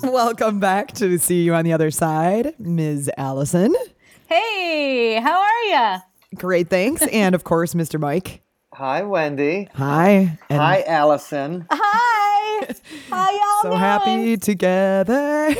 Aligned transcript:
Welcome 0.02 0.60
back 0.60 0.92
to 0.94 1.18
See 1.18 1.42
You 1.42 1.54
on 1.54 1.64
the 1.64 1.72
Other 1.72 1.90
Side, 1.90 2.54
Ms. 2.58 3.10
Allison. 3.16 3.74
Hey, 4.28 5.20
how 5.20 5.40
are 5.40 5.62
you? 5.64 6.36
Great, 6.36 6.68
thanks. 6.68 7.06
and 7.08 7.34
of 7.34 7.44
course, 7.44 7.74
Mr. 7.74 7.98
Mike. 8.00 8.42
Hi, 8.74 9.02
Wendy. 9.02 9.68
Hi. 9.74 10.38
And 10.48 10.58
Hi, 10.60 10.82
Allison. 10.86 11.66
Hi. 11.70 12.66
How 13.10 13.30
y'all 13.30 13.62
So 13.62 13.68
doing? 13.70 13.80
happy 13.80 14.36
together. 14.36 15.54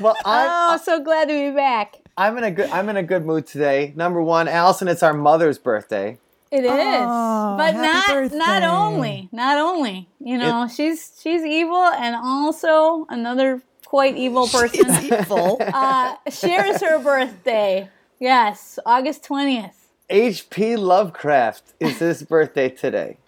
Well, 0.00 0.16
I'm 0.24 0.74
Oh, 0.74 0.82
so 0.82 1.02
glad 1.02 1.28
to 1.28 1.34
be 1.50 1.54
back. 1.54 1.96
I'm 2.16 2.36
in 2.38 2.44
a 2.44 2.50
good 2.50 2.68
I'm 2.70 2.88
in 2.88 2.96
a 2.96 3.02
good 3.02 3.24
mood 3.24 3.46
today. 3.46 3.92
Number 3.96 4.22
one, 4.22 4.48
Allison, 4.48 4.86
it's 4.88 5.02
our 5.02 5.14
mother's 5.14 5.58
birthday. 5.58 6.18
It 6.50 6.64
is, 6.64 6.70
Oh, 6.70 7.54
but 7.56 7.72
not 7.72 8.06
birthday. 8.08 8.36
not 8.36 8.62
only, 8.62 9.28
not 9.32 9.56
only. 9.56 10.08
You 10.20 10.36
know, 10.36 10.68
she's 10.68 11.18
she's 11.22 11.42
evil, 11.42 11.82
and 11.82 12.14
also 12.14 13.06
another 13.08 13.62
quite 13.92 14.16
evil 14.16 14.48
person 14.48 14.80
It's 14.88 15.04
evil. 15.20 15.58
uh, 15.60 16.16
shares 16.30 16.80
her 16.80 16.98
birthday. 16.98 17.90
Yes, 18.18 18.78
August 18.86 19.22
twentieth. 19.22 19.90
H.P. 20.08 20.76
Lovecraft 20.76 21.74
is 21.78 21.98
his 21.98 22.22
birthday 22.22 22.70
today. 22.70 23.18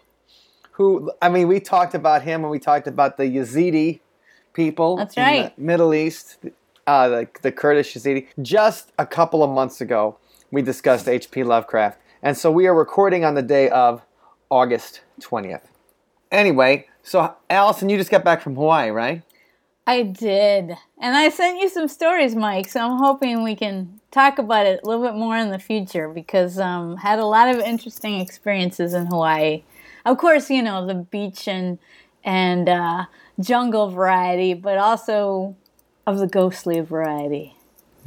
Who 0.72 1.12
I 1.20 1.28
mean, 1.28 1.48
we 1.48 1.60
talked 1.60 1.94
about 1.94 2.22
him 2.22 2.40
when 2.40 2.50
we 2.50 2.58
talked 2.58 2.86
about 2.86 3.18
the 3.18 3.24
Yazidi 3.24 4.00
people 4.54 4.96
That's 4.96 5.14
in 5.18 5.22
right. 5.22 5.54
the 5.54 5.62
Middle 5.62 5.92
East, 5.92 6.38
uh, 6.86 7.08
the, 7.10 7.28
the 7.42 7.52
Kurdish 7.52 7.92
Yazidi. 7.92 8.28
Just 8.40 8.90
a 8.98 9.04
couple 9.04 9.42
of 9.42 9.50
months 9.50 9.82
ago, 9.82 10.16
we 10.50 10.62
discussed 10.62 11.06
H.P. 11.06 11.44
Lovecraft, 11.44 11.98
and 12.22 12.38
so 12.38 12.50
we 12.50 12.66
are 12.66 12.74
recording 12.74 13.22
on 13.22 13.34
the 13.34 13.42
day 13.42 13.68
of 13.68 14.00
August 14.48 15.02
twentieth. 15.20 15.68
Anyway, 16.32 16.86
so 17.02 17.34
Allison, 17.50 17.90
you 17.90 17.98
just 17.98 18.10
got 18.10 18.24
back 18.24 18.40
from 18.40 18.54
Hawaii, 18.54 18.88
right? 18.88 19.20
I 19.86 20.02
did, 20.02 20.77
and 20.98 21.14
I 21.14 21.28
sent 21.28 21.60
you 21.60 21.68
some 21.68 21.88
stories, 21.88 22.34
Mike. 22.34 22.68
So 22.68 22.80
I'm 22.80 22.98
hoping 22.98 23.42
we 23.42 23.54
can 23.54 24.00
talk 24.10 24.38
about 24.38 24.64
it 24.66 24.80
a 24.82 24.86
little 24.86 25.04
bit 25.04 25.14
more 25.14 25.36
in 25.36 25.50
the 25.50 25.58
future 25.58 26.08
because 26.08 26.58
um, 26.58 26.96
had 26.96 27.18
a 27.18 27.27
lot 27.27 27.54
of 27.54 27.60
interesting 27.60 28.20
experiences 28.20 28.94
in 28.94 29.06
Hawaii. 29.06 29.62
Of 30.06 30.16
course, 30.16 30.48
you 30.48 30.62
know 30.62 30.86
the 30.86 30.94
beach 30.94 31.46
and 31.48 31.78
and 32.24 32.68
uh, 32.68 33.05
jungle 33.38 33.90
variety, 33.90 34.55
but 34.55 34.78
also 34.78 35.55
of 36.06 36.18
the 36.18 36.27
ghostly 36.27 36.80
variety. 36.80 37.55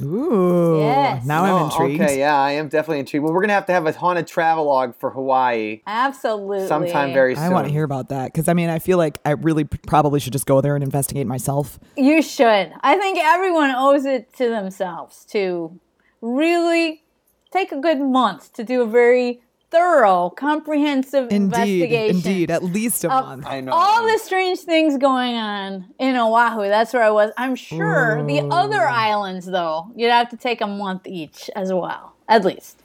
Ooh. 0.02 0.78
Yes. 0.78 1.24
Now 1.24 1.44
I'm 1.44 1.54
Oh, 1.54 1.64
intrigued. 1.64 2.00
Okay, 2.00 2.18
yeah, 2.18 2.36
I 2.36 2.52
am 2.52 2.68
definitely 2.68 3.00
intrigued. 3.00 3.24
Well, 3.24 3.32
we're 3.32 3.40
gonna 3.40 3.52
have 3.54 3.66
to 3.66 3.72
have 3.72 3.86
a 3.86 3.92
haunted 3.92 4.26
travelogue 4.26 4.94
for 4.98 5.10
Hawaii 5.10 5.80
Absolutely. 5.86 6.66
sometime 6.66 7.12
very 7.12 7.34
soon. 7.34 7.44
I 7.44 7.48
want 7.48 7.66
to 7.66 7.72
hear 7.72 7.84
about 7.84 8.08
that 8.10 8.32
because 8.32 8.48
I 8.48 8.52
mean, 8.54 8.68
I 8.70 8.78
feel 8.78 8.98
like 8.98 9.18
I 9.24 9.30
really 9.30 9.64
p- 9.64 9.78
probably 9.86 10.20
should 10.20 10.32
just 10.32 10.46
go 10.46 10.60
there 10.60 10.74
and 10.74 10.84
investigate 10.84 11.26
myself. 11.26 11.78
You 11.96 12.22
should. 12.22 12.72
I 12.80 12.96
think 12.96 13.18
everyone 13.18 13.70
owes 13.70 14.04
it 14.04 14.32
to 14.34 14.48
themselves 14.48 15.24
to 15.30 15.78
really 16.20 17.02
take 17.50 17.72
a 17.72 17.80
good 17.80 18.00
month 18.00 18.52
to 18.54 18.64
do 18.64 18.82
a 18.82 18.86
very 18.86 19.40
thorough, 19.70 20.30
comprehensive 20.30 21.24
Indeed. 21.30 21.34
investigation. 21.34 22.16
Indeed. 22.16 22.50
At 22.50 22.62
least 22.64 23.04
a 23.04 23.08
month. 23.08 23.46
I 23.46 23.60
know. 23.60 23.72
All 23.72 24.06
the 24.06 24.18
strange 24.18 24.60
things 24.60 24.96
going 24.98 25.34
on 25.36 25.86
in 25.98 26.16
Oahu. 26.16 26.68
That's 26.68 26.92
where 26.92 27.02
I 27.02 27.10
was. 27.10 27.32
I'm 27.36 27.54
sure 27.54 28.24
the 28.26 28.40
other 28.50 28.86
islands, 28.86 29.46
though, 29.46 29.90
you'd 29.94 30.10
have 30.10 30.30
to 30.30 30.36
take 30.36 30.60
a 30.60 30.66
month 30.66 31.06
each 31.06 31.50
as 31.54 31.72
well, 31.72 32.14
at 32.28 32.44
least. 32.44 32.78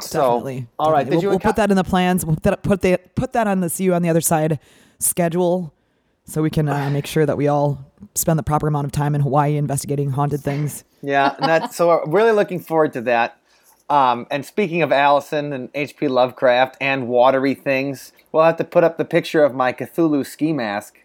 so, 0.00 0.20
Definitely. 0.20 0.66
all 0.78 0.90
right. 0.90 1.04
Definitely. 1.04 1.20
Did 1.20 1.26
We'll, 1.26 1.30
we'll 1.32 1.40
put 1.40 1.56
that 1.56 1.70
in 1.70 1.76
the 1.76 1.84
plans. 1.84 2.26
We'll 2.26 2.36
put 2.36 2.42
that, 2.44 2.62
put 2.62 2.80
that, 2.82 3.14
put 3.14 3.32
that 3.34 3.46
on 3.46 3.60
the 3.60 3.68
See 3.70 3.84
You 3.84 3.94
on 3.94 4.02
the 4.02 4.08
Other 4.08 4.20
Side 4.20 4.58
schedule 4.98 5.72
so 6.24 6.42
we 6.42 6.50
can 6.50 6.68
uh, 6.68 6.90
make 6.92 7.06
sure 7.06 7.24
that 7.26 7.36
we 7.36 7.46
all 7.48 7.84
spend 8.14 8.38
the 8.38 8.42
proper 8.42 8.66
amount 8.66 8.86
of 8.86 8.92
time 8.92 9.14
in 9.14 9.20
Hawaii 9.20 9.56
investigating 9.56 10.10
haunted 10.10 10.40
things. 10.40 10.84
Yeah, 11.02 11.34
and 11.38 11.48
that's 11.48 11.76
so 11.76 11.86
we're 11.88 12.10
really 12.10 12.32
looking 12.32 12.58
forward 12.60 12.92
to 12.94 13.00
that. 13.02 13.38
Um, 13.88 14.26
and 14.30 14.44
speaking 14.44 14.82
of 14.82 14.90
Allison 14.90 15.52
and 15.52 15.68
H.P. 15.74 16.08
Lovecraft 16.08 16.76
and 16.80 17.06
watery 17.08 17.54
things, 17.54 18.12
we'll 18.32 18.42
have 18.44 18.56
to 18.56 18.64
put 18.64 18.82
up 18.84 18.98
the 18.98 19.04
picture 19.04 19.44
of 19.44 19.54
my 19.54 19.72
Cthulhu 19.72 20.26
ski 20.26 20.52
mask 20.52 20.98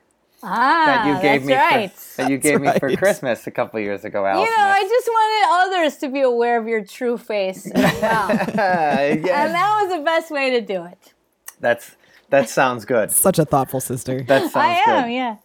Ah, 0.43 0.85
that 0.87 1.05
you 1.05 1.21
gave 1.21 1.45
that's 1.45 1.47
me 1.47 1.53
right. 1.53 1.91
for, 1.91 2.21
that 2.23 2.31
you 2.31 2.37
gave 2.39 2.59
me 2.61 2.71
for. 2.79 2.95
Christmas 2.95 3.45
a 3.45 3.51
couple 3.51 3.79
years 3.79 4.03
ago, 4.03 4.25
Allison. 4.25 4.51
you 4.51 4.57
know, 4.57 4.65
I 4.65 4.81
just 4.81 5.07
wanted 5.07 5.77
others 5.77 5.97
to 5.97 6.09
be 6.09 6.21
aware 6.21 6.59
of 6.59 6.67
your 6.67 6.83
true 6.83 7.19
face 7.19 7.69
as 7.69 7.73
well. 8.01 8.31
and 8.31 9.23
that 9.25 9.79
was 9.83 9.95
the 9.95 10.03
best 10.03 10.31
way 10.31 10.49
to 10.49 10.61
do 10.61 10.83
it. 10.85 11.13
that's 11.59 11.95
that 12.31 12.49
sounds 12.49 12.85
good. 12.85 13.11
Such 13.11 13.37
a 13.37 13.45
thoughtful 13.45 13.81
sister. 13.81 14.23
That 14.23 14.43
sounds 14.51 14.55
I 14.55 14.81
good. 14.85 14.91
am, 15.05 15.09
yeah. 15.11 15.35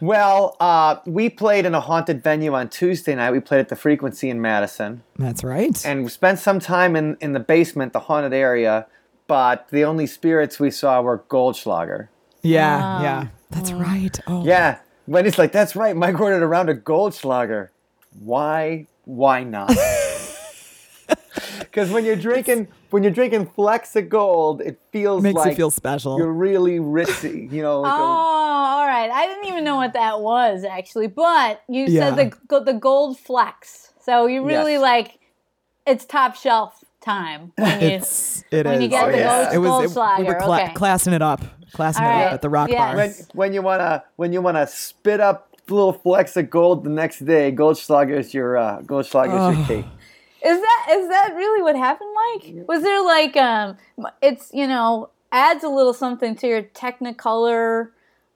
Well, 0.00 0.56
uh, 0.60 0.96
we 1.04 1.28
played 1.28 1.66
in 1.66 1.74
a 1.74 1.80
haunted 1.80 2.22
venue 2.22 2.54
on 2.54 2.68
Tuesday 2.68 3.14
night. 3.14 3.32
We 3.32 3.40
played 3.40 3.58
at 3.60 3.68
the 3.68 3.76
Frequency 3.76 4.30
in 4.30 4.40
Madison, 4.40 5.02
That's 5.16 5.44
right. 5.44 5.84
and 5.84 6.04
we 6.04 6.08
spent 6.10 6.38
some 6.38 6.58
time 6.58 6.96
in, 6.96 7.16
in 7.20 7.32
the 7.34 7.40
basement, 7.40 7.92
the 7.92 8.00
haunted 8.00 8.32
area. 8.32 8.86
But 9.26 9.68
the 9.70 9.84
only 9.84 10.06
spirits 10.06 10.58
we 10.58 10.70
saw 10.72 11.00
were 11.02 11.18
Goldschlager. 11.28 12.08
yeah, 12.42 12.80
Ah. 12.82 13.02
yeah. 13.02 13.26
That's 13.50 13.70
right. 13.72 14.18
Oh, 14.26 14.44
Yeah, 14.44 14.78
Wendy's 15.06 15.38
like, 15.38 15.52
that's 15.52 15.76
right. 15.76 15.94
Mike 15.96 16.18
ordered 16.20 16.42
around 16.42 16.42
a 16.42 16.46
round 16.46 16.68
of 16.70 16.78
Goldschlager. 16.78 17.68
Why? 18.18 18.86
Why 19.04 19.44
not? 19.44 19.72
Because 21.60 21.90
when 21.90 22.04
you're 22.04 22.16
drinking, 22.16 22.66
when 22.90 23.02
you're 23.02 23.12
drinking 23.12 23.46
Flecks 23.46 23.94
of 23.96 24.08
Gold, 24.08 24.60
it 24.60 24.78
feels 24.92 25.22
Makes 25.22 25.36
like 25.36 25.50
you 25.50 25.56
feel 25.56 25.70
special. 25.70 26.18
you're 26.18 26.32
really 26.32 26.78
ritzy. 26.78 27.50
You 27.50 27.62
know, 27.62 27.80
like 27.80 27.92
Oh, 27.92 27.96
a- 27.96 28.00
all 28.00 28.86
right. 28.86 29.10
I 29.10 29.26
didn't 29.26 29.46
even 29.46 29.64
know 29.64 29.76
what 29.76 29.92
that 29.94 30.20
was 30.20 30.64
actually, 30.64 31.06
but 31.08 31.62
you 31.68 31.86
Yeah. 31.86 32.14
said 32.14 32.32
the 32.48 32.60
the 32.60 32.74
gold 32.74 33.18
flex. 33.18 33.92
So 34.04 34.26
you 34.26 34.44
really 34.44 34.72
Yes. 34.72 34.82
like 34.82 35.18
it's 35.86 36.04
top 36.04 36.34
shelf 36.36 36.84
time. 37.00 37.52
When 37.56 37.80
you, 37.80 37.86
It's 37.88 38.44
it 38.50 38.66
when 38.66 38.80
you 38.82 38.86
is. 38.88 38.90
get 38.90 39.06
the 39.06 39.12
It 39.12 39.20
is. 39.20 39.26
gold- 39.26 39.54
It 39.54 39.58
was. 39.58 39.96
It, 39.96 40.18
we 40.20 40.24
were 40.24 40.34
cla- 40.40 40.62
okay. 40.64 40.72
classing 40.74 41.12
it 41.12 41.22
up, 41.22 41.40
classing 41.72 42.04
All 42.04 42.10
it 42.10 42.14
right. 42.14 42.26
up 42.26 42.32
at 42.34 42.42
the 42.42 42.50
rock 42.50 42.68
Yes. 42.70 42.78
bar. 42.80 42.96
when 42.96 43.14
when 43.34 43.52
you 43.54 43.62
wanna 43.62 44.04
when 44.16 44.32
you 44.32 44.42
wanna 44.42 44.66
spit 44.66 45.20
up 45.20 45.46
little 45.68 45.92
flecks 45.92 46.36
of 46.36 46.50
gold 46.50 46.82
the 46.82 46.90
next 46.90 47.20
day, 47.24 47.52
Goldschlager 47.52 48.18
is 48.18 48.34
your 48.34 48.56
uh, 48.56 48.80
Goldschlager 48.82 49.52
is 49.52 49.68
your 49.68 49.82
key. 49.82 49.88
Is 50.44 50.60
that 50.60 50.86
is 50.90 51.08
that 51.08 51.34
really 51.36 51.62
what 51.62 51.76
happened, 51.76 52.10
Mike? 52.14 52.68
Was 52.68 52.82
there 52.82 53.02
like 53.04 53.36
um 53.36 53.76
it's 54.22 54.50
you 54.52 54.66
know 54.66 55.10
adds 55.32 55.64
a 55.64 55.68
little 55.68 55.92
something 55.92 56.34
to 56.36 56.46
your 56.46 56.62
Technicolor 56.62 57.90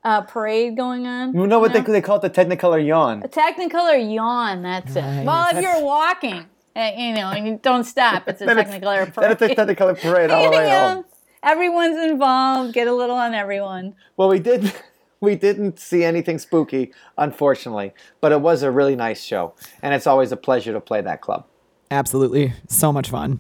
uh, 0.04 0.22
parade 0.22 0.76
going 0.76 1.06
on? 1.06 1.34
You 1.34 1.46
know 1.46 1.58
what 1.58 1.74
you 1.74 1.82
they 1.82 1.92
they 1.92 2.00
call 2.00 2.16
it 2.16 2.22
the 2.22 2.30
Technicolor 2.30 2.84
yawn. 2.84 3.22
A 3.22 3.28
Technicolor 3.28 4.14
yawn. 4.14 4.62
That's 4.62 4.94
it. 4.94 5.24
Well, 5.24 5.48
if 5.56 5.62
you're 5.62 5.82
walking, 5.82 6.46
uh, 6.76 6.90
you 6.96 7.14
know, 7.14 7.30
and 7.30 7.46
you 7.46 7.60
don't 7.62 7.84
stop, 7.84 8.28
it's 8.28 8.40
a 8.40 8.46
Technicolor 8.46 9.14
Then 9.14 9.32
it's 9.32 9.42
a 9.42 9.54
parade. 9.54 9.58
Technicolor 9.58 10.00
parade 10.00 10.30
all 10.30 10.44
the 10.44 10.56
way 10.56 10.70
home. 10.70 11.04
Everyone's 11.42 11.98
involved. 11.98 12.72
Get 12.72 12.86
a 12.86 12.94
little 12.94 13.16
on 13.16 13.34
everyone. 13.34 13.94
Well, 14.16 14.28
we 14.28 14.38
did. 14.38 14.72
We 15.20 15.36
didn't 15.36 15.78
see 15.78 16.04
anything 16.04 16.38
spooky, 16.38 16.92
unfortunately, 17.16 17.94
but 18.20 18.30
it 18.30 18.42
was 18.42 18.62
a 18.62 18.70
really 18.70 18.94
nice 18.94 19.24
show, 19.24 19.54
and 19.80 19.94
it's 19.94 20.06
always 20.06 20.32
a 20.32 20.36
pleasure 20.36 20.74
to 20.74 20.82
play 20.82 21.00
that 21.00 21.22
club. 21.22 21.46
Absolutely, 21.94 22.52
so 22.66 22.92
much 22.92 23.08
fun. 23.08 23.38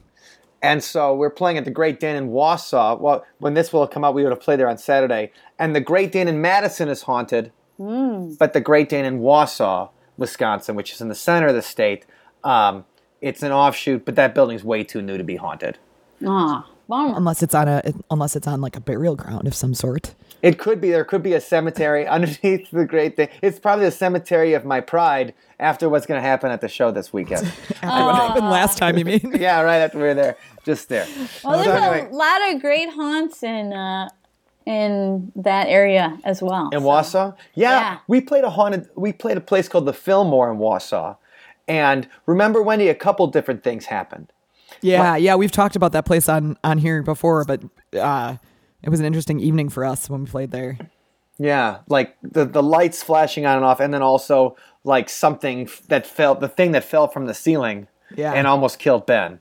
And 0.62 0.82
so 0.82 1.12
we're 1.12 1.28
playing 1.28 1.58
at 1.58 1.64
the 1.64 1.72
Great 1.72 1.98
Dane 1.98 2.14
in 2.14 2.28
Wausau. 2.28 3.00
Well, 3.00 3.26
when 3.38 3.54
this 3.54 3.72
will 3.72 3.88
come 3.88 4.04
out, 4.04 4.14
we 4.14 4.22
would 4.22 4.30
have 4.30 4.40
played 4.40 4.60
there 4.60 4.68
on 4.68 4.78
Saturday. 4.78 5.32
And 5.58 5.74
the 5.74 5.80
Great 5.80 6.12
Dane 6.12 6.28
in 6.28 6.40
Madison 6.40 6.88
is 6.88 7.02
haunted, 7.02 7.50
but 7.76 8.52
the 8.52 8.60
Great 8.60 8.88
Dane 8.88 9.04
in 9.04 9.18
Wausau, 9.18 9.90
Wisconsin, 10.16 10.76
which 10.76 10.92
is 10.92 11.00
in 11.00 11.08
the 11.08 11.16
center 11.16 11.48
of 11.48 11.56
the 11.56 11.62
state, 11.62 12.06
um, 12.44 12.84
it's 13.20 13.42
an 13.42 13.50
offshoot, 13.50 14.04
but 14.04 14.14
that 14.14 14.36
building's 14.36 14.62
way 14.62 14.84
too 14.84 15.02
new 15.02 15.18
to 15.18 15.24
be 15.24 15.34
haunted. 15.34 15.78
Ah, 16.24 16.64
bummer. 16.88 17.16
Unless 17.16 17.42
it's 17.42 17.54
on 17.54 17.68
a, 17.68 17.82
unless 18.10 18.36
it's 18.36 18.46
on 18.46 18.60
like 18.60 18.76
a 18.76 18.80
burial 18.80 19.16
ground 19.16 19.46
of 19.46 19.54
some 19.54 19.74
sort. 19.74 20.14
It 20.42 20.58
could 20.58 20.80
be 20.80 20.90
there 20.90 21.04
could 21.04 21.22
be 21.22 21.32
a 21.32 21.40
cemetery 21.40 22.06
underneath 22.16 22.70
the 22.70 22.84
Great 22.84 23.16
thing. 23.16 23.28
It's 23.42 23.58
probably 23.58 23.86
the 23.86 23.90
cemetery 23.90 24.52
of 24.54 24.64
my 24.64 24.80
pride 24.80 25.34
after 25.58 25.88
what's 25.88 26.04
going 26.06 26.20
to 26.20 26.26
happen 26.28 26.50
at 26.50 26.60
the 26.60 26.68
show 26.68 26.90
this 26.90 27.12
weekend. 27.12 27.46
After 27.82 28.04
what 28.04 28.16
happened 28.16 28.50
last 28.50 28.76
time, 28.76 28.98
you 28.98 29.04
mean? 29.04 29.32
yeah, 29.36 29.60
right 29.60 29.78
after 29.78 29.98
we 29.98 30.04
were 30.04 30.14
there, 30.14 30.36
just 30.64 30.88
there. 30.88 31.06
Well, 31.44 31.62
So 31.62 31.70
there's 31.70 31.82
anyway, 31.82 32.08
a 32.10 32.14
lot 32.14 32.52
of 32.52 32.60
great 32.60 32.90
haunts 32.90 33.42
in 33.42 33.72
uh, 33.72 34.08
in 34.66 35.30
that 35.36 35.68
area 35.68 36.18
as 36.24 36.42
well. 36.42 36.70
in 36.72 36.80
so- 36.80 36.86
Wausau, 36.86 37.36
yeah, 37.54 37.70
Yeah. 37.78 37.98
we 38.08 38.20
played 38.20 38.44
a 38.44 38.50
haunted. 38.50 38.88
We 38.96 39.12
played 39.12 39.36
a 39.36 39.40
place 39.40 39.68
called 39.68 39.86
the 39.86 39.92
Fillmore 39.92 40.50
in 40.50 40.58
Wausau, 40.58 41.16
And 41.68 42.08
remember, 42.26 42.60
Wendy, 42.62 42.88
a 42.88 42.94
couple 42.94 43.26
different 43.28 43.62
things 43.62 43.86
happened. 43.86 44.32
Yeah, 44.84 45.16
yeah, 45.16 45.34
we've 45.36 45.50
talked 45.52 45.76
about 45.76 45.92
that 45.92 46.04
place 46.06 46.28
on 46.28 46.56
on 46.62 46.78
here 46.78 47.02
before, 47.02 47.44
but 47.44 47.62
uh, 47.98 48.36
it 48.82 48.90
was 48.90 49.00
an 49.00 49.06
interesting 49.06 49.40
evening 49.40 49.68
for 49.70 49.84
us 49.84 50.08
when 50.10 50.24
we 50.24 50.30
played 50.30 50.50
there. 50.50 50.78
Yeah, 51.38 51.78
like 51.88 52.16
the 52.22 52.44
the 52.44 52.62
lights 52.62 53.02
flashing 53.02 53.46
on 53.46 53.56
and 53.56 53.64
off, 53.64 53.80
and 53.80 53.92
then 53.92 54.02
also 54.02 54.56
like 54.84 55.08
something 55.08 55.68
that 55.88 56.06
fell, 56.06 56.34
the 56.34 56.48
thing 56.48 56.72
that 56.72 56.84
fell 56.84 57.08
from 57.08 57.26
the 57.26 57.34
ceiling, 57.34 57.88
Yeah. 58.14 58.32
and 58.32 58.46
almost 58.46 58.78
killed 58.78 59.06
Ben. 59.06 59.40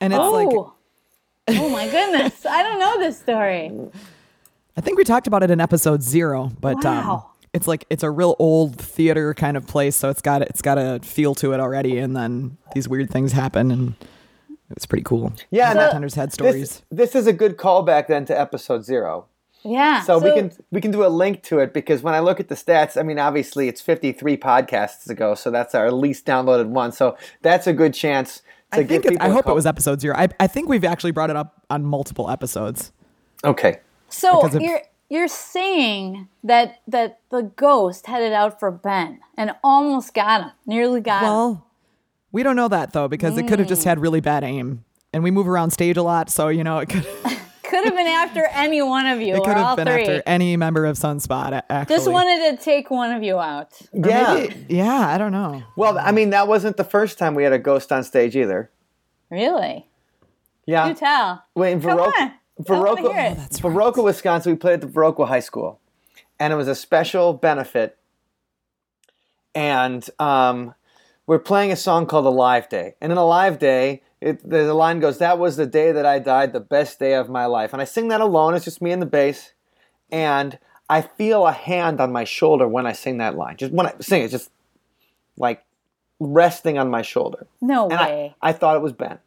And 0.00 0.12
it's 0.12 0.20
Oh. 0.20 0.30
like 0.30 1.58
oh 1.58 1.68
my 1.70 1.88
goodness. 1.88 2.44
I 2.46 2.62
don't 2.62 2.78
know 2.78 2.98
this 2.98 3.18
story. 3.18 3.72
I 4.76 4.80
think 4.80 4.96
we 4.98 5.04
talked 5.04 5.26
about 5.26 5.42
it 5.42 5.50
in 5.50 5.60
episode 5.60 6.02
zero, 6.02 6.50
but 6.60 6.84
um, 6.84 7.06
Wow. 7.06 7.30
it's 7.52 7.66
like 7.66 7.86
it's 7.90 8.02
a 8.02 8.10
real 8.10 8.36
old 8.38 8.76
theater 8.76 9.34
kind 9.34 9.56
of 9.56 9.66
place, 9.66 9.96
so 9.96 10.10
it's 10.10 10.22
got 10.22 10.42
it's 10.42 10.62
got 10.62 10.78
a 10.78 11.00
feel 11.02 11.34
to 11.36 11.52
it 11.54 11.60
already, 11.60 11.98
and 11.98 12.14
then 12.14 12.58
these 12.74 12.88
weird 12.88 13.10
things 13.10 13.32
happen, 13.32 13.70
and 13.70 13.94
it's 14.72 14.86
pretty 14.86 15.04
cool. 15.04 15.32
Yeah, 15.50 15.70
and 15.70 15.78
that- 15.78 15.92
Bartenders 15.92 16.14
had 16.14 16.32
stories. 16.32 16.82
This, 16.90 17.12
this 17.12 17.14
is 17.14 17.26
a 17.26 17.32
good 17.32 17.56
callback 17.56 18.06
then 18.08 18.24
to 18.26 18.38
episode 18.38 18.84
zero. 18.84 19.26
Yeah. 19.64 20.02
So, 20.02 20.18
we 20.18 20.32
can 20.32 20.50
we 20.72 20.80
can 20.80 20.90
do 20.90 21.04
a 21.04 21.08
link 21.08 21.44
to 21.44 21.60
it 21.60 21.72
because 21.72 22.02
when 22.02 22.14
I 22.14 22.18
look 22.18 22.40
at 22.40 22.48
the 22.48 22.56
stats, 22.56 22.98
I 22.98 23.04
mean, 23.04 23.20
obviously 23.20 23.68
it's 23.68 23.80
53 23.80 24.36
podcasts 24.36 25.08
ago, 25.08 25.36
so 25.36 25.52
that's 25.52 25.72
our 25.76 25.92
least 25.92 26.26
downloaded 26.26 26.66
one. 26.66 26.90
So 26.90 27.16
that's 27.42 27.68
a 27.68 27.72
good 27.72 27.94
chance 27.94 28.42
to 28.72 28.78
I 28.78 28.82
give 28.82 29.02
think 29.02 29.12
people. 29.14 29.24
I 29.24 29.28
a 29.30 29.32
hope 29.32 29.40
it 29.40 29.44
call- 29.44 29.54
was 29.54 29.64
episode 29.66 30.00
zero. 30.00 30.16
I, 30.16 30.28
I 30.40 30.48
think 30.48 30.68
we've 30.68 30.82
actually 30.84 31.12
brought 31.12 31.30
it 31.30 31.36
up 31.36 31.62
on 31.70 31.84
multiple 31.84 32.28
episodes. 32.28 32.90
okay. 33.44 33.78
So 34.08 34.40
of- 34.42 34.60
you're 34.60 34.82
you're 35.08 35.28
saying 35.28 36.26
that 36.42 36.80
that 36.88 37.20
the 37.30 37.42
ghost 37.54 38.06
headed 38.08 38.32
out 38.32 38.58
for 38.58 38.72
Ben 38.72 39.20
and 39.36 39.52
almost 39.62 40.12
got 40.12 40.42
him, 40.42 40.50
nearly 40.66 41.00
got 41.00 41.22
him. 41.22 41.62
Well, 42.32 42.38
we 42.38 42.42
don't 42.42 42.56
know 42.56 42.68
that 42.68 42.92
though 42.92 43.08
because 43.08 43.36
it 43.38 43.46
could 43.48 43.58
have 43.58 43.68
just 43.68 43.84
had 43.84 43.98
really 44.00 44.20
bad 44.20 44.42
aim, 44.44 44.84
and 45.12 45.22
we 45.22 45.30
move 45.30 45.46
around 45.48 45.70
stage 45.72 45.96
a 45.96 46.02
lot, 46.02 46.30
so 46.30 46.48
you 46.48 46.64
know 46.64 46.78
it 46.78 46.88
could 46.88 47.06
Could 47.64 47.86
have 47.86 47.96
been 47.96 48.06
after 48.06 48.44
any 48.52 48.82
one 48.82 49.06
of 49.06 49.22
you 49.22 49.34
it 49.34 49.38
or 49.38 49.44
could 49.46 49.56
all 49.56 49.68
have 49.68 49.76
been 49.78 49.86
three. 49.86 50.02
after 50.02 50.22
any 50.26 50.58
member 50.58 50.84
of 50.84 50.98
Sunspot. 50.98 51.62
Actually, 51.70 51.96
Just 51.96 52.10
wanted 52.12 52.54
to 52.58 52.62
take 52.62 52.90
one 52.90 53.10
of 53.12 53.22
you 53.22 53.38
out. 53.38 53.70
Yeah. 53.94 54.34
maybe- 54.34 54.66
yeah, 54.68 55.08
I 55.08 55.16
don't 55.16 55.32
know. 55.32 55.62
Well, 55.74 55.98
I 55.98 56.12
mean, 56.12 56.30
that 56.30 56.46
wasn't 56.48 56.76
the 56.76 56.84
first 56.84 57.18
time 57.18 57.34
we 57.34 57.44
had 57.44 57.54
a 57.54 57.58
ghost 57.58 57.90
on 57.90 58.04
stage 58.04 58.36
either. 58.36 58.70
Really? 59.30 59.86
Yeah. 60.66 60.88
You 60.88 60.94
tell. 60.94 61.42
Wait, 61.54 61.72
in 61.72 61.80
Come 61.80 61.96
Viroqua, 61.98 62.06
on. 62.08 62.12
I 62.14 62.34
wanna 62.68 63.00
hear 63.00 63.08
Viroqua, 63.10 63.32
it. 63.32 63.36
that's 63.38 63.60
Viroqua, 63.60 64.04
Wisconsin, 64.04 64.52
we 64.52 64.58
played 64.58 64.74
at 64.74 64.80
the 64.82 64.86
Viroqua 64.88 65.26
High 65.28 65.40
School, 65.40 65.80
and 66.38 66.52
it 66.52 66.56
was 66.56 66.68
a 66.68 66.74
special 66.74 67.32
benefit. 67.32 67.96
And 69.54 70.06
um, 70.18 70.74
we're 71.26 71.38
playing 71.38 71.72
a 71.72 71.76
song 71.76 72.06
called 72.06 72.26
"Alive 72.26 72.68
Day," 72.68 72.94
and 73.00 73.12
in 73.12 73.18
"Alive 73.18 73.58
Day," 73.58 74.02
it, 74.20 74.48
the, 74.48 74.72
line 74.74 75.00
goes, 75.00 75.18
"That 75.18 75.38
was 75.38 75.56
the 75.56 75.66
day 75.66 75.92
that 75.92 76.06
I 76.06 76.18
died, 76.18 76.52
the 76.52 76.60
best 76.60 76.98
day 76.98 77.14
of 77.14 77.28
my 77.28 77.46
life." 77.46 77.72
And 77.72 77.82
I 77.82 77.84
sing 77.84 78.08
that 78.08 78.20
alone. 78.20 78.54
It's 78.54 78.64
just 78.64 78.82
me 78.82 78.92
and 78.92 79.02
the 79.02 79.06
bass, 79.06 79.52
and 80.10 80.58
I 80.88 81.00
feel 81.02 81.46
a 81.46 81.52
hand 81.52 82.00
on 82.00 82.12
my 82.12 82.24
shoulder 82.24 82.68
when 82.68 82.86
I 82.86 82.92
sing 82.92 83.18
that 83.18 83.36
line. 83.36 83.56
Just 83.56 83.72
when 83.72 83.86
I 83.86 83.94
sing 84.00 84.22
it, 84.22 84.30
just 84.30 84.50
like 85.36 85.64
resting 86.20 86.78
on 86.78 86.90
my 86.90 87.02
shoulder. 87.02 87.46
No 87.60 87.88
And 87.88 88.00
way. 88.00 88.34
I, 88.42 88.50
I 88.50 88.52
thought 88.52 88.76
it 88.76 88.82
was 88.82 88.92
Ben. 88.92 89.18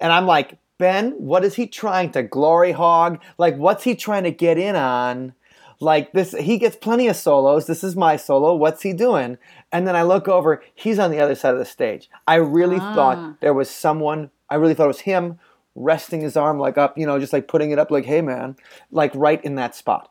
And 0.00 0.12
I'm 0.12 0.26
like, 0.26 0.58
Ben, 0.78 1.12
what 1.12 1.44
is 1.44 1.54
he 1.54 1.66
trying 1.66 2.10
to 2.12 2.22
glory 2.22 2.72
hog? 2.72 3.20
Like, 3.38 3.56
what's 3.56 3.84
he 3.84 3.94
trying 3.94 4.24
to 4.24 4.30
get 4.30 4.58
in 4.58 4.76
on? 4.76 5.34
Like 5.80 6.12
this, 6.12 6.32
he 6.32 6.56
gets 6.58 6.74
plenty 6.76 7.06
of 7.08 7.16
solos. 7.16 7.66
This 7.66 7.84
is 7.84 7.94
my 7.96 8.16
solo. 8.16 8.54
What's 8.54 8.82
he 8.82 8.92
doing? 8.92 9.36
And 9.72 9.86
then 9.86 9.94
I 9.94 10.02
look 10.02 10.26
over. 10.28 10.62
He's 10.74 10.98
on 10.98 11.10
the 11.10 11.20
other 11.20 11.34
side 11.34 11.52
of 11.52 11.58
the 11.58 11.64
stage. 11.66 12.08
I 12.26 12.36
really 12.36 12.78
Ah. 12.80 12.94
thought 12.94 13.40
there 13.40 13.52
was 13.54 13.68
someone. 13.68 14.30
I 14.48 14.54
really 14.54 14.74
thought 14.74 14.84
it 14.84 14.88
was 14.88 15.00
him 15.00 15.38
resting 15.74 16.22
his 16.22 16.36
arm 16.36 16.58
like 16.58 16.78
up, 16.78 16.96
you 16.96 17.04
know, 17.06 17.18
just 17.18 17.32
like 17.34 17.46
putting 17.48 17.70
it 17.70 17.78
up, 17.78 17.90
like, 17.90 18.06
"Hey, 18.06 18.22
man," 18.22 18.56
like 18.90 19.12
right 19.14 19.44
in 19.44 19.56
that 19.56 19.74
spot. 19.74 20.10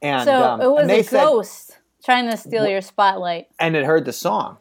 And 0.00 0.24
so 0.24 0.42
um, 0.42 0.60
it 0.62 0.70
was 0.70 0.88
a 0.88 1.02
said, 1.02 1.24
ghost 1.24 1.78
trying 2.02 2.30
to 2.30 2.36
steal 2.38 2.66
your 2.66 2.80
spotlight. 2.80 3.48
and 3.58 3.76
it 3.76 3.84
heard 3.84 4.06
the 4.06 4.12
song. 4.14 4.56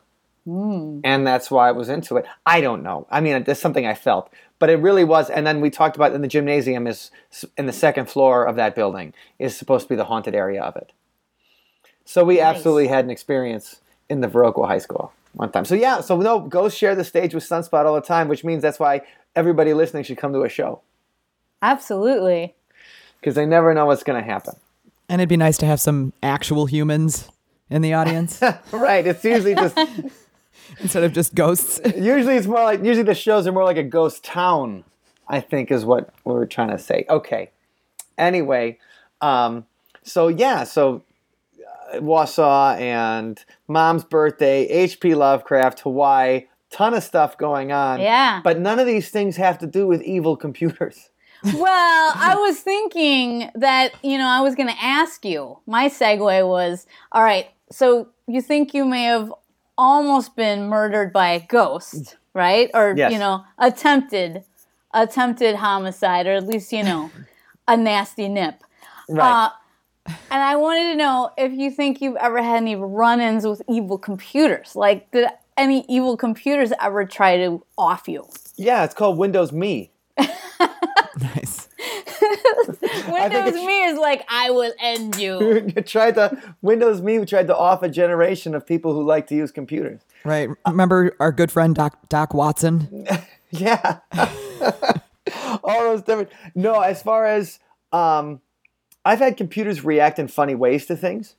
Hmm. 0.45 1.01
And 1.03 1.27
that's 1.27 1.51
why 1.51 1.67
I 1.69 1.71
was 1.71 1.89
into 1.89 2.17
it. 2.17 2.25
I 2.45 2.61
don't 2.61 2.81
know. 2.83 3.07
I 3.11 3.19
mean, 3.21 3.43
that's 3.43 3.59
something 3.59 3.85
I 3.85 3.93
felt, 3.93 4.31
but 4.57 4.69
it 4.69 4.77
really 4.77 5.03
was. 5.03 5.29
And 5.29 5.45
then 5.45 5.61
we 5.61 5.69
talked 5.69 5.95
about 5.95 6.13
in 6.13 6.21
the 6.21 6.27
gymnasium 6.27 6.87
is 6.87 7.11
in 7.57 7.65
the 7.65 7.73
second 7.73 8.09
floor 8.09 8.45
of 8.45 8.55
that 8.55 8.73
building 8.75 9.13
is 9.37 9.55
supposed 9.55 9.85
to 9.85 9.89
be 9.89 9.95
the 9.95 10.05
haunted 10.05 10.33
area 10.35 10.61
of 10.63 10.75
it. 10.75 10.91
So 12.05 12.23
we 12.23 12.35
Nice. 12.37 12.43
absolutely 12.55 12.87
had 12.87 13.05
an 13.05 13.11
experience 13.11 13.81
in 14.09 14.21
the 14.21 14.27
Viroqua 14.27 14.67
High 14.67 14.79
School 14.79 15.11
one 15.33 15.51
time. 15.51 15.65
So 15.65 15.75
yeah, 15.75 16.01
so 16.01 16.17
no, 16.19 16.39
ghosts 16.39 16.77
share 16.77 16.95
the 16.95 17.03
stage 17.03 17.35
with 17.35 17.43
Sunspot 17.43 17.85
all 17.85 17.93
the 17.93 18.01
time, 18.01 18.27
which 18.27 18.43
means 18.43 18.63
that's 18.63 18.79
why 18.79 19.01
everybody 19.35 19.73
listening 19.73 20.03
should 20.03 20.17
come 20.17 20.33
to 20.33 20.41
a 20.43 20.49
show 20.49 20.81
Absolutely. 21.61 22.55
because 23.19 23.35
they 23.35 23.45
never 23.45 23.73
know 23.73 23.85
what's 23.85 24.03
going 24.03 24.19
to 24.21 24.27
happen. 24.27 24.55
And 25.07 25.21
it'd 25.21 25.29
be 25.29 25.37
nice 25.37 25.57
to 25.59 25.65
have 25.65 25.79
some 25.79 26.13
actual 26.23 26.65
humans 26.65 27.29
in 27.69 27.81
the 27.83 27.93
audience 27.93 28.41
Right? 28.71 29.05
It's 29.05 29.23
usually 29.23 29.53
just 29.55 29.77
instead 30.79 31.03
of 31.03 31.13
just 31.13 31.35
ghosts. 31.35 31.79
usually 31.97 32.35
it's 32.35 32.47
more 32.47 32.63
like 32.63 32.83
usually 32.83 33.03
the 33.03 33.15
shows 33.15 33.47
are 33.47 33.51
more 33.51 33.63
like 33.63 33.77
a 33.77 33.83
ghost 33.83 34.23
town 34.23 34.83
i 35.27 35.39
think 35.39 35.71
is 35.71 35.85
what 35.85 36.09
we're 36.23 36.45
trying 36.45 36.69
to 36.69 36.77
say 36.79 37.05
okay 37.09 37.51
anyway 38.17 38.77
um, 39.21 39.65
so 40.03 40.27
yeah 40.27 40.63
so 40.63 41.03
uh, 41.93 41.97
wausau 41.99 42.79
and 42.79 43.43
mom's 43.67 44.03
birthday 44.03 44.67
hp 44.87 45.15
lovecraft 45.15 45.81
hawaii 45.81 46.45
ton 46.71 46.93
of 46.93 47.03
stuff 47.03 47.37
going 47.37 47.71
on 47.71 47.99
Yeah. 47.99 48.41
but 48.43 48.59
none 48.59 48.79
of 48.79 48.85
these 48.85 49.09
things 49.09 49.35
have 49.37 49.57
to 49.59 49.67
do 49.67 49.87
with 49.87 50.01
evil 50.03 50.35
computers 50.37 51.09
Well, 51.53 52.11
I 52.15 52.35
was 52.37 52.59
thinking 52.59 53.49
that, 53.55 53.93
you 54.03 54.17
know, 54.17 54.27
I 54.27 54.41
was 54.41 54.55
going 54.55 54.67
to 54.67 54.75
ask 54.83 55.23
you. 55.23 55.57
My 55.65 55.87
segue 55.87 56.45
was 56.45 56.85
all 57.13 57.23
right, 57.23 57.47
so 57.71 58.09
you 58.27 58.41
think 58.41 58.73
you 58.73 58.83
may 58.83 59.03
have 59.03 59.33
almost 59.79 60.35
been 60.35 60.67
murdered 60.67 61.13
by 61.13 61.29
a 61.29 61.39
ghost, 61.39 62.17
right? 62.33 62.69
Or, 62.73 62.93
Yes. 62.97 63.13
you 63.13 63.17
know, 63.19 63.45
attempted 63.57 64.43
attempted 64.93 65.55
homicide 65.55 66.25
or 66.27 66.33
at 66.33 66.45
least, 66.47 66.73
you 66.73 66.83
know, 66.83 67.11
a 67.67 67.77
nasty 67.77 68.27
nip. 68.27 68.63
right 69.07 69.31
Uh, 69.31 69.49
and 70.31 70.41
I 70.43 70.55
wanted 70.55 70.91
to 70.91 70.95
know 70.95 71.29
if 71.37 71.51
you 71.53 71.69
think 71.71 72.01
you've 72.01 72.15
ever 72.17 72.41
had 72.41 72.57
any 72.57 72.75
run-ins 72.75 73.45
with 73.45 73.61
evil 73.69 73.97
computers. 73.99 74.75
Like, 74.75 75.11
did 75.11 75.27
any 75.55 75.85
evil 75.87 76.17
computers 76.17 76.73
ever 76.81 77.05
try 77.05 77.37
to 77.37 77.63
off 77.77 78.07
you? 78.07 78.25
yeah 78.57 78.83
it's 78.83 78.93
called 78.95 79.17
windows 79.17 79.51
me. 79.51 79.91
Windows 83.11 83.53
Me 83.53 83.83
is 83.83 83.97
like, 83.97 84.25
I 84.29 84.51
will 84.51 84.73
end 84.79 85.17
you. 85.17 85.71
you 85.75 85.81
tried 85.81 86.15
to 86.15 86.55
windows 86.61 87.01
me 87.01 87.19
we 87.19 87.25
tried 87.25 87.47
to 87.47 87.55
off 87.55 87.83
a 87.83 87.89
generation 87.89 88.55
of 88.55 88.65
people 88.65 88.93
who 88.93 89.03
like 89.03 89.27
to 89.27 89.35
use 89.35 89.51
computers 89.51 90.01
Right. 90.23 90.49
Remember 90.67 91.15
our 91.19 91.31
good 91.31 91.51
friend 91.51 91.75
Doc 91.75 92.09
Doc 92.09 92.33
Watson? 92.33 93.07
Yeah. 93.51 93.97
All 95.63 95.81
those 95.81 96.03
different. 96.03 96.29
No, 96.53 96.81
as 96.81 97.01
far 97.01 97.25
as 97.25 97.57
um, 97.91 98.41
I've 99.03 99.17
had 99.17 99.37
computers 99.37 99.83
react 99.83 100.19
in 100.19 100.27
funny 100.27 100.53
ways 100.53 100.85
to 100.85 100.95
things, 100.95 101.33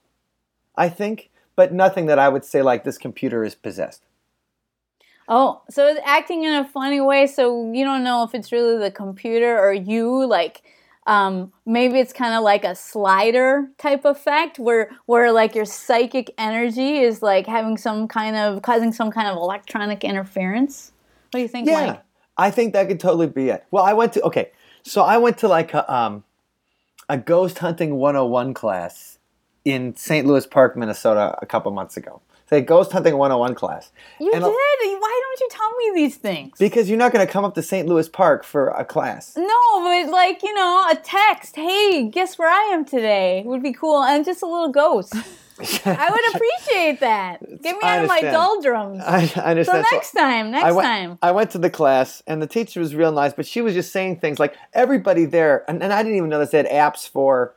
I 0.74 0.88
think, 0.88 1.30
but 1.54 1.72
nothing 1.72 2.06
that 2.06 2.18
I 2.18 2.28
would 2.28 2.44
say 2.44 2.62
like 2.62 2.82
this 2.82 2.98
computer 2.98 3.44
is 3.44 3.54
possessed. 3.54 4.02
Oh, 5.28 5.62
so 5.70 5.86
it's 5.86 6.00
acting 6.04 6.42
in 6.42 6.52
a 6.52 6.66
funny 6.66 7.00
way, 7.00 7.28
so 7.28 7.72
you 7.72 7.84
don't 7.84 8.02
know 8.02 8.24
if 8.24 8.34
it's 8.34 8.50
really 8.50 8.76
the 8.76 8.90
computer 8.90 9.56
or 9.56 9.72
you. 9.72 10.26
Like, 10.26 10.62
um, 11.06 11.52
maybe 11.66 11.98
it's 11.98 12.12
kind 12.12 12.34
of 12.34 12.42
like 12.42 12.64
a 12.64 12.74
slider 12.74 13.68
type 13.78 14.04
effect, 14.04 14.58
where 14.58 14.90
where 15.06 15.32
like 15.32 15.54
your 15.54 15.64
psychic 15.64 16.32
energy 16.38 16.98
is 16.98 17.22
like 17.22 17.46
having 17.46 17.76
some 17.76 18.06
kind 18.06 18.36
of 18.36 18.62
causing 18.62 18.92
some 18.92 19.10
kind 19.10 19.28
of 19.28 19.36
electronic 19.36 20.04
interference. 20.04 20.92
What 21.30 21.38
do 21.38 21.42
you 21.42 21.48
think, 21.48 21.66
Yeah, 21.66 21.86
Mike? 21.86 22.02
I 22.36 22.50
think 22.50 22.72
that 22.72 22.88
could 22.88 23.00
totally 23.00 23.26
be 23.26 23.48
it. 23.48 23.64
Well, 23.70 23.84
I 23.84 23.92
went 23.92 24.12
to 24.14 24.22
okay, 24.22 24.50
so 24.82 25.02
I 25.02 25.18
went 25.18 25.38
to 25.38 25.48
like 25.48 25.74
a 25.74 25.92
um, 25.92 26.24
a 27.08 27.16
ghost 27.16 27.58
hunting 27.58 27.96
101 27.96 28.54
class 28.54 29.18
in 29.64 29.94
St. 29.96 30.26
Louis 30.26 30.46
Park, 30.46 30.76
Minnesota, 30.76 31.36
a 31.42 31.46
couple 31.46 31.70
months 31.72 31.96
ago. 31.96 32.22
A 32.52 32.60
ghost 32.60 32.90
hunting 32.92 33.16
101 33.16 33.54
class. 33.54 33.90
You 34.18 34.32
And 34.32 34.42
did. 34.42 34.48
a- 34.48 34.98
Why 34.98 35.20
don't 35.22 35.40
you 35.40 35.48
tell 35.50 35.70
me 35.76 35.92
these 35.94 36.16
things? 36.16 36.58
Because 36.58 36.88
you're 36.88 36.98
not 36.98 37.12
going 37.12 37.24
to 37.26 37.32
come 37.32 37.44
up 37.44 37.54
to 37.54 37.62
St. 37.62 37.86
Louis 37.88 38.08
Park 38.08 38.42
for 38.44 38.68
a 38.68 38.84
class. 38.84 39.36
No, 39.36 39.46
but 39.82 40.10
like, 40.10 40.42
you 40.42 40.52
know, 40.54 40.84
a 40.90 40.96
text, 40.96 41.54
hey, 41.56 42.08
guess 42.08 42.38
where 42.38 42.48
I 42.48 42.72
am 42.74 42.84
today 42.84 43.42
would 43.46 43.62
be 43.62 43.72
cool. 43.72 44.02
And 44.02 44.24
just 44.24 44.42
a 44.42 44.46
little 44.46 44.68
ghost. 44.70 45.14
I 45.84 46.08
would 46.10 46.34
appreciate 46.34 47.00
that. 47.00 47.40
Get 47.62 47.76
me 47.76 47.80
out 47.82 48.02
of 48.02 48.08
my 48.08 48.20
doldrums. 48.22 49.00
I, 49.04 49.30
I 49.36 49.50
understand. 49.50 49.86
So- 49.86 49.94
next 49.96 50.12
time, 50.12 50.50
next 50.50 50.64
I 50.64 50.72
went, 50.72 50.86
time. 50.86 51.18
I 51.22 51.30
went 51.32 51.50
to 51.52 51.58
the 51.58 51.70
class, 51.70 52.22
and 52.26 52.40
the 52.42 52.46
teacher 52.46 52.80
was 52.80 52.94
real 52.94 53.12
nice, 53.12 53.32
but 53.32 53.46
she 53.46 53.60
was 53.60 53.74
just 53.74 53.92
saying 53.92 54.20
things 54.20 54.38
like 54.40 54.56
everybody 54.72 55.24
there, 55.26 55.64
and, 55.68 55.82
and 55.82 55.92
I 55.92 56.02
didn't 56.02 56.16
even 56.16 56.30
know 56.30 56.38
this, 56.40 56.50
they 56.50 56.58
had 56.58 56.66
apps 56.68 57.08
for 57.08 57.54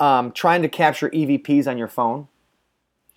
um, 0.00 0.32
trying 0.32 0.62
to 0.62 0.68
capture 0.68 1.08
EVPs 1.10 1.66
on 1.66 1.78
your 1.78 1.88
phone. 1.88 2.28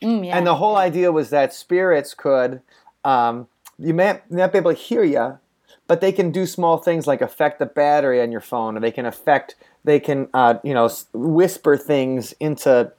Mm, 0.03 0.25
yeah. 0.25 0.38
And 0.38 0.48
the 0.48 0.55
whole 0.55 0.77
idea 0.77 1.12
was 1.12 1.29
that 1.29 1.53
spirits 1.53 2.13
could 2.13 2.62
Um, 3.03 3.48
you 3.79 3.96
may 3.96 4.20
not 4.29 4.51
be 4.51 4.60
able 4.60 4.74
to 4.74 4.79
hear 4.79 5.03
you, 5.03 5.39
but 5.88 6.01
they 6.01 6.12
can 6.12 6.31
do 6.31 6.46
small 6.46 6.77
things 6.77 7.08
like 7.08 7.20
affect 7.22 7.58
the 7.58 7.65
battery 7.65 8.22
on 8.22 8.31
your 8.31 8.41
phone, 8.41 8.77
or 8.77 8.79
they 8.79 8.91
can 8.91 9.08
affect, 9.08 9.55
they 9.84 10.00
can, 10.00 10.27
uh, 10.36 10.55
you 10.63 10.75
know, 10.75 10.88
whisper 11.13 11.75
things 11.77 12.34
into 12.39 12.91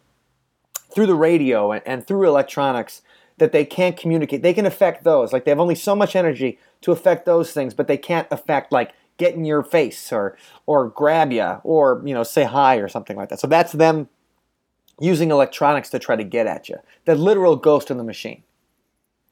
through 0.92 1.06
the 1.06 1.14
radio 1.14 1.72
and, 1.72 1.82
and 1.86 2.06
through 2.06 2.28
electronics 2.28 3.02
that 3.38 3.52
they 3.52 3.64
can't 3.64 3.96
communicate. 3.96 4.42
They 4.42 4.54
can 4.54 4.66
affect 4.66 5.04
those. 5.04 5.32
Like 5.32 5.44
they 5.44 5.50
have 5.50 5.60
only 5.60 5.74
so 5.74 5.96
much 5.96 6.14
energy 6.16 6.58
to 6.82 6.92
affect 6.92 7.24
those 7.24 7.52
things, 7.52 7.74
but 7.74 7.86
they 7.88 7.96
can't 7.96 8.28
affect 8.30 8.72
like 8.72 8.92
get 9.16 9.34
in 9.34 9.44
your 9.44 9.62
face 9.62 10.12
or 10.12 10.36
or 10.66 10.88
grab 10.88 11.32
you 11.32 11.60
or 11.64 12.02
you 12.04 12.14
know 12.14 12.22
say 12.24 12.44
hi 12.44 12.76
or 12.76 12.88
something 12.88 13.16
like 13.16 13.28
that. 13.30 13.40
So 13.40 13.46
that's 13.46 13.72
them 13.72 14.08
using 15.02 15.30
electronics 15.30 15.90
to 15.90 15.98
try 15.98 16.14
to 16.14 16.24
get 16.24 16.46
at 16.46 16.68
you. 16.68 16.76
The 17.04 17.16
literal 17.16 17.56
ghost 17.56 17.90
in 17.90 17.96
the 17.96 18.04
machine. 18.04 18.44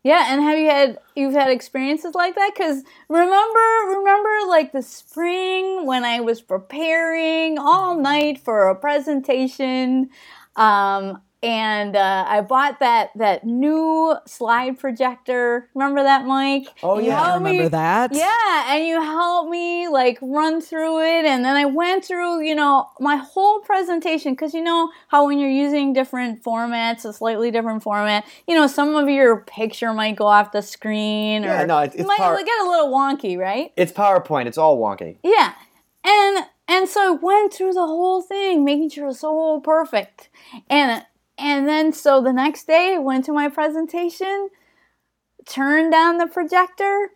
Yeah, 0.03 0.33
and 0.33 0.43
have 0.43 0.59
you 0.59 0.69
had 0.69 0.99
you've 1.15 1.35
had 1.35 1.51
experiences 1.51 2.15
like 2.15 2.35
that? 2.35 2.53
Because 2.55 2.83
remember, 3.09 3.99
remember, 3.99 4.31
like 4.49 4.73
the 4.73 4.83
spring 4.83 5.87
when 5.87 6.05
I 6.05 6.21
was 6.21 6.41
preparing 6.41 7.59
all 7.59 8.01
night 8.01 8.39
for 8.39 8.69
a 8.69 8.75
presentation, 8.75 10.09
um, 10.57 11.21
and 11.43 11.97
uh, 11.97 12.25
I 12.29 12.43
bought 12.43 12.81
that 12.81 13.11
that 13.17 13.45
new 13.45 14.15
slide 14.27 14.79
projector. 14.79 15.69
Remember 15.75 16.03
that, 16.03 16.27
Mike? 16.27 16.67
Oh, 16.83 16.99
you 16.99 17.07
yeah, 17.07 17.23
I 17.23 17.35
remember 17.35 17.69
that. 17.71 18.13
Yeah, 18.15 18.75
and 18.75 18.85
you 18.87 19.01
helped 19.01 19.51
me 19.51 19.89
like 19.89 20.19
run 20.21 20.61
through 20.61 21.01
it, 21.01 21.25
and 21.25 21.45
then 21.45 21.57
I 21.57 21.65
went 21.65 22.05
through, 22.05 22.43
you 22.43 22.55
know, 22.55 22.89
my 23.01 23.17
whole 23.17 23.61
presentation 23.61 24.33
because 24.35 24.53
you 24.53 24.63
know 24.63 24.91
how 25.09 25.27
when 25.27 25.39
you're 25.39 25.49
using 25.49 25.93
different 25.93 26.43
formats, 26.43 27.05
a 27.05 27.13
slightly 27.13 27.51
different 27.51 27.83
format, 27.83 28.25
you 28.47 28.55
know, 28.55 28.67
some 28.67 28.95
of 28.95 29.09
your 29.09 29.39
picture 29.43 29.93
might 29.95 30.17
go 30.17 30.27
off 30.27 30.53
the 30.53 30.63
screen, 30.63 31.45
or 31.45 31.49
Yeah, 31.49 31.65
no, 31.65 31.79
it's- 31.83 31.95
it 31.95 32.01
it's 32.01 32.07
might 32.09 32.19
power- 32.19 32.37
get 32.37 32.61
a 32.61 32.69
little 32.69 32.89
wonky, 32.93 33.39
right? 33.39 33.73
It's 33.77 33.93
PowerPoint. 33.93 34.47
It's 34.47 34.59
all 34.59 34.79
wonky. 34.79 35.17
Yeah. 35.23 35.53
And 36.05 36.47
and 36.67 36.89
so 36.89 37.01
I 37.01 37.11
went 37.11 37.53
through 37.53 37.73
the 37.73 37.85
whole 37.87 38.23
thing, 38.23 38.65
making 38.65 38.91
sure 38.91 39.05
it 39.05 39.09
was 39.09 39.21
so 39.21 39.61
perfect. 39.61 40.29
And 40.69 41.05
and 41.41 41.67
then 41.67 41.93
so 41.93 42.21
the 42.21 42.33
next 42.33 42.67
day 42.67 42.95
I 42.95 42.99
went 42.99 43.25
to 43.25 43.33
my 43.33 43.49
presentation, 43.49 44.51
turned 45.47 45.95
on 45.95 46.19
the 46.19 46.27
projector, 46.27 47.11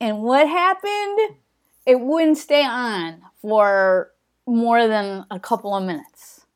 and 0.00 0.22
what 0.22 0.48
happened? 0.48 1.36
It 1.84 2.00
wouldn't 2.00 2.38
stay 2.38 2.64
on 2.64 3.22
for 3.40 4.12
more 4.46 4.86
than 4.88 5.24
a 5.30 5.38
couple 5.40 5.74
of 5.74 5.84
minutes. 5.84 6.46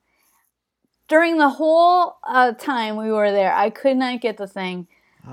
During 1.08 1.38
the 1.38 1.48
whole 1.48 2.16
uh, 2.24 2.52
time 2.52 2.96
we 2.96 3.10
were 3.10 3.32
there, 3.32 3.52
I 3.52 3.70
could 3.70 3.96
not 3.96 4.20
get 4.20 4.36
the 4.36 4.46
thing 4.46 4.86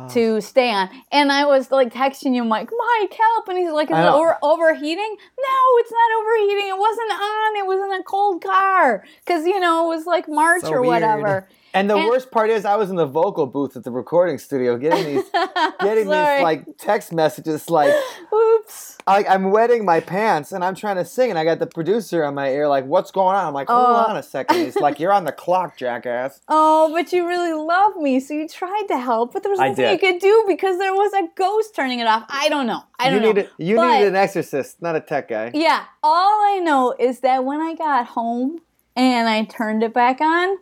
to 0.10 0.42
stay 0.42 0.70
on. 0.72 0.90
And 1.12 1.32
I 1.32 1.46
was 1.46 1.72
like 1.72 1.94
texting 1.94 2.36
you, 2.36 2.44
Mike, 2.44 2.70
Mike, 2.72 3.14
help. 3.14 3.48
And 3.48 3.58
he's 3.58 3.72
like, 3.72 3.90
is 3.90 3.98
it 3.98 4.06
over- 4.06 4.38
overheating? 4.44 5.16
No, 5.40 5.58
it's 5.78 5.92
not 5.92 6.12
overheating. 6.20 6.68
It 6.68 6.78
wasn't 6.78 7.12
on. 7.12 7.56
It 7.58 7.66
was 7.66 7.80
in 7.86 8.00
a 8.02 8.04
cold 8.04 8.44
car. 8.44 9.06
Because, 9.26 9.46
you 9.46 9.60
know, 9.60 9.86
it 9.86 9.96
was 9.96 10.06
like 10.06 10.28
March 10.28 10.64
So 10.64 10.74
or 10.74 10.82
weird. 10.82 10.88
whatever. 11.04 11.48
And 11.78 11.90
the 11.90 11.96
And- 11.96 12.08
worst 12.08 12.32
part 12.32 12.50
is, 12.50 12.66
I 12.66 12.76
was 12.76 12.90
in 12.90 12.96
the 12.96 13.06
vocal 13.06 13.46
booth 13.46 13.76
at 13.78 13.84
the 13.84 13.92
recording 13.92 14.38
studio 14.38 14.78
getting 14.78 15.06
these, 15.16 15.26
getting 15.82 16.06
these 16.06 16.42
like 16.42 16.66
text 16.78 17.14
messages 17.14 17.70
like, 17.70 17.94
Oops. 18.34 18.98
I, 19.08 19.24
I'm 19.24 19.52
wetting 19.52 19.86
my 19.86 20.00
pants 20.02 20.52
and 20.52 20.64
I'm 20.66 20.76
trying 20.76 20.98
to 20.98 21.06
sing, 21.06 21.30
and 21.30 21.40
I 21.40 21.46
got 21.46 21.60
the 21.60 21.68
producer 21.68 22.24
on 22.26 22.36
my 22.36 22.50
ear 22.50 22.68
like, 22.68 22.86
"What's 22.86 23.10
going 23.12 23.36
on?" 23.38 23.46
I'm 23.46 23.54
like, 23.54 23.70
"Hold 23.70 23.88
Oh. 23.88 24.10
on 24.12 24.18
a 24.18 24.24
second. 24.24 24.58
He's 24.58 24.76
like, 24.76 25.00
"You're 25.00 25.14
on 25.14 25.24
the 25.24 25.32
clock, 25.32 25.78
jackass." 25.78 26.42
Oh, 26.50 26.92
but 26.94 27.14
you 27.14 27.26
really 27.28 27.54
love 27.54 27.96
me, 27.96 28.20
so 28.20 28.34
you 28.34 28.48
tried 28.50 28.86
to 28.90 28.98
help, 28.98 29.32
but 29.34 29.44
there 29.44 29.50
was 29.52 29.60
nothing 29.60 29.90
you 29.92 29.98
could 29.98 30.20
do 30.20 30.44
because 30.48 30.78
there 30.80 30.94
was 30.94 31.14
a 31.14 31.28
ghost 31.36 31.74
turning 31.76 32.00
it 32.00 32.08
off. 32.08 32.26
I 32.30 32.50
don't 32.50 32.68
know. 32.68 32.84
I 33.00 33.06
don't 33.10 33.16
you 33.16 33.20
know. 33.22 33.28
needed 33.34 33.50
you 33.58 33.76
But- 33.78 33.94
needed 33.94 34.08
an 34.10 34.16
exorcist, 34.16 34.82
not 34.82 34.96
a 34.96 35.00
tech 35.00 35.30
guy. 35.30 35.52
Yeah, 35.54 35.84
all 36.04 36.42
I 36.56 36.60
know 36.62 36.94
is 37.00 37.22
that 37.22 37.46
when 37.46 37.62
I 37.62 37.76
got 37.76 38.08
home 38.08 38.60
and 38.96 39.30
I 39.30 39.46
turned 39.46 39.84
it 39.84 39.94
back 39.94 40.20
on, 40.20 40.58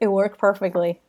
it 0.00 0.08
worked 0.08 0.38
perfectly. 0.38 1.00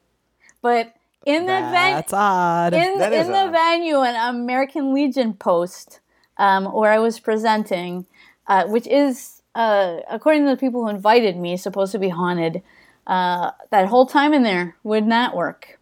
But 0.61 0.93
in 1.25 1.41
the 1.45 1.47
venue, 1.51 1.95
That's 1.95 2.13
odd. 2.13 2.73
in, 2.73 2.99
That 2.99 3.13
is 3.13 3.25
in 3.27 3.31
the 3.33 3.45
odd. 3.47 3.51
venue, 3.51 3.99
an 4.01 4.35
American 4.35 4.93
Legion 4.93 5.33
post 5.33 5.99
um, 6.37 6.65
where 6.65 6.91
I 6.91 6.99
was 6.99 7.19
presenting, 7.19 8.05
uh, 8.47 8.65
which 8.65 8.87
is, 8.87 9.41
uh, 9.55 9.97
according 10.09 10.43
to 10.45 10.51
the 10.51 10.57
people 10.57 10.81
who 10.83 10.89
invited 10.89 11.35
me, 11.37 11.57
supposed 11.57 11.91
to 11.93 11.99
be 11.99 12.09
haunted. 12.09 12.61
Uh, 13.05 13.51
that 13.71 13.87
whole 13.87 14.05
time 14.05 14.33
in 14.33 14.43
there 14.43 14.75
would 14.83 15.05
not 15.05 15.35
work. 15.35 15.79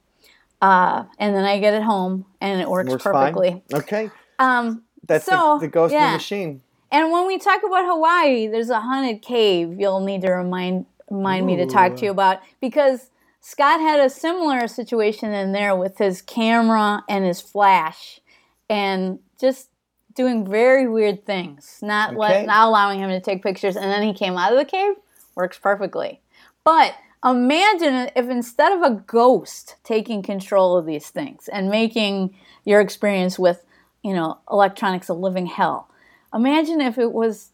Uh, 0.62 1.04
and 1.20 1.36
then 1.36 1.44
I 1.44 1.60
get 1.60 1.74
it 1.74 1.84
home 1.84 2.26
and 2.40 2.62
it 2.62 2.70
works, 2.70 2.90
Works 2.92 3.04
perfectly. 3.04 3.64
fine. 3.72 3.82
Okay, 3.82 4.10
Um, 4.40 4.84
that's 5.08 5.26
So, 5.26 5.58
the, 5.60 5.66
the 5.66 5.72
ghost 5.72 5.94
in 5.94 6.00
yeah. 6.00 6.12
the 6.12 6.18
machine. 6.18 6.62
and 6.92 7.12
when 7.12 7.28
we 7.28 7.38
talk 7.38 7.62
about 7.64 7.86
Hawaii, 7.86 8.48
there's 8.48 8.70
a 8.70 8.80
haunted 8.80 9.22
cave 9.22 9.80
you'll 9.80 10.00
need 10.06 10.22
to 10.22 10.32
remind 10.32 10.86
remind 11.10 11.46
me 11.46 11.56
to 11.58 11.66
talk 11.66 11.96
to 11.98 12.06
you 12.06 12.12
about 12.12 12.40
because 12.62 13.10
Scott 13.42 13.80
had 13.80 14.00
a 14.00 14.10
similar 14.10 14.68
situation 14.68 15.32
in 15.34 15.52
there 15.52 15.76
with 15.76 15.98
his 15.98 16.22
camera 16.22 17.04
and 17.08 17.24
his 17.24 17.42
flash 17.42 18.20
and 18.70 19.20
just 19.40 19.70
doing 20.16 20.50
very 20.50 20.88
weird 20.88 21.26
things, 21.26 21.80
not 21.82 22.12
Okay. 22.12 22.18
let, 22.18 22.46
not 22.48 22.68
allowing 22.68 23.00
him 23.00 23.10
to 23.10 23.20
take 23.20 23.44
pictures 23.44 23.76
and 23.76 23.92
then 23.92 24.02
he 24.02 24.14
came 24.14 24.38
out 24.38 24.52
of 24.52 24.58
the 24.58 24.66
cave, 24.66 24.96
works 25.36 25.60
perfectly. 25.60 26.22
But 26.64 26.96
imagine 27.24 28.10
if 28.16 28.30
instead 28.30 28.72
of 28.72 28.82
a 28.82 28.96
ghost 29.06 29.76
taking 29.84 30.24
control 30.24 30.78
of 30.78 30.86
these 30.86 31.10
things 31.10 31.48
and 31.48 31.70
making 31.70 32.36
your 32.64 32.82
experience 32.82 33.38
with, 33.38 33.64
you 34.04 34.14
know, 34.14 34.40
electronics 34.50 35.10
a 35.10 35.14
living 35.14 35.46
hell. 35.46 35.90
Imagine 36.34 36.82
if 36.82 36.98
it 36.98 37.12
was 37.12 37.52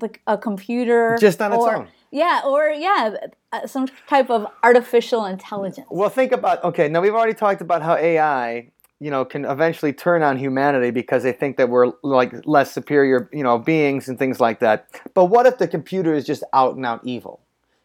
like 0.00 0.22
a 0.26 0.38
computer 0.38 1.18
Just 1.20 1.42
on 1.42 1.52
its 1.52 1.64
own. 1.64 1.88
Yeah, 2.10 2.42
or 2.44 2.70
yeah, 2.70 3.14
uh, 3.52 3.66
some 3.66 3.86
type 4.08 4.30
of 4.30 4.46
artificial 4.62 5.26
intelligence. 5.26 5.86
Well, 5.90 6.08
think 6.08 6.32
about 6.32 6.62
okay. 6.64 6.88
Now 6.88 7.00
we've 7.00 7.14
already 7.14 7.34
talked 7.34 7.60
about 7.60 7.82
how 7.82 7.96
AI, 7.96 8.70
you 8.98 9.10
know, 9.10 9.24
can 9.24 9.44
eventually 9.44 9.92
turn 9.92 10.22
on 10.22 10.36
humanity 10.36 10.90
because 10.90 11.22
they 11.22 11.32
think 11.32 11.56
that 11.56 11.68
we're 11.68 11.92
like 12.02 12.46
less 12.46 12.72
superior, 12.72 13.28
you 13.32 13.44
know, 13.44 13.58
beings 13.58 14.08
and 14.08 14.18
things 14.18 14.40
like 14.40 14.58
that. 14.60 14.88
But 15.14 15.26
what 15.26 15.46
if 15.46 15.58
the 15.58 15.68
computer 15.68 16.12
is 16.12 16.26
just 16.26 16.42
out 16.52 16.74
and 16.74 16.84
out 16.84 17.00
evil? 17.04 17.40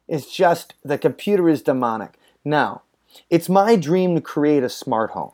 It's 0.07 0.31
just 0.33 0.73
the 0.83 0.97
computer 0.97 1.47
is 1.47 1.61
demonic. 1.61 2.17
Now, 2.43 2.81
it's 3.29 3.49
my 3.49 3.75
dream 3.75 4.15
to 4.15 4.21
create 4.21 4.63
a 4.63 4.69
smart 4.69 5.11
home. 5.11 5.31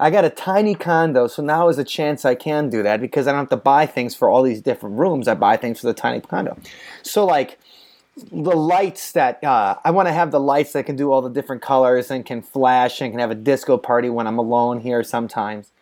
I 0.00 0.10
got 0.10 0.24
a 0.24 0.30
tiny 0.30 0.76
condo, 0.76 1.26
so 1.26 1.42
now 1.42 1.68
is 1.68 1.78
a 1.78 1.84
chance 1.84 2.24
I 2.24 2.36
can 2.36 2.70
do 2.70 2.84
that 2.84 3.00
because 3.00 3.26
I 3.26 3.32
don't 3.32 3.40
have 3.40 3.48
to 3.50 3.56
buy 3.56 3.84
things 3.86 4.14
for 4.14 4.28
all 4.28 4.44
these 4.44 4.62
different 4.62 4.96
rooms. 4.96 5.26
I 5.26 5.34
buy 5.34 5.56
things 5.56 5.80
for 5.80 5.88
the 5.88 5.94
tiny 5.94 6.20
condo. 6.20 6.56
So, 7.02 7.26
like, 7.26 7.58
the 8.30 8.56
lights 8.56 9.12
that 9.12 9.42
uh, 9.42 9.76
I 9.84 9.90
want 9.90 10.08
to 10.08 10.12
have 10.12 10.30
the 10.30 10.40
lights 10.40 10.72
that 10.72 10.86
can 10.86 10.96
do 10.96 11.12
all 11.12 11.22
the 11.22 11.30
different 11.30 11.62
colors 11.62 12.10
and 12.10 12.24
can 12.24 12.42
flash 12.42 13.00
and 13.00 13.12
can 13.12 13.20
have 13.20 13.30
a 13.30 13.34
disco 13.34 13.78
party 13.78 14.10
when 14.10 14.26
I'm 14.26 14.38
alone 14.38 14.80
here 14.80 15.02
sometimes. 15.02 15.72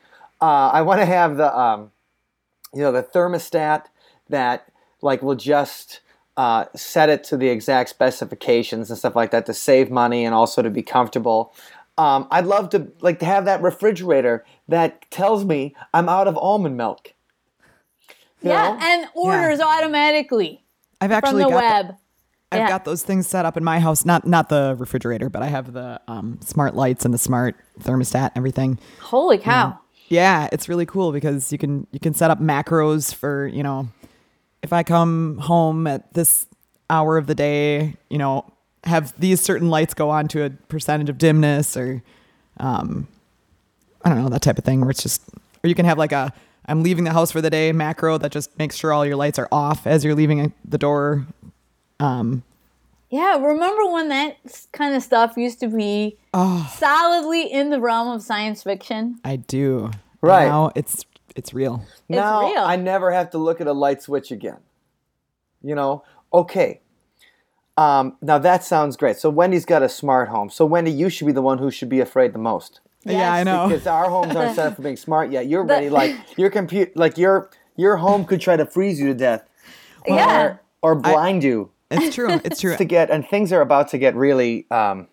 Uh, 0.41 0.71
I 0.73 0.83
want 0.83 1.01
to 1.01 1.07
have 1.07 1.37
the 1.37 1.57
um, 1.59 1.91
you 2.75 2.81
know 2.81 2.93
the 2.93 3.03
thermostat 3.03 3.85
that 4.29 4.71
like 5.03 5.23
will 5.23 5.35
just 5.35 6.01
uh, 6.37 6.67
set 6.75 7.09
it 7.09 7.25
to 7.25 7.37
the 7.37 7.49
exact 7.49 7.91
specifications 7.91 8.91
and 8.91 8.99
stuff 8.99 9.17
like 9.17 9.31
that 9.31 9.47
to 9.47 9.55
save 9.55 9.91
money 9.91 10.25
and 10.25 10.35
also 10.35 10.63
to 10.63 10.71
be 10.71 10.83
comfortable. 10.83 11.55
Um, 11.99 12.29
I'd 12.31 12.45
love 12.45 12.69
to 12.71 12.93
like 13.01 13.21
to 13.21 13.25
have 13.25 13.47
that 13.47 13.63
refrigerator 13.63 14.45
that 14.69 15.11
tells 15.11 15.45
me 15.45 15.75
I'm 15.95 16.09
out 16.09 16.29
of 16.29 16.37
almond 16.37 16.77
milk. 16.77 17.15
You 18.43 18.51
yeah, 18.51 18.69
know? 18.69 18.79
and 18.81 19.09
orders 19.15 19.61
automatically 19.61 20.63
I've 21.01 21.11
from 21.11 21.17
actually 21.17 21.45
the 21.45 21.51
got 21.51 21.87
web. 21.87 21.97
I've 22.53 22.61
Yeah. 22.61 22.69
got 22.69 22.85
those 22.85 23.03
things 23.03 23.27
set 23.27 23.45
up 23.45 23.57
in 23.57 23.65
my 23.65 23.81
house. 23.81 24.05
Not 24.05 24.27
not 24.27 24.49
the 24.49 24.77
refrigerator, 24.79 25.29
but 25.29 25.43
I 25.43 25.47
have 25.49 25.73
the 25.73 26.01
um, 26.09 26.39
smart 26.43 26.75
lights 26.77 27.05
and 27.05 27.13
the 27.13 27.19
smart 27.19 27.57
thermostat 27.81 28.29
and 28.29 28.37
everything. 28.37 28.79
Holy 29.01 29.37
cow! 29.39 29.79
Yeah, 30.09 30.49
it's 30.53 30.69
really 30.69 30.87
cool 30.87 31.11
because 31.13 31.51
you 31.51 31.59
can 31.59 31.87
you 31.91 31.99
can 31.99 32.15
set 32.15 32.31
up 32.31 32.41
macros 32.41 33.13
for 33.13 33.47
you 33.49 33.63
know 33.65 33.89
if 34.63 34.73
I 34.73 34.83
come 34.85 35.39
home 35.39 35.87
at 35.87 36.13
this 36.15 36.47
hour 36.89 37.17
of 37.19 37.27
the 37.27 37.35
day, 37.35 37.97
you 38.11 38.19
know, 38.19 38.45
have 38.85 39.13
these 39.19 39.41
certain 39.41 39.69
lights 39.69 39.93
go 39.95 40.11
on 40.11 40.29
to 40.29 40.45
a 40.45 40.51
percentage 40.51 41.09
of 41.09 41.19
dimness 41.19 41.77
or 41.77 42.03
um, 42.59 43.09
I 44.05 44.09
don't 44.09 44.23
know 44.23 44.29
that 44.29 44.43
type 44.43 44.57
of 44.59 44.65
thing 44.65 44.81
where 44.81 44.91
it's 44.91 45.03
just 45.03 45.23
or 45.65 45.69
you 45.69 45.75
can 45.75 45.85
have 45.85 45.99
like 45.99 46.13
a 46.13 46.33
I'm 46.67 46.83
leaving 46.85 47.03
the 47.05 47.13
house 47.13 47.33
for 47.33 47.41
the 47.41 47.51
day 47.51 47.73
macro 47.73 48.19
that 48.19 48.31
just 48.33 48.57
makes 48.59 48.77
sure 48.77 48.93
all 48.93 49.05
your 49.05 49.17
lights 49.17 49.39
are 49.39 49.49
off 49.53 49.85
as 49.87 50.05
you're 50.05 50.15
leaving 50.15 50.53
the 50.65 50.79
door. 50.79 51.27
Um, 52.01 52.43
Yeah, 53.11 53.39
remember 53.39 53.87
when 53.91 54.09
that 54.09 54.37
kind 54.73 54.95
of 54.95 55.03
stuff 55.03 55.37
used 55.37 55.61
to 55.61 55.69
be 55.69 56.19
Oh. 56.35 56.71
solidly 56.77 57.51
in 57.51 57.71
the 57.71 57.81
realm 57.81 58.09
of 58.09 58.23
science 58.23 58.63
fiction? 58.65 59.19
I 59.25 59.37
do. 59.37 59.91
Right. 60.21 60.47
Now 60.49 60.73
it's 60.75 61.05
it's 61.37 61.53
real. 61.55 61.85
now 62.09 62.47
real. 62.51 62.63
I 62.63 62.77
never 62.77 63.11
have 63.13 63.31
to 63.31 63.39
look 63.39 63.61
at 63.61 63.67
a 63.67 63.73
light 63.73 64.03
switch 64.03 64.31
again. 64.31 64.59
You 65.63 65.75
know, 65.75 66.03
okay. 66.33 66.81
Um, 67.77 68.17
now 68.23 68.39
that 68.39 68.65
sounds 68.65 68.97
great. 68.97 69.17
So 69.19 69.29
Wendy's 69.29 69.67
got 69.67 69.83
a 69.83 69.89
smart 69.89 70.29
home. 70.31 70.49
So 70.51 70.65
Wendy, 70.65 70.91
you 70.91 71.11
should 71.11 71.27
be 71.27 71.33
the 71.33 71.43
one 71.43 71.59
who 71.59 71.71
should 71.71 71.89
be 71.91 72.01
afraid 72.01 72.33
the 72.33 72.39
most. 72.39 72.81
Yeah, 73.05 73.33
I 73.33 73.45
know. 73.45 73.69
because 73.69 73.87
our 73.87 74.09
homes 74.11 74.35
aren't 74.35 74.57
set 74.57 74.67
up 74.69 74.77
for 74.77 74.83
being 74.83 74.97
smart 74.97 75.31
yet. 75.31 75.47
You're 75.47 75.63
ready, 75.63 75.89
like 75.91 76.17
your 76.39 76.51
compute, 76.51 76.97
like 76.97 77.17
your 77.19 77.51
your 77.77 77.99
home 77.99 78.25
could 78.25 78.41
try 78.41 78.57
to 78.57 78.67
freeze 78.67 78.99
you 78.99 79.07
to 79.09 79.15
death, 79.15 79.43
Yeah. 80.07 80.43
or, 80.43 80.61
or 80.83 80.95
blind 80.97 81.45
you 81.45 81.71
It's 81.91 82.15
true. 82.15 82.41
It's 82.45 82.61
true. 82.61 82.77
to 82.79 82.85
get. 82.85 83.11
And 83.11 83.27
things 83.27 83.53
are 83.53 83.61
about 83.61 83.89
to 83.89 83.99
get 83.99 84.15
really. 84.15 84.71
Um, 84.71 85.09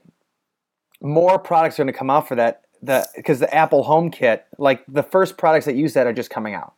more 1.01 1.37
products 1.37 1.79
are 1.79 1.83
going 1.83 1.93
to 1.93 1.97
come 1.97 2.09
out 2.09 2.27
for 2.27 2.35
that. 2.35 2.61
The 2.81 3.07
because 3.15 3.39
the 3.39 3.53
Apple 3.53 3.83
Home 3.83 4.11
Kit, 4.11 4.45
like 4.57 4.83
the 4.87 5.03
first 5.03 5.37
products 5.37 5.65
that 5.65 5.75
use 5.75 5.93
that 5.93 6.07
are 6.07 6.13
just 6.13 6.29
coming 6.29 6.53
out. 6.53 6.73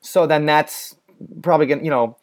So 0.00 0.26
then 0.26 0.46
that's 0.46 0.96
probably 1.42 1.66
going 1.66 1.80
to, 1.80 1.84
you 1.84 1.90
know, 1.90 2.16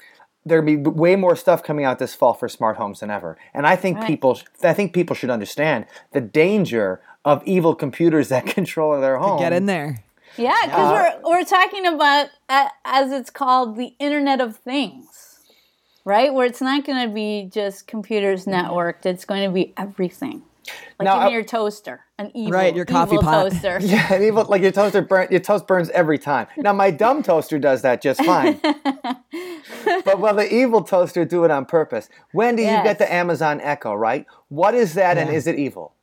there'll 0.45 0.65
be 0.65 0.77
way 0.77 1.15
more 1.15 1.35
stuff 1.35 1.61
coming 1.63 1.85
out 1.85 1.99
this 1.99 2.15
fall 2.15 2.33
for 2.33 2.49
smart 2.49 2.77
homes 2.77 3.01
than 3.01 3.11
ever. 3.11 3.37
And 3.53 3.67
I 3.67 3.75
think 3.75 3.97
Right. 3.97 4.07
people, 4.07 4.39
I 4.63 4.73
think 4.73 4.93
people 4.93 5.15
should 5.15 5.29
understand 5.29 5.85
the 6.11 6.21
danger 6.21 7.01
of 7.23 7.43
evil 7.45 7.75
computers 7.75 8.29
that 8.29 8.45
control 8.57 8.99
their 8.99 9.17
home. 9.17 9.39
Get 9.39 9.53
in 9.53 9.65
there. 9.65 10.03
Yeah, 10.37 10.55
because 10.63 10.91
we're 11.23 11.29
we're 11.31 11.43
talking 11.43 11.85
about 11.85 12.27
uh, 12.47 12.69
as 12.85 13.11
it's 13.11 13.29
called 13.29 13.75
the 13.75 13.93
Internet 13.99 14.39
of 14.41 14.57
Things, 14.57 15.28
right? 16.09 16.33
Where 16.33 16.45
it's 16.45 16.61
not 16.61 16.83
going 16.85 17.07
to 17.07 17.13
be 17.13 17.49
just 17.51 17.87
computers 17.87 18.45
networked; 18.45 19.05
it's 19.05 19.25
going 19.25 19.43
to 19.47 19.53
be 19.53 19.73
everything. 19.77 20.41
Like 20.99 21.05
Now, 21.05 21.15
even 21.15 21.27
I- 21.27 21.31
your 21.31 21.43
toaster, 21.43 22.01
an 22.19 22.31
evil, 22.35 22.51
Right, 22.51 22.75
your 22.75 22.85
coffee 22.85 23.13
evil 23.13 23.23
pot. 23.23 23.49
toaster. 23.51 23.79
Yeah, 23.81 24.13
and 24.13 24.23
evil, 24.23 24.43
like 24.45 24.61
your 24.61 24.71
toaster 24.71 25.01
burn, 25.01 25.27
your 25.31 25.39
toast 25.39 25.65
burns 25.65 25.89
every 25.91 26.19
time. 26.19 26.47
Now 26.57 26.73
my 26.73 26.91
dumb 26.91 27.23
toaster 27.23 27.57
does 27.57 27.81
that 27.83 28.01
just 28.03 28.23
fine. 28.23 28.59
but 30.05 30.19
will 30.19 30.35
the 30.35 30.47
evil 30.53 30.83
toaster 30.83 31.25
do 31.25 31.43
it 31.43 31.51
on 31.51 31.65
purpose? 31.65 32.09
Wendy, 32.33 32.63
you 32.63 32.67
Yes. 32.69 32.83
get 32.83 32.97
the 32.99 33.11
Amazon 33.11 33.61
Echo, 33.61 33.93
right? 33.95 34.25
What 34.49 34.73
is 34.75 34.93
that, 34.95 35.17
and 35.17 35.29
is 35.29 35.47
it 35.47 35.57
evil? 35.57 35.93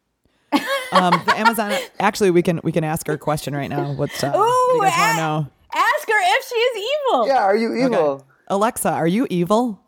Um, 0.92 1.20
the 1.26 1.34
Amazon. 1.36 1.72
Actually, 2.00 2.30
we 2.30 2.42
can 2.42 2.60
we 2.64 2.72
can 2.72 2.84
ask 2.84 3.06
her 3.08 3.14
a 3.14 3.18
question 3.18 3.54
right 3.54 3.68
now. 3.68 3.92
What's 3.92 4.22
uh, 4.22 4.30
what 4.30 4.38
Ooh, 4.40 4.76
you 4.76 4.82
guys 4.82 4.98
want 4.98 5.12
to 5.12 5.22
know? 5.22 5.46
Ask 5.74 6.08
her 6.08 6.38
if 6.38 6.44
she 6.48 6.54
is 6.54 6.84
evil. 7.10 7.26
Yeah, 7.28 7.42
are 7.42 7.56
you 7.56 7.74
evil? 7.74 7.94
Okay. 7.96 8.24
Alexa, 8.48 8.90
are 8.90 9.08
you 9.08 9.26
evil? 9.30 9.80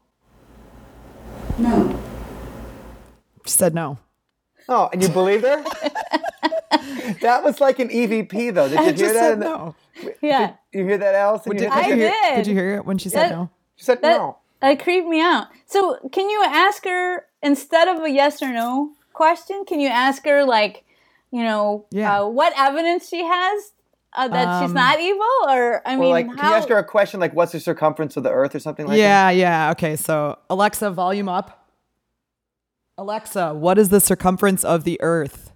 No. 1.59 1.99
She 3.45 3.50
said 3.53 3.75
no. 3.75 3.99
Oh, 4.69 4.88
and 4.93 5.03
you 5.03 5.09
believed 5.09 5.45
her? 5.45 5.62
that 7.23 7.43
was 7.43 7.61
like 7.61 7.79
an 7.79 7.88
EVP, 7.88 8.55
though. 8.55 8.69
Did 8.69 8.79
you 8.79 8.79
She 8.79 8.85
hear 8.85 8.93
just 8.93 9.15
that? 9.15 9.21
said 9.21 9.33
in 9.35 9.41
the- 9.41 9.47
no. 9.47 9.75
Yeah, 10.23 10.53
You 10.73 10.85
hear 10.85 10.99
that, 10.99 11.15
Allison? 11.17 11.53
Did, 11.53 11.62
You 11.62 11.69
did 11.69 11.73
I 11.77 11.87
you 11.88 11.95
hear, 11.97 12.11
did. 12.11 12.37
Did 12.37 12.47
you 12.47 12.55
hear 12.55 12.75
it 12.77 12.85
when 12.87 12.99
she 12.99 13.09
said 13.09 13.31
That- 13.31 13.37
no? 13.37 13.50
She 13.77 13.85
said 13.85 14.00
that 14.03 14.19
no. 14.19 14.37
that 14.61 14.81
creeped 14.83 15.09
me 15.09 15.21
out. 15.21 15.47
So, 15.67 15.99
can 16.12 16.29
you 16.31 16.43
ask 16.45 16.85
her 16.85 17.25
instead 17.43 17.88
of 17.88 18.03
a 18.03 18.11
yes 18.11 18.43
or 18.43 18.53
no 18.53 18.93
question? 19.12 19.65
Can 19.67 19.81
you 19.81 19.88
ask 19.88 20.25
her 20.25 20.45
like, 20.45 20.85
you 21.33 21.43
know, 21.43 21.87
Yeah. 21.91 22.21
uh, 22.23 22.27
what 22.29 22.53
evidence 22.57 23.09
she 23.09 23.25
has 23.25 23.73
uh, 24.15 24.29
that 24.29 24.61
she's 24.62 24.71
Um, 24.71 24.75
not 24.75 24.99
evil? 25.00 25.23
Or 25.49 25.83
I 25.87 25.95
Or 25.95 25.99
mean, 25.99 26.11
like, 26.11 26.27
how? 26.29 26.35
can 26.37 26.49
you 26.50 26.55
ask 26.57 26.69
her 26.69 26.79
a 26.79 26.85
question 26.85 27.21
like, 27.21 27.35
"What's 27.35 27.53
the 27.53 27.61
circumference 27.61 28.17
of 28.17 28.23
the 28.23 28.31
Earth" 28.31 28.55
or 28.55 28.59
something 28.59 28.87
like 28.87 28.97
that? 28.97 28.99
yeah, 28.99 29.31
yeah. 29.31 29.71
Okay, 29.73 29.97
so 29.97 30.38
Alexa, 30.50 30.91
volume 30.91 31.29
up. 31.29 31.67
Alexa, 32.97 33.55
what 33.55 33.79
is 33.79 33.91
the 33.91 34.00
circumference 34.00 34.65
of 34.65 34.85
the 34.85 35.00
Earth? 35.00 35.53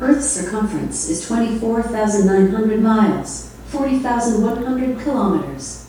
Earth's 0.00 0.26
circumference 0.30 1.08
is 1.08 1.26
24,900 1.28 2.80
miles, 2.80 3.54
40,100 3.66 4.98
kilometers. 5.00 5.79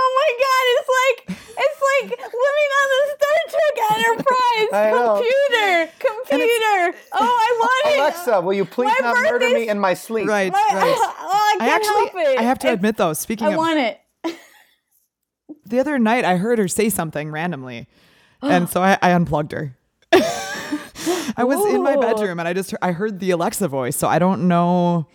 Oh 0.00 0.08
my 0.20 0.30
god, 0.44 0.64
it's 0.74 0.90
like 0.98 1.18
it's 1.58 1.80
like 1.90 2.08
living 2.20 2.70
on 2.80 2.86
the 2.94 3.00
Star 3.18 3.38
Trek 3.50 3.76
Enterprise. 3.90 4.70
I 4.72 4.90
know. 4.92 5.16
computer, 5.16 5.92
computer. 5.98 6.98
Oh, 7.12 7.18
I 7.20 7.56
want 7.58 7.94
it. 7.94 7.98
Alexa, 8.00 8.40
will 8.40 8.52
you 8.54 8.64
please 8.64 8.92
My 9.00 9.08
not 9.08 9.16
murder 9.16 9.30
birthday's- 9.38 9.54
me 9.54 9.68
in 9.68 9.78
my 9.78 9.94
sleep? 9.94 10.28
Right, 10.28 10.52
My- 10.52 10.58
right. 10.72 10.96
oh, 10.98 11.56
I 11.60 11.64
I 11.64 11.66
can't 11.66 11.84
help 11.84 12.06
actually, 12.06 12.22
it. 12.22 12.38
I 12.38 12.42
have 12.42 12.58
to 12.60 12.72
admit 12.72 12.96
though, 12.96 13.12
speaking 13.12 13.46
of- 13.46 13.52
I 13.52 13.54
of 13.54 13.58
want 13.58 13.78
it. 13.80 14.00
the 15.66 15.80
other 15.80 15.98
night, 15.98 16.24
I 16.24 16.36
heard 16.36 16.58
her 16.58 16.68
say 16.68 16.88
something 16.90 17.30
randomly, 17.30 17.88
and 18.42 18.68
so 18.68 18.82
I, 18.82 18.98
I 19.02 19.10
unplugged 19.10 19.52
her. 19.52 19.76
I 20.12 21.44
was 21.44 21.72
in 21.74 21.82
my 21.82 21.96
bedroom 21.96 22.38
and 22.40 22.48
I 22.48 22.52
just 22.52 22.74
I 22.82 22.92
heard 22.92 23.20
the 23.20 23.30
Alexa 23.30 23.68
voice, 23.68 23.96
so 23.96 24.08
I 24.08 24.18
don't 24.18 24.48
know 24.48 25.06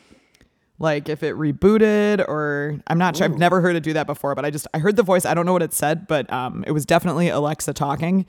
like 0.83 1.09
if 1.09 1.23
it 1.23 1.35
rebooted 1.35 2.19
or 2.27 2.79
I'm 2.85 2.99
not 2.99 3.15
sure. 3.17 3.25
I've 3.25 3.37
never 3.37 3.61
heard 3.61 3.75
it 3.75 3.81
do 3.83 3.93
that 3.93 4.05
before, 4.05 4.35
but 4.35 4.45
I 4.45 4.51
just 4.51 4.67
I 4.73 4.79
heard 4.79 4.95
the 4.95 5.03
voice. 5.03 5.25
I 5.25 5.33
don't 5.33 5.45
know 5.47 5.53
what 5.53 5.63
it 5.63 5.73
said, 5.73 6.05
but 6.07 6.31
um, 6.31 6.63
it 6.67 6.71
was 6.71 6.85
definitely 6.85 7.29
Alexa 7.29 7.73
talking, 7.73 8.25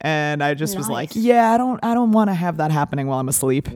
and 0.00 0.42
I 0.42 0.54
just 0.54 0.76
was 0.76 0.88
like, 0.88 1.10
yeah, 1.14 1.50
I 1.52 1.58
don't 1.58 1.78
I 1.84 1.92
don't 1.92 2.12
want 2.12 2.30
to 2.30 2.34
have 2.34 2.56
that 2.58 2.70
happening 2.70 3.06
while 3.08 3.18
I'm 3.20 3.28
asleep. 3.28 3.68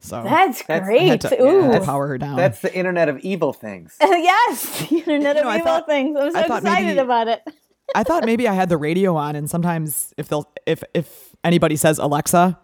So 0.00 0.22
That's, 0.22 0.62
That's- 0.64 0.68
I 0.68 0.74
I 0.74 0.80
great. 0.80 1.20
to, 1.22 1.42
Ooh. 1.42 1.72
To 1.72 1.80
power 1.80 2.08
her 2.08 2.18
down. 2.18 2.36
That's 2.36 2.60
the 2.60 2.74
Internet 2.74 3.08
of 3.08 3.18
Evil 3.20 3.52
things. 3.52 3.96
yes, 4.00 4.80
the 4.90 4.96
Internet 4.96 5.36
You 5.36 5.42
know, 5.42 5.48
of 5.48 5.54
Evil 5.54 5.64
thought- 5.66 5.86
Things. 5.86 6.16
I'm 6.20 6.32
so 6.32 6.38
excited 6.56 6.86
maybe- 6.86 6.98
about 6.98 7.28
it. 7.28 7.42
I 7.94 8.04
thought 8.04 8.24
maybe 8.26 8.46
I 8.46 8.52
had 8.52 8.68
the 8.68 8.76
radio 8.76 9.16
on, 9.16 9.34
and 9.34 9.48
sometimes 9.48 10.12
if 10.18 10.28
they'll 10.28 10.46
if 10.66 10.84
if 10.92 11.34
anybody 11.42 11.74
says 11.76 11.98
Alexa, 11.98 12.58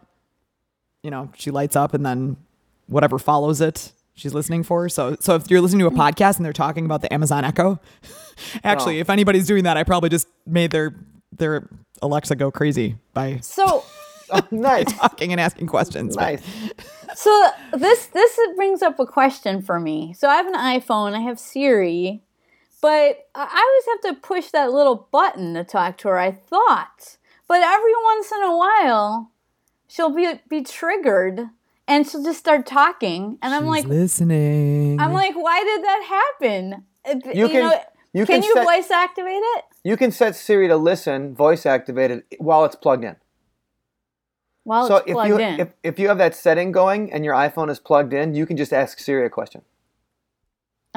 you 1.02 1.10
know, 1.10 1.30
she 1.36 1.50
lights 1.50 1.76
up, 1.76 1.94
and 1.94 2.04
then 2.04 2.36
whatever 2.88 3.18
follows 3.18 3.60
it, 3.62 3.92
she's 4.14 4.34
listening 4.34 4.62
for. 4.62 4.88
So 4.88 5.16
so 5.20 5.34
if 5.34 5.50
you're 5.50 5.60
listening 5.60 5.80
to 5.80 5.86
a 5.86 5.90
mm. 5.90 5.96
podcast 5.96 6.36
and 6.36 6.44
they're 6.44 6.52
talking 6.52 6.84
about 6.84 7.02
the 7.02 7.12
Amazon 7.12 7.44
Echo, 7.44 7.78
actually, 8.64 8.98
Oh. 8.98 9.00
if 9.00 9.10
anybody's 9.10 9.46
doing 9.46 9.64
that, 9.64 9.76
I 9.76 9.84
probably 9.84 10.08
just 10.08 10.28
made 10.46 10.70
their 10.70 10.94
their 11.32 11.68
Alexa 12.02 12.36
go 12.36 12.50
crazy 12.50 12.96
by 13.12 13.38
So, 13.42 13.84
Oh, 14.30 14.40
nice, 14.50 14.90
talking 14.92 15.32
and 15.32 15.40
asking 15.40 15.66
questions. 15.66 16.16
But- 16.16 16.22
nice. 16.22 16.42
so 17.14 17.48
this 17.74 18.06
this 18.06 18.38
brings 18.56 18.82
up 18.82 18.98
a 18.98 19.06
question 19.06 19.60
for 19.60 19.78
me. 19.78 20.14
So 20.16 20.28
I 20.28 20.36
have 20.36 20.46
an 20.46 20.54
iPhone. 20.54 21.14
I 21.14 21.20
have 21.20 21.38
Siri, 21.38 22.22
but 22.80 23.26
I 23.34 23.44
I 23.44 23.80
always 23.86 24.04
have 24.04 24.14
to 24.14 24.20
push 24.26 24.50
that 24.50 24.72
little 24.72 25.08
button 25.12 25.54
to 25.54 25.64
talk 25.64 25.98
to 25.98 26.08
her. 26.08 26.18
I 26.18 26.30
thought, 26.32 27.18
but 27.46 27.60
every 27.62 27.92
once 28.04 28.32
in 28.32 28.42
a 28.42 28.56
while, 28.56 29.30
she'll 29.88 30.14
be 30.14 30.40
be 30.48 30.62
triggered 30.62 31.50
and 31.86 32.08
she'll 32.08 32.22
just 32.24 32.38
start 32.38 32.66
talking, 32.66 33.38
and 33.42 33.54
I'm 33.54 33.66
like, 33.66 33.84
listening. 33.84 34.98
I'm 35.00 35.12
like, 35.12 35.34
why 35.34 35.62
did 35.62 35.84
that 35.84 36.02
happen? 36.40 36.84
Uh, 37.04 37.30
You 37.34 37.48
can- 37.48 37.62
know, 37.68 37.80
you 38.12 38.26
can 38.26 38.40
can 38.40 38.42
you 38.44 38.54
set- 38.54 38.64
voice 38.64 38.90
activate 38.90 39.42
it? 39.56 39.64
You 39.82 39.96
can 39.96 40.10
set 40.10 40.34
Siri 40.36 40.68
to 40.68 40.76
listen, 40.76 41.34
voice 41.34 41.66
activated, 41.66 42.22
while 42.38 42.64
it's 42.64 42.76
plugged 42.76 43.04
in. 43.04 43.16
While 44.62 44.86
so 44.88 44.96
it's 44.96 45.08
if 45.08 45.12
plugged 45.12 45.28
you 45.28 45.38
in. 45.38 45.60
if, 45.60 45.68
if 45.82 45.98
you 45.98 46.08
have 46.08 46.16
that 46.18 46.34
setting 46.34 46.72
going 46.72 47.12
and 47.12 47.22
your 47.24 47.34
iPhone 47.34 47.70
is 47.70 47.78
plugged 47.78 48.14
in, 48.14 48.34
you 48.34 48.46
can 48.46 48.56
just 48.56 48.72
ask 48.72 48.98
Siri 48.98 49.26
a 49.26 49.30
question. 49.30 49.60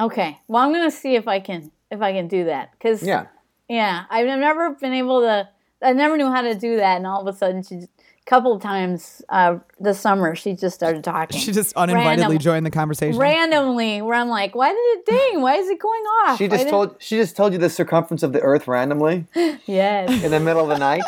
okay. 0.00 0.38
Well, 0.48 0.62
I'm 0.64 0.72
gonna 0.72 0.90
see 0.90 1.16
if 1.16 1.28
I 1.28 1.40
can 1.40 1.70
if 1.90 2.00
I 2.00 2.12
can 2.12 2.28
do 2.28 2.44
that 2.44 2.72
because 2.72 3.02
Yeah. 3.02 3.26
yeah, 3.68 4.04
I've 4.10 4.26
never 4.26 4.70
been 4.70 4.92
able 4.94 5.20
to. 5.20 5.48
I 5.82 5.92
never 5.92 6.16
knew 6.16 6.30
how 6.30 6.42
to 6.42 6.54
do 6.54 6.76
that, 6.76 6.96
and 6.96 7.06
all 7.06 7.20
of 7.20 7.32
a 7.32 7.36
sudden, 7.36 7.62
she, 7.62 7.74
a 7.76 7.88
couple 8.28 8.52
of 8.54 8.60
times 8.62 9.22
uh, 9.30 9.56
this 9.80 9.98
summer, 9.98 10.34
she 10.36 10.54
just 10.54 10.74
started 10.74 11.02
talking. 11.02 11.40
she 11.40 11.50
just 11.50 11.74
uninvitedly 11.76 12.04
Random- 12.20 12.38
joined 12.38 12.66
the 12.66 12.70
conversation. 12.70 13.18
randomly, 13.18 14.02
where 14.02 14.14
I'm 14.14 14.28
like, 14.28 14.54
"Why 14.54 14.68
did 14.68 14.76
it 14.76 15.06
ding? 15.06 15.40
Why 15.40 15.54
is 15.56 15.68
it 15.68 15.78
going 15.80 16.02
off?" 16.26 16.38
She 16.38 16.44
Why 16.44 16.50
just 16.56 16.64
did- 16.64 16.70
told 16.70 16.96
she 16.98 17.16
just 17.16 17.36
told 17.36 17.52
you 17.52 17.58
the 17.58 17.70
circumference 17.70 18.22
of 18.22 18.32
the 18.32 18.40
Earth 18.40 18.68
randomly 18.68 19.24
yes. 19.66 20.22
in 20.22 20.30
the 20.30 20.40
middle 20.40 20.70
of 20.70 20.78
the 20.78 20.78
night. 20.78 21.02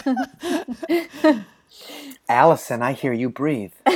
Allison, 2.29 2.83
I 2.83 2.93
hear 2.93 3.13
you 3.13 3.29
breathe. 3.29 3.73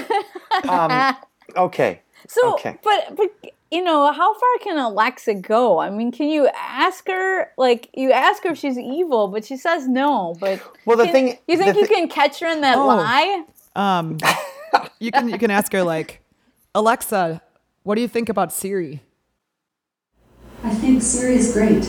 Um, 0.69 1.17
okay. 1.57 2.01
So, 2.29 2.55
Okay. 2.55 2.79
but 2.85 3.17
but 3.17 3.54
you 3.75 3.83
know, 3.83 4.13
how 4.13 4.33
far 4.35 4.59
can 4.63 4.79
Alexa 4.79 5.35
go? 5.35 5.79
I 5.81 5.91
mean, 5.91 6.13
can 6.13 6.29
you 6.29 6.49
ask 6.57 7.07
her 7.09 7.51
like 7.59 7.91
you 7.95 8.13
ask 8.13 8.43
her 8.45 8.51
if 8.53 8.59
she's 8.59 8.79
evil, 8.79 9.29
but 9.29 9.45
she 9.45 9.57
says 9.57 9.89
no. 9.89 10.35
But 10.41 10.61
Well, 10.87 10.97
the 10.97 11.05
can- 11.05 11.13
thing- 11.13 11.39
you 11.49 11.57
think 11.59 11.75
the 11.75 11.81
you 11.81 11.87
thi- 11.87 11.95
can 11.95 12.09
catch 12.09 12.39
her 12.41 12.47
in 12.47 12.61
that 12.63 12.79
Oh. 12.79 12.87
lie? 12.87 13.45
Um, 13.77 14.19
you 15.01 15.11
can 15.11 15.29
you 15.29 15.39
can 15.39 15.51
ask 15.51 15.73
her 15.73 15.83
like, 15.83 16.21
Alexa, 16.75 17.43
what 17.83 17.97
do 17.97 18.01
you 18.01 18.09
think 18.09 18.29
about 18.29 18.53
Siri? 18.53 19.03
I 20.63 20.71
think 20.75 21.03
Siri 21.03 21.35
is 21.37 21.53
great. 21.53 21.85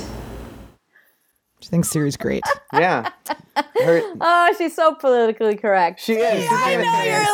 She 1.62 1.70
thinks 1.70 1.90
Siri's 1.90 2.18
great. 2.18 2.44
Yeah. 2.74 3.10
Her, 3.56 4.02
Oh, 4.22 4.54
she's 4.58 4.76
so 4.76 4.94
politically 4.96 5.56
correct. 5.56 6.00
she 6.00 6.14
is. 6.14 6.42
She's 6.44 6.52
I 6.52 6.76
know 6.76 6.82
you're 6.82 7.20
lying, 7.24 7.26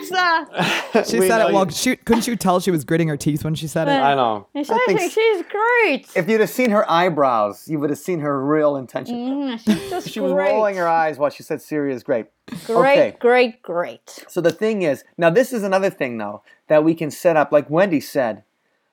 Alexa. 0.00 1.04
She 1.10 1.20
We 1.20 1.28
said 1.28 1.46
it. 1.48 1.52
Well, 1.52 1.66
you- 1.66 1.70
she, 1.72 1.96
couldn't 1.96 2.26
you 2.26 2.36
tell 2.36 2.58
she 2.60 2.70
was 2.70 2.84
gritting 2.84 3.08
her 3.08 3.16
teeth 3.16 3.44
when 3.44 3.54
she 3.54 3.66
said 3.68 3.86
it? 3.88 3.92
I 3.92 4.14
know. 4.14 4.46
She 4.54 4.60
I 4.72 4.84
think 4.86 5.00
she's 5.12 5.42
great. 5.46 6.06
if 6.16 6.28
you'd 6.28 6.40
have 6.40 6.50
seen 6.50 6.70
her 6.70 6.90
eyebrows, 6.90 7.68
you 7.68 7.78
would 7.78 7.90
have 7.90 7.98
seen 7.98 8.20
her 8.20 8.44
real 8.44 8.76
intention. 8.76 9.16
Mm, 9.16 9.58
she's 9.60 9.90
just 9.90 10.08
She 10.08 10.20
was 10.20 10.32
rolling 10.32 10.76
her 10.76 10.88
eyes 10.88 11.18
while 11.18 11.30
she 11.30 11.42
said 11.42 11.60
Siri 11.60 11.92
is 11.92 12.02
great. 12.02 12.26
Great, 12.66 12.78
Okay. 12.78 13.16
great, 13.18 13.62
great. 13.62 14.24
So 14.28 14.40
the 14.40 14.52
thing 14.52 14.82
is, 14.82 15.04
now 15.18 15.30
this 15.30 15.52
is 15.52 15.62
another 15.62 15.90
thing 15.90 16.16
though 16.18 16.42
that 16.68 16.82
we 16.84 16.94
can 16.94 17.10
set 17.10 17.36
up. 17.36 17.52
Like 17.52 17.68
Wendy 17.68 18.00
said, 18.00 18.42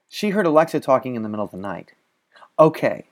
she 0.09 0.31
heard 0.31 0.45
Alexa 0.45 0.79
talking 0.81 1.15
in 1.15 1.23
the 1.23 1.29
middle 1.29 1.45
of 1.45 1.51
the 1.51 1.57
night. 1.57 1.93
Okay, 2.59 3.05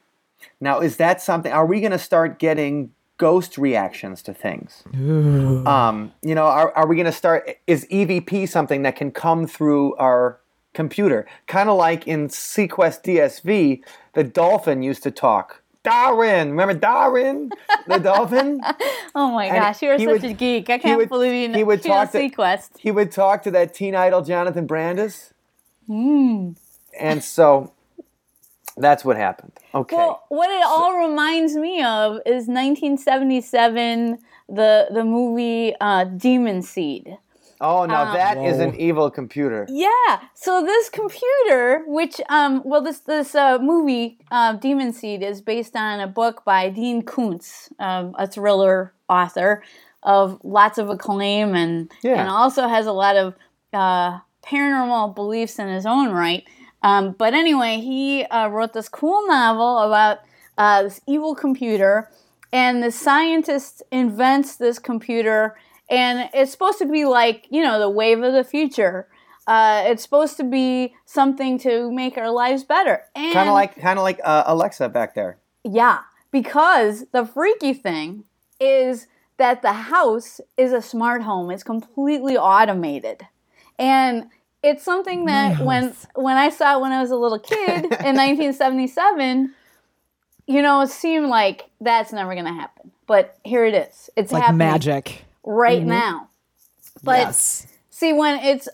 now 0.60 0.80
is 0.80 0.98
that 0.98 1.22
something? 1.22 1.52
Are 1.52 1.66
we 1.66 1.80
going 1.80 1.92
to 1.92 1.98
start 2.00 2.38
getting 2.40 2.92
ghost 3.22 3.56
reactions 3.60 4.24
to 4.24 4.34
things. 4.34 4.84
Um, 4.96 6.12
you 6.24 6.34
know, 6.34 6.46
are, 6.46 6.72
are 6.76 6.88
we 6.88 6.96
going 6.96 7.06
to 7.06 7.12
start? 7.12 7.48
Is 7.68 7.86
EVP 7.92 8.50
something 8.50 8.82
that 8.82 8.96
can 8.96 9.12
come 9.12 9.46
through 9.46 9.96
our 9.98 10.40
computer? 10.74 11.28
Kind 11.46 11.70
of 11.70 11.78
like 11.78 12.08
in 12.08 12.30
SeaQuest 12.30 13.04
DSV, 13.06 13.84
the 14.14 14.24
dolphin 14.24 14.82
used 14.82 15.04
to 15.04 15.12
talk. 15.12 15.62
Darwin, 15.84 16.50
remember 16.52 16.74
Darwin, 16.74 17.52
the 17.88 17.98
dolphin? 18.00 18.60
Oh 19.14 19.30
my 19.32 19.46
And 19.46 19.58
gosh, 19.58 19.82
you're 19.82 20.00
such 20.00 20.08
would- 20.08 20.24
a 20.24 20.34
geek. 20.34 20.70
I 20.70 20.78
can't 20.78 20.98
would- 20.98 21.10
believe 21.10 21.34
you 21.34 21.48
know, 21.50 21.58
he 21.58 21.64
would 21.64 21.84
talk 21.84 22.12
to- 22.14 22.18
SeaQuest. 22.20 22.78
He 22.80 22.90
would 22.92 23.12
talk 23.12 23.44
to 23.44 23.52
that 23.52 23.74
teen 23.74 23.94
idol 23.94 24.22
Jonathan 24.24 24.66
Brandis. 24.66 25.34
Hmm. 25.88 26.52
And 27.00 27.24
so 27.24 27.74
that's 28.82 29.06
what 29.06 29.18
happened. 29.18 29.54
Okay. 29.74 29.96
Well, 29.96 30.24
what 30.30 30.50
it 30.50 30.64
all 30.66 30.98
reminds 31.08 31.56
me 31.56 31.82
of 31.84 32.18
is 32.26 32.48
1977, 32.48 34.20
the 34.50 34.88
the 34.92 35.04
movie 35.04 35.74
uh, 35.80 36.04
Demon 36.06 36.62
Seed. 36.62 37.18
oh, 37.62 37.86
now 37.86 38.08
um, 38.08 38.14
that 38.14 38.38
is 38.38 38.58
Whoa. 38.58 38.70
an 38.70 38.76
evil 38.76 39.10
computer. 39.12 39.66
Yeah. 39.70 40.20
So 40.34 40.64
this 40.64 40.90
computer, 40.90 41.84
which 41.88 42.20
um, 42.30 42.62
well, 42.66 42.82
this 42.82 43.00
this 43.00 43.36
uh, 43.36 43.60
movie 43.60 44.18
uh, 44.32 44.54
Demon 44.54 44.94
Seed 44.94 45.22
is 45.24 45.42
based 45.42 45.76
on 45.76 46.00
a 46.00 46.08
book 46.08 46.44
by 46.44 46.70
Dean 46.70 47.02
Koontz, 47.04 47.70
um, 47.80 48.16
a 48.18 48.28
thriller 48.28 48.94
author 49.08 49.64
of 50.04 50.40
lots 50.44 50.78
of 50.78 50.90
acclaim, 50.90 51.56
and 51.56 51.92
Yeah. 52.02 52.20
and 52.20 52.30
also 52.30 52.68
has 52.68 52.88
a 52.88 52.92
lot 52.94 53.16
of 53.16 53.36
uh, 53.74 54.20
paranormal 54.44 55.14
beliefs 55.16 55.60
in 55.60 55.68
his 55.68 55.86
own 55.86 56.10
right. 56.12 56.44
Um, 56.84 57.12
but 57.12 57.34
anyway, 57.34 57.78
he 57.78 58.24
uh, 58.26 58.48
wrote 58.48 58.74
this 58.74 58.90
cool 58.90 59.28
novel 59.28 59.80
about 59.80 60.20
uh, 60.58 60.84
this 60.84 61.02
evil 61.08 61.36
computer, 61.36 62.10
and 62.52 62.84
the 62.84 62.92
scientist 62.92 63.84
invents 63.92 64.56
this 64.56 64.80
computer, 64.80 65.56
and 65.90 66.30
it's 66.34 66.52
supposed 66.52 66.80
to 66.80 66.86
be 66.86 67.06
like 67.06 67.48
you 67.50 67.62
know 67.62 67.80
the 67.80 67.90
wave 67.90 68.22
of 68.24 68.34
the 68.34 68.44
future. 68.44 69.08
Uh, 69.48 69.84
it's 69.88 70.04
supposed 70.04 70.38
to 70.38 70.44
be 70.44 70.94
something 71.06 71.58
to 71.60 71.92
make 71.92 72.18
our 72.18 72.30
lives 72.30 72.64
better. 72.64 73.02
Kind 73.16 73.50
of 73.50 73.54
like, 73.54 73.76
kind 73.76 73.98
of 73.98 74.04
like 74.04 74.20
uh, 74.24 74.44
Alexa 74.46 74.88
back 74.90 75.16
there. 75.16 75.40
yeah, 75.64 76.02
because 76.32 77.06
the 77.12 77.26
freaky 77.26 77.74
thing 77.74 78.24
is 78.60 79.08
that 79.38 79.62
the 79.64 79.74
house 79.74 80.40
is 80.56 80.72
a 80.72 80.82
smart 80.82 81.24
home. 81.24 81.50
It's 81.52 81.64
completely 81.64 82.38
automated. 82.38 83.28
And 83.78 84.30
it's 84.64 84.84
something 84.84 85.26
that 85.26 85.60
when 85.60 85.94
when 86.16 86.38
I 86.38 86.50
saw 86.50 86.78
it 86.78 86.82
when 86.82 86.92
I 86.92 87.02
was 87.02 87.12
a 87.12 87.16
little 87.16 87.40
kid 87.40 87.58
in 87.84 88.16
1977, 88.16 89.54
you 90.48 90.62
know, 90.62 90.82
it 90.82 90.90
seemed 90.90 91.28
like 91.28 91.70
that's 91.80 92.14
never 92.14 92.34
going 92.34 92.46
to 92.46 92.54
happen. 92.54 92.92
But 93.08 93.38
here 93.44 93.66
it 93.66 93.74
is. 93.74 94.10
It's 94.16 94.32
like 94.32 94.44
happening 94.44 94.60
magic. 94.60 95.26
right 95.44 95.84
now. 95.84 96.30
But 97.04 97.20
yes. 97.20 97.68
See, 97.90 98.14
when 98.14 98.40
it's 98.40 98.70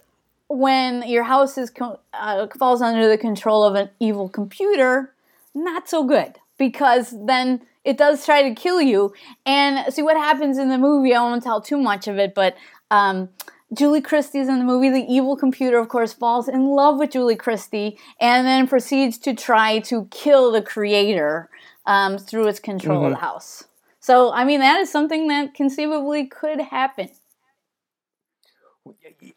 when 0.50 1.08
your 1.08 1.24
house 1.24 1.58
is 1.58 1.72
uh, 2.14 2.48
falls 2.58 2.82
under 2.82 3.08
the 3.10 3.18
control 3.18 3.64
of 3.64 3.76
an 3.76 3.90
evil 4.00 4.30
computer, 4.30 5.14
not 5.54 5.90
so 5.90 6.04
good 6.04 6.36
because 6.58 7.14
then 7.26 7.62
it 7.84 7.98
does 7.98 8.26
try 8.26 8.44
to 8.44 8.54
kill 8.54 8.82
you. 8.82 9.14
And 9.46 9.94
see 9.94 10.02
what 10.02 10.18
happens 10.18 10.58
in 10.58 10.70
the 10.70 10.78
movie. 10.78 11.14
I 11.14 11.22
won't 11.22 11.44
tell 11.44 11.62
too 11.62 11.78
much 11.78 12.08
of 12.08 12.18
it, 12.18 12.36
but 12.36 12.56
um, 12.92 13.30
Julie 13.74 14.02
Christie's 14.02 14.48
in 14.48 14.60
the 14.60 14.66
movie. 14.66 14.90
The 14.90 15.06
evil 15.12 15.36
computer, 15.36 15.78
of 15.78 15.90
course, 15.90 16.14
falls 16.14 16.48
in 16.48 16.68
love 16.68 16.98
with 16.98 17.12
Julie 17.12 17.36
Christie 17.36 17.98
and 18.20 18.48
then 18.48 18.68
proceeds 18.68 19.18
to 19.20 19.34
try 19.34 19.80
to 19.80 20.08
kill 20.10 20.52
the 20.52 20.62
creator 20.62 21.50
um, 21.86 22.18
through 22.18 22.48
its 22.48 22.60
control 22.60 23.06
of 23.06 23.12
the 23.12 23.18
house. 23.18 23.66
So, 24.00 24.32
I 24.32 24.46
mean, 24.46 24.62
that 24.62 24.80
is 24.80 24.92
something 24.92 25.28
that 25.28 25.54
conceivably 25.54 26.26
could 26.28 26.62
happen. 26.62 27.10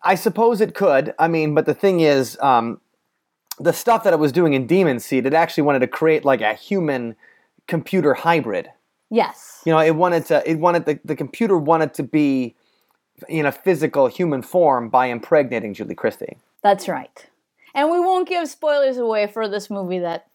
I 0.02 0.14
suppose 0.14 0.60
it 0.60 0.74
could. 0.74 1.12
I 1.18 1.26
mean, 1.26 1.54
but 1.54 1.66
the 1.66 1.74
thing 1.74 2.00
is, 2.00 2.38
um, 2.40 2.80
the 3.58 3.72
stuff 3.72 4.04
that 4.04 4.12
it 4.12 4.18
was 4.20 4.30
doing 4.30 4.54
in 4.54 4.66
Demon 4.66 5.00
Seed, 5.00 5.26
it 5.26 5.34
actually 5.34 5.64
wanted 5.64 5.80
to 5.80 5.88
create 5.88 6.24
like 6.24 6.40
a 6.40 6.54
human 6.54 7.16
computer 7.66 8.14
hybrid. 8.14 8.70
Yes. 9.10 9.60
You 9.66 9.72
know, 9.72 9.80
it 9.80 9.96
wanted 9.96 10.24
to. 10.26 10.48
It 10.48 10.60
wanted 10.60 10.86
the, 10.86 11.00
the 11.04 11.16
computer 11.16 11.58
wanted 11.58 11.92
to 11.94 12.04
be 12.04 12.54
in 13.28 13.46
a 13.46 13.52
physical 13.52 14.06
human 14.06 14.42
form 14.42 14.88
by 14.88 15.06
impregnating 15.06 15.74
Julie 15.74 15.94
Christie. 15.94 16.36
That's 16.62 16.88
right. 16.88 17.26
And 17.74 17.90
we 17.90 18.00
won't 18.00 18.28
give 18.28 18.48
spoilers 18.48 18.96
away 18.98 19.26
for 19.26 19.48
this 19.48 19.70
movie 19.70 20.00
that 20.00 20.26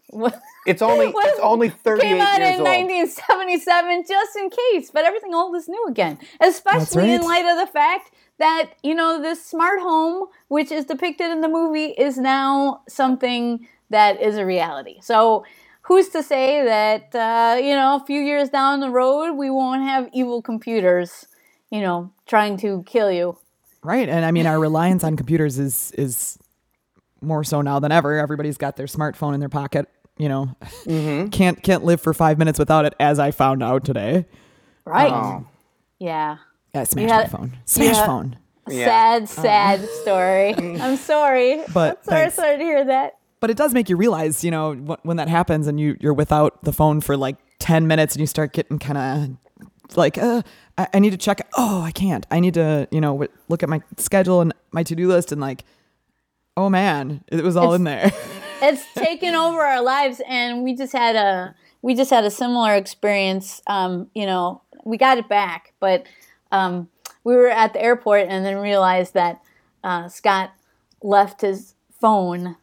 It's 0.66 0.82
only 0.82 1.08
was- 1.08 1.26
it's 1.30 1.40
only 1.40 1.70
thirty 1.70 2.02
came 2.08 2.22
out 2.22 2.40
years 2.40 2.56
in 2.56 2.62
old. 2.62 2.70
1977 2.70 4.06
just 4.08 4.36
in 4.38 4.50
case. 4.50 4.92
But 4.92 5.06
everything 5.06 5.34
old 5.34 5.56
is 5.56 5.68
new 5.68 5.86
again, 5.88 6.18
especially 6.42 7.12
in 7.14 7.22
light 7.22 7.46
of 7.46 7.58
the 7.58 7.72
fact 7.72 8.12
that, 8.38 8.72
you 8.84 8.94
know, 8.96 9.22
this 9.22 9.46
smart 9.46 9.80
home, 9.80 10.28
which 10.50 10.72
is 10.72 10.86
depicted 10.86 11.32
in 11.32 11.42
the 11.42 11.48
movie, 11.48 11.88
is 11.98 12.18
now 12.18 12.82
something 12.88 13.68
that 13.90 14.22
is 14.22 14.38
a 14.38 14.46
reality. 14.46 14.98
So 15.02 15.46
who's 15.84 16.10
to 16.10 16.22
say 16.24 16.64
that, 16.64 17.14
uh, 17.16 17.58
you 17.58 17.76
know, 17.76 17.96
a 18.02 18.06
few 18.06 18.20
years 18.22 18.50
down 18.50 18.80
the 18.80 18.90
road, 18.90 19.34
we 19.36 19.50
won't 19.50 19.84
have 19.84 20.10
evil 20.14 20.42
computers, 20.42 21.28
you 21.76 21.82
know, 21.82 22.12
trying 22.26 22.58
to 22.58 22.84
kill 22.86 23.12
you? 23.12 23.38
Right. 23.84 24.08
And 24.10 24.26
I 24.26 24.32
mean 24.32 24.46
our 24.48 24.60
reliance 24.60 25.04
on 25.04 25.16
computers 25.16 25.60
is 25.60 25.92
is 25.98 26.38
more 27.22 27.44
so 27.44 27.62
now 27.62 27.80
than 27.80 27.92
ever. 27.92 28.18
Everybody's 28.18 28.58
got 28.58 28.76
their 28.76 28.88
smartphone 28.88 29.34
in 29.34 29.40
their 29.40 29.50
pocket, 29.50 29.88
you 30.18 30.30
know. 30.30 30.56
Mm-hmm. 30.86 31.30
Can't 31.30 31.62
can't 31.62 31.84
live 31.84 32.02
for 32.02 32.14
5 32.14 32.38
minutes 32.38 32.58
without 32.60 32.86
it 32.86 32.94
as 33.00 33.20
I 33.20 33.32
found 33.32 33.62
out 33.64 33.84
today. 33.86 34.26
Right. 34.86 35.12
Oh. 35.12 35.46
Yeah. 36.00 36.38
Yeah, 36.74 36.84
smash 36.84 37.10
Yeah. 37.10 37.18
my 37.18 37.26
phone. 37.28 37.58
Smash 37.66 37.96
Yeah. 37.96 38.06
phone. 38.06 38.38
Yeah. 38.68 38.86
Sad, 38.86 39.30
sad 39.30 39.90
story. 40.02 40.54
I'm 40.82 40.98
sorry. 40.98 41.62
But 41.74 42.00
I'm 42.00 42.04
sorry, 42.04 42.20
thanks. 42.22 42.36
sorry 42.36 42.58
to 42.58 42.64
hear 42.64 42.86
that. 42.86 43.18
But 43.40 43.50
it 43.52 43.58
does 43.58 43.74
make 43.74 43.90
you 43.90 43.96
realize, 43.98 44.44
you 44.44 44.50
know, 44.50 44.74
wh- 44.74 45.06
when 45.06 45.18
that 45.18 45.28
happens 45.30 45.68
and 45.68 45.80
you 45.80 45.96
you're 46.00 46.14
without 46.16 46.64
the 46.64 46.74
phone 46.74 47.00
for 47.02 47.16
like 47.16 47.38
10 47.60 47.86
minutes 47.88 48.16
and 48.16 48.22
you 48.22 48.26
start 48.28 48.54
getting 48.54 48.80
kind 48.80 48.98
of 48.98 49.96
like, 49.96 50.18
uh, 50.18 50.42
I, 50.78 50.88
I 50.96 51.00
need 51.00 51.12
to 51.12 51.18
check. 51.18 51.48
Oh, 51.58 51.82
I 51.82 51.92
can't. 51.92 52.26
I 52.32 52.40
need 52.40 52.54
to, 52.56 52.88
you 52.92 53.02
know, 53.02 53.14
w- 53.14 53.32
look 53.50 53.64
at 53.64 53.70
my 53.70 53.82
schedule 53.98 54.42
and 54.42 54.54
my 54.72 54.84
to 54.84 54.96
do 54.96 55.08
list 55.08 55.32
and 55.32 55.40
like, 55.42 55.64
oh 56.58 56.70
man, 56.70 57.24
it 57.28 57.44
was 57.44 57.56
all 57.56 57.74
It's- 57.74 57.78
in 57.80 57.84
there. 57.86 58.12
It's 58.62 58.86
taken 58.94 59.36
over 59.36 59.60
our 59.62 59.82
lives, 59.84 60.22
and 60.28 60.64
we 60.64 60.76
just 60.76 60.94
had 60.94 61.18
a 61.18 61.54
we 61.82 61.94
just 61.94 62.10
had 62.10 62.24
a 62.24 62.32
similar 62.32 62.74
experience. 62.74 63.62
Um, 63.68 64.10
you 64.16 64.26
know, 64.26 64.62
we 64.86 64.98
got 64.98 65.18
it 65.18 65.28
back, 65.28 65.74
but 65.82 66.06
um, 66.54 66.88
we 67.26 67.36
were 67.36 67.50
at 67.50 67.74
the 67.74 67.82
airport 67.84 68.28
and 68.30 68.46
then 68.46 68.56
realized 68.58 69.14
that 69.14 69.42
uh, 69.84 70.08
Scott 70.08 70.54
left 71.04 71.42
his 71.42 71.76
phone 72.00 72.56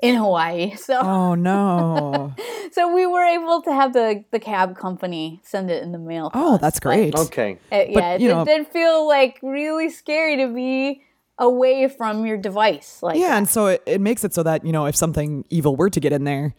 in 0.00 0.16
Hawaii. 0.16 0.74
So 0.76 1.00
oh 1.00 1.34
no. 1.34 2.34
so 2.72 2.92
we 2.94 3.06
were 3.06 3.24
able 3.24 3.62
to 3.62 3.72
have 3.72 3.92
the 3.92 4.24
the 4.30 4.38
cab 4.38 4.76
company 4.76 5.40
send 5.44 5.70
it 5.70 5.82
in 5.82 5.92
the 5.92 5.98
mail. 5.98 6.30
Oh, 6.34 6.54
us, 6.54 6.60
that's 6.60 6.80
but- 6.80 6.88
great. 6.88 7.14
Okay. 7.14 7.58
It, 7.70 7.94
But, 7.94 8.02
yeah, 8.02 8.12
it, 8.14 8.20
you 8.20 8.28
know- 8.28 8.42
it 8.42 8.46
did 8.46 8.66
feel 8.68 9.06
like 9.06 9.38
really 9.42 9.90
scary 9.90 10.36
to 10.38 10.48
be 10.52 11.02
away 11.38 11.88
from 11.88 12.24
your 12.26 12.36
device. 12.36 13.02
Like 13.02 13.18
Yeah, 13.18 13.36
and 13.36 13.48
so 13.48 13.66
it, 13.66 13.82
it 13.86 14.00
makes 14.00 14.24
it 14.24 14.32
so 14.34 14.42
that, 14.42 14.64
you 14.64 14.72
know, 14.72 14.86
if 14.86 14.96
something 14.96 15.44
evil 15.50 15.76
were 15.76 15.90
to 15.90 16.00
get 16.00 16.12
in 16.12 16.24
there, 16.24 16.54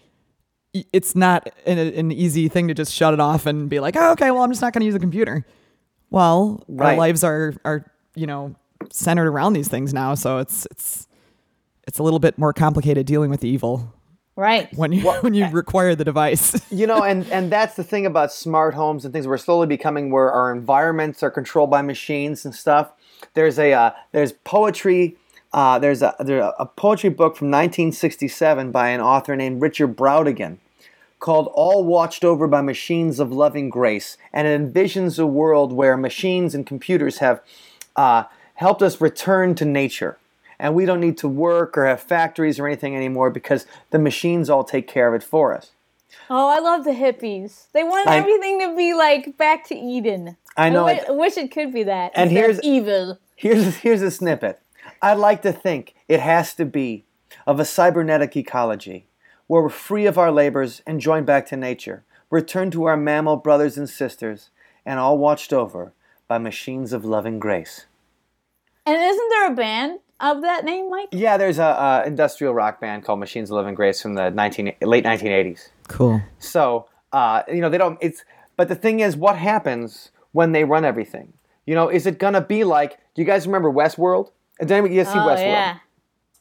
it's 0.94 1.16
not 1.16 1.50
an, 1.66 1.78
an 1.80 2.12
easy 2.12 2.48
thing 2.48 2.68
to 2.68 2.74
just 2.74 2.94
shut 2.94 3.14
it 3.14 3.20
off 3.20 3.46
and 3.46 3.70
be 3.70 3.80
like, 3.80 3.96
oh, 3.96 4.12
okay, 4.12 4.30
well, 4.32 4.44
I'm 4.44 4.52
just 4.52 4.62
not 4.62 4.74
going 4.74 4.82
to 4.82 4.86
use 4.86 4.96
a 4.96 5.00
computer. 5.00 5.46
Well, 6.10 6.64
our 6.80 6.96
lives 6.96 7.24
are, 7.24 7.56
are, 7.66 7.92
you 8.16 8.28
know, 8.28 8.56
centered 8.92 9.28
around 9.28 9.54
these 9.54 9.68
things 9.68 9.94
now. 9.94 10.14
So 10.14 10.38
it's, 10.38 10.68
it's, 10.70 11.07
it's 11.88 12.00
a 12.00 12.04
little 12.04 12.20
bit 12.20 12.38
more 12.38 12.54
complicated 12.54 13.06
dealing 13.06 13.30
with 13.30 13.44
evil 13.44 13.94
right. 14.36 14.70
when 14.76 14.92
you, 14.92 15.10
when 15.22 15.34
you 15.34 15.48
require 15.50 15.96
the 15.96 16.06
device. 16.06 16.62
You 16.78 16.86
know, 16.86 17.02
and 17.02 17.28
and 17.32 17.52
that's 17.52 17.76
the 17.76 17.84
thing 17.84 18.06
about 18.06 18.32
smart 18.32 18.76
homes 18.76 19.04
and 19.04 19.14
things. 19.14 19.26
We're 19.26 19.38
slowly 19.38 19.68
becoming 19.68 20.12
where 20.12 20.32
our 20.32 20.52
environments 20.52 21.24
are 21.24 21.32
controlled 21.32 21.72
by 21.72 21.82
machines 21.82 22.46
and 22.46 22.54
stuff. 22.54 22.92
There's 23.34 23.58
a 23.58 23.74
uh, 23.74 23.92
there's 24.12 24.34
poetry. 24.34 25.16
Uh, 25.54 25.80
there's 25.80 26.02
a 26.04 26.14
there's 26.20 26.52
a 26.60 26.66
poetry 26.66 27.10
book 27.10 27.36
from 27.36 27.48
1967 27.48 28.72
by 28.72 28.90
an 28.90 29.02
author 29.02 29.36
named 29.36 29.62
Richard 29.62 29.96
Brautigan 29.96 30.58
called 31.20 31.50
All 31.54 31.84
Watched 31.84 32.24
Over 32.24 32.48
by 32.48 32.62
Machines 32.62 33.20
of 33.20 33.32
Loving 33.32 33.70
Grace. 33.70 34.18
And 34.32 34.48
it 34.48 34.62
envisions 34.62 35.18
a 35.18 35.26
world 35.26 35.74
where 35.74 35.98
machines 35.98 36.54
and 36.54 36.66
computers 36.66 37.20
have 37.20 37.42
uh, 37.96 38.26
helped 38.56 38.82
us 38.82 39.02
return 39.02 39.56
to 39.56 39.66
nature. 39.66 40.18
And 40.60 40.74
we 40.74 40.86
don't 40.86 41.00
need 41.00 41.18
to 41.20 41.28
work 41.28 41.78
or 41.78 41.86
have 41.86 42.02
factories 42.02 42.60
or 42.60 42.66
anything 42.68 42.96
anymore 42.96 43.30
because 43.30 43.66
the 43.92 44.00
machines 44.00 44.50
all 44.50 44.64
take 44.64 44.88
care 44.88 45.08
of 45.08 45.14
it 45.14 45.24
for 45.24 45.56
us. 45.56 45.72
Oh, 46.30 46.50
I 46.50 46.60
love 46.60 46.84
the 46.84 46.92
hippies. 46.92 47.68
They 47.74 47.84
want 47.84 48.08
I- 48.08 48.18
everything 48.18 48.60
to 48.62 48.76
be 48.76 48.94
like 48.94 49.38
back 49.38 49.66
to 49.68 49.76
Eden. 49.76 50.36
I 50.56 50.70
know 50.70 50.88
I 50.88 50.94
it- 50.94 51.02
wi- 51.04 51.20
wish 51.26 51.38
it 51.38 51.52
could 51.52 51.72
be 51.72 51.84
that. 51.84 52.12
And 52.16 52.32
here's- 52.32 52.60
evil. 52.64 53.20
Here's 53.36 53.78
here's 53.78 54.02
a 54.02 54.10
snippet. 54.10 54.60
I'd 55.02 55.20
like 55.20 55.44
to 55.44 55.54
think 55.54 55.94
it 56.08 56.20
has 56.22 56.56
to 56.56 56.66
be 56.66 57.06
of 57.46 57.60
a 57.60 57.66
cybernetic 57.66 58.36
ecology 58.36 59.06
where 59.46 59.62
we're 59.62 59.70
free 59.70 60.08
of 60.08 60.18
our 60.18 60.32
labors 60.32 60.82
and 60.88 61.00
joined 61.00 61.28
back 61.28 61.46
to 61.48 61.56
nature, 61.58 62.04
returned 62.32 62.72
to 62.72 62.86
our 62.86 62.98
mammal 62.98 63.36
brothers 63.38 63.78
and 63.78 63.88
sisters, 63.88 64.50
and 64.86 64.98
all 65.00 65.18
watched 65.20 65.54
over 65.54 65.94
by 66.28 66.40
machines 66.40 66.94
of 66.94 67.06
loving 67.06 67.38
grace. 67.38 67.86
And 68.88 68.98
isn't 69.00 69.30
there 69.30 69.48
a 69.52 69.56
band 69.56 70.00
of 70.20 70.42
that 70.42 70.66
name, 70.66 70.90
Mike? 70.90 71.10
Yeah, 71.12 71.38
there's 71.38 71.60
a, 71.60 71.64
a 71.64 72.04
industrial 72.08 72.54
rock 72.54 72.80
band 72.80 73.04
called 73.04 73.20
Machines 73.20 73.50
of 73.50 73.56
Loving 73.56 73.76
Grace 73.76 74.02
from 74.02 74.16
the 74.16 74.30
19, 74.30 74.74
late 74.82 75.04
1980s. 75.04 75.70
Cool. 75.88 76.22
So, 76.40 76.88
uh, 77.12 77.44
you 77.48 77.62
know, 77.62 77.70
they 77.70 77.78
don't. 77.78 77.98
It's 78.02 78.24
but 78.56 78.68
the 78.70 78.76
thing 78.76 79.00
is, 79.00 79.16
what 79.16 79.38
happens 79.38 80.12
when 80.32 80.52
they 80.52 80.64
run 80.64 80.84
everything? 80.84 81.34
You 81.66 81.76
know, 81.76 81.90
is 81.90 82.06
it 82.06 82.18
gonna 82.18 82.42
be 82.42 82.64
like? 82.64 82.98
Do 83.14 83.22
you 83.22 83.26
guys 83.26 83.46
remember 83.46 83.72
Westworld? 83.72 84.32
Did 84.60 84.72
anybody 84.72 84.96
you 84.96 85.04
guys 85.04 85.14
see 85.14 85.20
oh 85.20 85.24
Westworld? 85.24 85.38
yeah. 85.40 85.78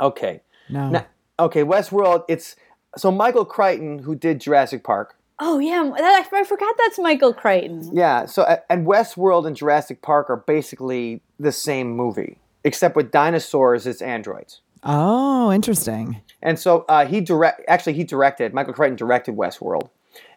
Okay. 0.00 0.40
No. 0.68 0.90
Now, 0.90 1.06
okay, 1.38 1.62
Westworld. 1.62 2.24
It's 2.28 2.56
so 2.96 3.10
Michael 3.10 3.44
Crichton 3.44 4.00
who 4.00 4.14
did 4.14 4.40
Jurassic 4.40 4.84
Park. 4.84 5.16
Oh 5.38 5.58
yeah. 5.58 5.90
That, 5.96 6.28
I 6.32 6.44
forgot 6.44 6.74
that's 6.78 6.98
Michael 6.98 7.34
Crichton. 7.34 7.90
Yeah. 7.92 8.26
So 8.26 8.42
uh, 8.42 8.58
and 8.70 8.86
Westworld 8.86 9.46
and 9.46 9.54
Jurassic 9.54 10.00
Park 10.02 10.30
are 10.30 10.36
basically 10.36 11.22
the 11.38 11.52
same 11.52 11.90
movie, 11.90 12.38
except 12.66 12.96
with 12.96 13.12
dinosaurs 13.12 13.86
it's 13.86 14.02
androids. 14.02 14.60
Oh, 14.82 15.52
interesting. 15.52 16.20
And 16.42 16.58
so 16.58 16.84
uh, 16.88 17.06
he 17.06 17.20
direct 17.20 17.62
actually 17.68 17.94
he 17.94 18.04
directed 18.04 18.52
Michael 18.52 18.74
Crichton 18.74 18.96
directed 18.96 19.36
Westworld, 19.36 19.88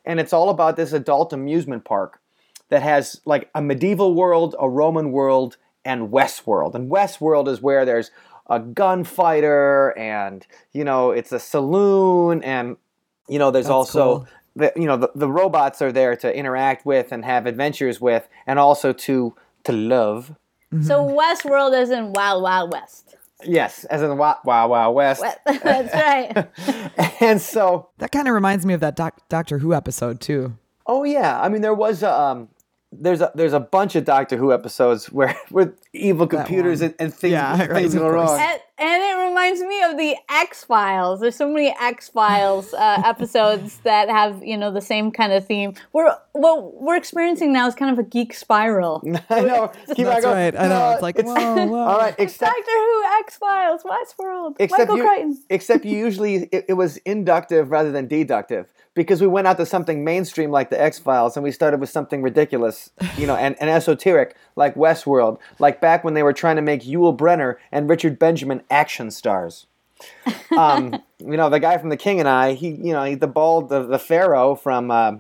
and 0.06 0.20
it's 0.20 0.32
all 0.32 0.50
about 0.50 0.78
this 0.78 0.94
adult 0.94 1.34
amusement 1.34 1.84
park 1.84 2.22
that 2.70 2.84
has 2.84 3.20
like 3.26 3.50
a 3.54 3.62
medieval 3.62 4.14
world, 4.14 4.56
a 4.60 4.70
Roman 4.70 5.12
world, 5.12 5.58
and 5.84 6.10
Westworld. 6.10 6.76
And 6.76 6.90
Westworld 6.90 7.48
is 7.48 7.62
where 7.62 7.84
there's 7.84 8.12
a 8.48 8.60
gunfighter, 8.60 9.98
and 9.98 10.46
you 10.72 10.84
know 10.84 11.12
it's 11.12 11.32
a 11.32 11.40
saloon, 11.40 12.44
and 12.44 12.78
you 13.28 13.40
know 13.40 13.52
there's 13.52 13.66
That's 13.66 13.96
also 13.96 14.20
cool. 14.20 14.28
the 14.56 14.74
you 14.76 14.86
know 14.86 14.98
the, 14.98 15.12
the 15.16 15.30
robots 15.30 15.82
are 15.82 15.92
there 15.92 16.16
to 16.18 16.36
interact 16.36 16.86
with 16.86 17.12
and 17.12 17.26
have 17.26 17.48
adventures 17.48 18.00
with, 18.00 18.30
and 18.46 18.60
also 18.60 18.94
to 18.94 19.36
to 19.64 19.72
love. 19.74 20.36
So 20.82 21.04
Westworld 21.04 21.80
is 21.82 21.90
in 21.90 22.14
Wild 22.14 22.44
Wild 22.44 22.72
West. 22.74 23.16
Yes, 23.44 23.86
as 23.86 24.02
in 24.02 24.18
Wild 24.18 24.38
Wild, 24.46 24.70
Wild 24.70 24.96
West. 24.96 25.24
that's 25.46 25.94
right. 25.94 26.48
and 27.22 27.42
so 27.42 27.90
That 27.98 28.12
kind 28.12 28.28
of 28.28 28.34
reminds 28.34 28.66
me 28.66 28.74
of 28.74 28.82
that 28.82 28.96
doc- 28.96 29.28
Doctor 29.30 29.60
Who 29.60 29.74
episode 29.74 30.20
too. 30.22 30.58
Oh 30.86 31.04
yeah, 31.04 31.42
I 31.42 31.50
mean 31.50 31.62
there 31.62 31.74
was 31.74 32.04
a, 32.04 32.12
um, 32.12 32.50
there's 32.92 33.22
a 33.22 33.32
there's 33.36 33.54
a 33.54 33.60
bunch 33.60 33.96
of 33.96 34.04
Doctor 34.04 34.38
Who 34.38 34.52
episodes 34.52 35.06
where 35.12 35.36
with 35.52 35.76
evil 35.94 36.28
computers 36.28 36.82
and, 36.82 36.94
and 37.00 37.14
things 37.14 37.34
Yeah, 37.34 37.60
right, 37.60 37.74
things 37.74 37.96
of 37.96 38.02
go 38.02 38.10
wrong. 38.10 38.40
And, 38.40 38.62
and 38.80 39.04
it 39.04 39.28
reminds 39.28 39.62
me 39.62 39.84
of 39.84 39.98
the 39.98 40.16
X 40.30 40.64
Files. 40.64 41.20
There's 41.20 41.36
so 41.36 41.48
many 41.48 41.76
X 41.80 42.10
Files 42.10 42.74
uh, 42.74 43.02
episodes 43.06 43.78
that 43.80 44.10
have 44.10 44.44
you 44.44 44.58
know 44.58 44.72
the 44.72 44.82
same 44.82 45.12
kind 45.12 45.34
of 45.34 45.46
theme. 45.46 45.74
We're 45.94 46.16
what 46.32 46.82
we're 46.82 46.96
experiencing 46.96 47.54
now 47.54 47.68
is 47.68 47.76
kind 47.76 47.92
of 47.92 48.00
a 48.00 48.08
geek 48.08 48.34
spiral. 48.34 49.04
I 49.30 49.42
know. 49.42 49.72
Keep 49.96 50.00
on 50.00 50.06
That's 50.06 50.26
going. 50.26 50.36
right. 50.36 50.58
I 50.58 50.68
know. 50.68 50.92
It's 50.92 51.02
like 51.02 51.20
whoa, 51.20 51.68
whoa. 51.68 51.78
all 51.78 51.98
right, 51.98 52.16
except 52.18 52.52
Doctor 52.52 52.72
Who, 52.72 53.04
X 53.20 53.38
Files, 53.38 53.84
Westworld, 53.84 54.56
except 54.60 54.90
Michael 54.90 54.98
you, 54.98 55.04
Crichton. 55.04 55.44
except 55.50 55.86
you 55.86 55.98
usually 55.98 56.50
it, 56.52 56.66
it 56.70 56.74
was 56.74 56.98
inductive 56.98 57.70
rather 57.70 57.92
than 57.92 58.08
deductive 58.08 58.68
because 59.00 59.22
we 59.22 59.28
went 59.28 59.48
out 59.48 59.56
to 59.56 59.66
something 59.66 60.04
mainstream 60.04 60.52
like 60.52 60.70
the 60.70 60.82
X 60.82 61.00
Files 61.00 61.38
and 61.38 61.44
we 61.46 61.52
started 61.52 61.80
with 61.80 61.90
something 61.90 62.22
ridiculous, 62.22 62.90
you 63.18 63.26
know, 63.26 63.38
and, 63.38 63.56
and 63.62 63.70
esoteric 63.70 64.36
like 64.58 64.76
Westworld, 64.76 65.40
like 65.58 65.80
back 65.80 66.04
when 66.04 66.16
they 66.16 66.22
were 66.22 66.34
trying 66.34 66.58
to 66.58 66.62
make 66.62 66.84
Yul 66.84 67.16
Brynner 67.16 67.56
and 67.72 67.90
Richard 67.90 68.20
Benjamin 68.20 68.62
action 68.70 69.10
stars. 69.10 69.68
um, 70.58 71.02
you 71.20 71.38
know, 71.38 71.50
the 71.50 71.62
guy 71.62 71.78
from 71.78 71.88
The 71.88 71.96
King 71.96 72.20
and 72.20 72.28
I, 72.28 72.56
he, 72.56 72.72
you 72.72 72.92
know, 72.92 73.06
he, 73.06 73.16
the 73.16 73.26
bald, 73.26 73.70
the, 73.70 73.84
the 73.84 74.00
Pharaoh 74.00 74.54
from 74.54 74.92
uh, 74.92 75.14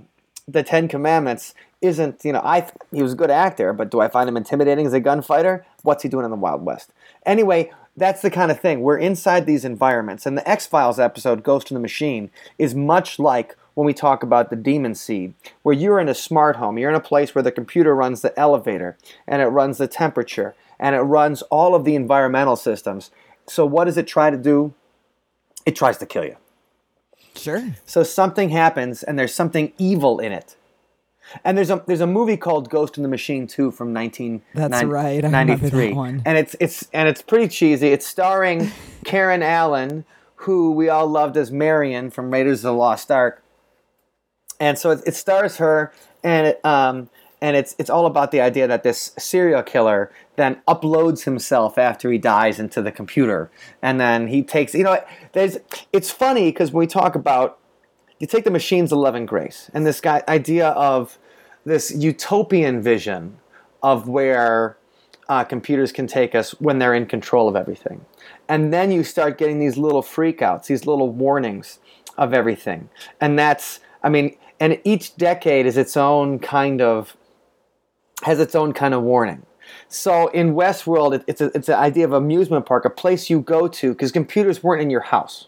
the 0.45 0.61
Ten 0.61 0.89
Commandments 0.89 1.55
isn't, 1.81 2.25
you 2.25 2.33
know, 2.33 2.41
I 2.43 2.69
he 2.91 3.01
was 3.01 3.13
a 3.13 3.15
good 3.15 3.31
actor, 3.31 3.71
but 3.71 3.89
do 3.89 4.01
I 4.01 4.09
find 4.09 4.27
him 4.27 4.35
intimidating 4.35 4.87
as 4.87 4.91
a 4.91 4.99
gunfighter? 4.99 5.65
What's 5.83 6.03
he 6.03 6.09
doing 6.09 6.25
in 6.25 6.31
the 6.31 6.35
Wild 6.35 6.65
West? 6.65 6.91
Anyway, 7.25 7.71
that's 7.95 8.21
the 8.21 8.29
kind 8.29 8.51
of 8.51 8.59
thing. 8.59 8.81
We're 8.81 8.97
inside 8.97 9.45
these 9.45 9.63
environments, 9.63 10.25
and 10.25 10.37
the 10.37 10.49
X 10.49 10.67
Files 10.67 10.99
episode, 10.99 11.43
Ghost 11.43 11.71
in 11.71 11.75
the 11.75 11.79
Machine, 11.79 12.29
is 12.57 12.75
much 12.75 13.19
like 13.19 13.55
when 13.79 13.85
we 13.85 13.93
talk 13.93 14.23
about 14.23 14.49
the 14.49 14.57
demon 14.57 14.93
seed, 14.93 15.33
where 15.63 15.73
you're 15.73 16.01
in 16.01 16.09
a 16.09 16.13
smart 16.13 16.57
home, 16.57 16.77
you're 16.77 16.89
in 16.89 16.97
a 16.97 16.99
place 16.99 17.33
where 17.33 17.41
the 17.41 17.49
computer 17.49 17.95
runs 17.95 18.21
the 18.21 18.37
elevator, 18.37 18.97
and 19.25 19.41
it 19.41 19.45
runs 19.45 19.77
the 19.77 19.87
temperature, 19.87 20.53
and 20.77 20.97
it 20.97 20.99
runs 20.99 21.43
all 21.43 21.73
of 21.73 21.85
the 21.85 21.95
environmental 21.95 22.57
systems. 22.57 23.09
So, 23.47 23.65
what 23.65 23.85
does 23.85 23.97
it 23.97 24.05
try 24.05 24.31
to 24.31 24.35
do? 24.35 24.73
It 25.65 25.77
tries 25.77 25.97
to 25.99 26.05
kill 26.05 26.25
you. 26.25 26.35
Sure. 27.37 27.73
So 27.85 28.03
something 28.03 28.49
happens, 28.49 29.01
and 29.01 29.17
there's 29.17 29.33
something 29.33 29.71
evil 29.77 30.19
in 30.19 30.33
it. 30.33 30.57
And 31.45 31.57
there's 31.57 31.69
a 31.69 31.81
there's 31.87 32.01
a 32.01 32.07
movie 32.07 32.35
called 32.35 32.69
Ghost 32.69 32.97
in 32.97 33.03
the 33.03 33.07
Machine 33.07 33.47
2 33.47 33.71
from 33.71 33.93
1993. 33.93 34.61
That's 34.61 34.83
right, 34.83 35.23
I 35.23 35.41
remember 35.41 35.69
that 35.69 35.95
one. 35.95 36.21
And 36.25 36.37
it's 36.37 36.53
it's 36.59 36.85
and 36.91 37.07
it's 37.07 37.21
pretty 37.21 37.47
cheesy. 37.47 37.93
It's 37.93 38.05
starring 38.05 38.73
Karen 39.05 39.41
Allen, 39.41 40.03
who 40.35 40.73
we 40.73 40.89
all 40.89 41.07
loved 41.07 41.37
as 41.37 41.49
Marion 41.49 42.09
from 42.09 42.29
Raiders 42.29 42.59
of 42.59 42.63
the 42.63 42.73
Lost 42.73 43.09
Ark. 43.09 43.41
And 44.59 44.77
so 44.77 44.91
it, 44.91 45.01
it 45.05 45.15
stars 45.15 45.57
her, 45.57 45.93
and 46.23 46.47
it 46.47 46.65
um 46.65 47.09
and 47.41 47.55
it's 47.55 47.75
it's 47.79 47.89
all 47.89 48.05
about 48.05 48.31
the 48.31 48.41
idea 48.41 48.67
that 48.67 48.83
this 48.83 49.13
serial 49.17 49.63
killer 49.63 50.11
then 50.35 50.61
uploads 50.67 51.23
himself 51.23 51.77
after 51.77 52.11
he 52.11 52.17
dies 52.17 52.59
into 52.59 52.81
the 52.81 52.91
computer, 52.91 53.49
and 53.81 53.99
then 53.99 54.27
he 54.27 54.43
takes 54.43 54.73
you 54.73 54.83
know 54.83 55.01
there's 55.33 55.57
it's 55.93 56.11
funny 56.11 56.51
because 56.51 56.71
when 56.71 56.79
we 56.81 56.87
talk 56.87 57.15
about 57.15 57.57
you 58.19 58.27
take 58.27 58.43
the 58.43 58.51
machines 58.51 58.91
and 58.91 59.27
grace 59.27 59.71
and 59.73 59.85
this 59.85 60.01
guy 60.01 60.21
idea 60.27 60.69
of 60.69 61.17
this 61.65 61.91
utopian 61.91 62.81
vision 62.81 63.37
of 63.81 64.07
where 64.09 64.77
uh, 65.29 65.43
computers 65.43 65.91
can 65.91 66.07
take 66.07 66.35
us 66.35 66.51
when 66.59 66.79
they're 66.79 66.95
in 66.95 67.05
control 67.05 67.47
of 67.47 67.55
everything. 67.55 68.03
And 68.47 68.73
then 68.73 68.91
you 68.91 69.03
start 69.03 69.37
getting 69.37 69.59
these 69.59 69.77
little 69.77 70.01
freakouts 70.01 70.65
these 70.65 70.85
little 70.85 71.09
warnings 71.09 71.79
of 72.17 72.33
everything. 72.33 72.89
And 73.21 73.39
that's 73.39 73.79
i 74.03 74.09
mean 74.09 74.35
and 74.59 74.79
each 74.83 75.15
decade 75.15 75.65
is 75.65 75.77
its 75.77 75.95
own 75.97 76.39
kind 76.39 76.81
of 76.81 77.15
has 78.23 78.39
its 78.39 78.55
own 78.55 78.73
kind 78.73 78.93
of 78.93 79.01
warning 79.03 79.45
so 79.87 80.27
in 80.29 80.53
westworld 80.53 81.13
it, 81.15 81.23
it's, 81.27 81.41
a, 81.41 81.45
it's 81.55 81.69
an 81.69 81.75
idea 81.75 82.05
of 82.05 82.13
amusement 82.13 82.65
park 82.65 82.85
a 82.85 82.89
place 82.89 83.29
you 83.29 83.39
go 83.39 83.67
to 83.67 83.93
because 83.93 84.11
computers 84.11 84.63
weren't 84.63 84.81
in 84.81 84.89
your 84.89 85.01
house 85.01 85.47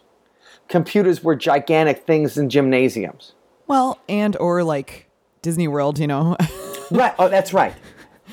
computers 0.68 1.22
were 1.22 1.36
gigantic 1.36 2.06
things 2.06 2.38
in 2.38 2.48
gymnasiums. 2.48 3.32
Well, 3.66 3.98
and 4.08 4.36
or 4.38 4.64
like 4.64 5.08
Disney 5.42 5.68
World, 5.68 5.98
you 5.98 6.06
know, 6.06 6.36
Right. 6.90 7.14
Oh, 7.18 7.28
that's 7.28 7.52
right. 7.52 7.74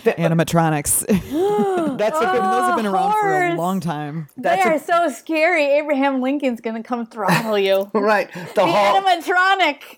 Th- 0.03 0.17
uh, 0.17 0.21
animatronics. 0.21 1.05
That's 1.97 2.17
a 2.17 2.21
good. 2.25 2.41
Those 2.41 2.67
have 2.67 2.75
been 2.77 2.85
oh, 2.87 2.93
around 2.93 3.11
for 3.19 3.45
a 3.47 3.55
long 3.55 3.79
time. 3.81 4.29
They 4.37 4.43
That's 4.43 4.65
a- 4.89 4.93
are 4.95 5.09
so 5.09 5.13
scary. 5.13 5.65
Abraham 5.65 6.21
Lincoln's 6.21 6.61
gonna 6.61 6.83
come 6.83 7.05
throttle 7.05 7.57
you. 7.59 7.89
Right. 7.93 8.31
The 8.33 8.47
the 8.55 8.65
hall. 8.67 9.01
animatronic. 9.01 9.97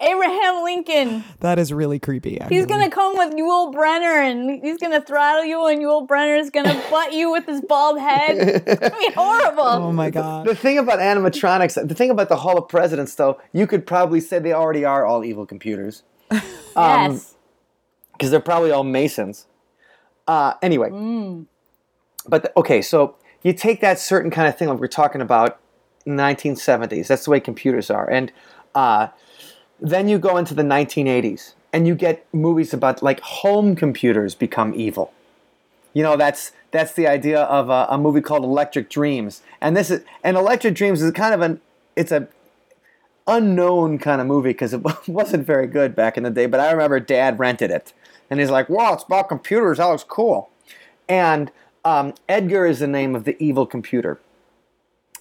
Abraham 0.00 0.62
Lincoln. 0.62 1.24
That 1.40 1.58
is 1.58 1.72
really 1.72 1.98
creepy. 1.98 2.38
He's 2.48 2.66
gonna 2.66 2.90
come 2.90 3.16
with 3.16 3.32
Yul 3.34 3.72
Brynner 3.74 4.30
and 4.30 4.62
he's 4.62 4.78
gonna 4.78 5.00
throttle 5.00 5.44
you, 5.44 5.66
and 5.66 5.80
Yul 5.80 6.06
Brynner's 6.06 6.50
gonna 6.50 6.82
butt 6.90 7.12
you 7.12 7.30
with 7.32 7.46
his 7.46 7.60
bald 7.62 7.98
head. 7.98 8.36
It's 8.36 8.80
gonna 8.80 8.96
be 8.96 9.12
horrible. 9.16 9.62
Oh 9.62 9.92
my 9.92 10.10
god. 10.10 10.46
The 10.46 10.54
thing 10.54 10.78
about 10.78 10.98
animatronics, 10.98 11.88
the 11.88 11.94
thing 11.94 12.10
about 12.10 12.28
the 12.28 12.36
Hall 12.36 12.58
of 12.58 12.68
Presidents, 12.68 13.14
though, 13.14 13.40
you 13.52 13.66
could 13.66 13.86
probably 13.86 14.20
say 14.20 14.38
they 14.38 14.52
already 14.52 14.84
are 14.84 15.04
all 15.06 15.24
evil 15.24 15.46
computers 15.46 16.02
yes. 16.76 17.34
because 18.12 18.30
they're 18.30 18.40
probably 18.40 18.70
all 18.70 18.84
Masons. 18.84 19.46
Uh, 20.28 20.54
anyway, 20.60 20.90
but 22.28 22.42
the- 22.42 22.52
okay, 22.58 22.82
so 22.82 23.16
you 23.42 23.52
take 23.52 23.80
that 23.80 23.98
certain 23.98 24.30
kind 24.30 24.48
of 24.48 24.58
thing 24.58 24.68
like 24.68 24.78
we're 24.80 24.88
talking 24.88 25.20
about 25.20 25.60
1970s. 26.06 27.06
That's 27.06 27.24
the 27.24 27.30
way 27.30 27.40
computers 27.40 27.90
are, 27.90 28.10
and 28.10 28.32
uh, 28.74 29.08
then 29.80 30.08
you 30.08 30.18
go 30.18 30.36
into 30.36 30.54
the 30.54 30.62
1980s 30.62 31.54
and 31.72 31.86
you 31.86 31.94
get 31.94 32.26
movies 32.32 32.72
about 32.72 33.02
like 33.02 33.20
home 33.20 33.76
computers 33.76 34.34
become 34.34 34.74
evil. 34.74 35.12
You 35.92 36.02
know, 36.02 36.16
that's 36.16 36.52
that's 36.70 36.92
the 36.92 37.06
idea 37.06 37.42
of 37.42 37.70
a, 37.70 37.86
a 37.90 37.98
movie 37.98 38.20
called 38.20 38.44
Electric 38.44 38.90
Dreams, 38.90 39.42
and 39.60 39.76
this 39.76 39.90
is 39.90 40.04
and 40.22 40.36
Electric 40.36 40.74
Dreams 40.74 41.02
is 41.02 41.10
kind 41.12 41.34
of 41.34 41.40
an 41.40 41.60
it's 41.96 42.12
a 42.12 42.28
unknown 43.26 43.98
kind 43.98 44.20
of 44.20 44.26
movie 44.26 44.50
because 44.50 44.72
it 44.72 44.82
wasn't 45.08 45.46
very 45.46 45.66
good 45.66 45.94
back 45.94 46.16
in 46.16 46.22
the 46.22 46.30
day. 46.30 46.46
But 46.46 46.60
I 46.60 46.70
remember 46.70 47.00
Dad 47.00 47.38
rented 47.38 47.70
it, 47.70 47.92
and 48.30 48.40
he's 48.40 48.50
like, 48.50 48.68
"Wow, 48.68 48.94
it's 48.94 49.04
about 49.04 49.28
computers. 49.28 49.78
That 49.78 49.86
looks 49.86 50.04
cool." 50.04 50.50
And 51.08 51.50
um, 51.84 52.14
Edgar 52.28 52.66
is 52.66 52.80
the 52.80 52.86
name 52.86 53.14
of 53.14 53.24
the 53.24 53.36
evil 53.42 53.66
computer, 53.66 54.20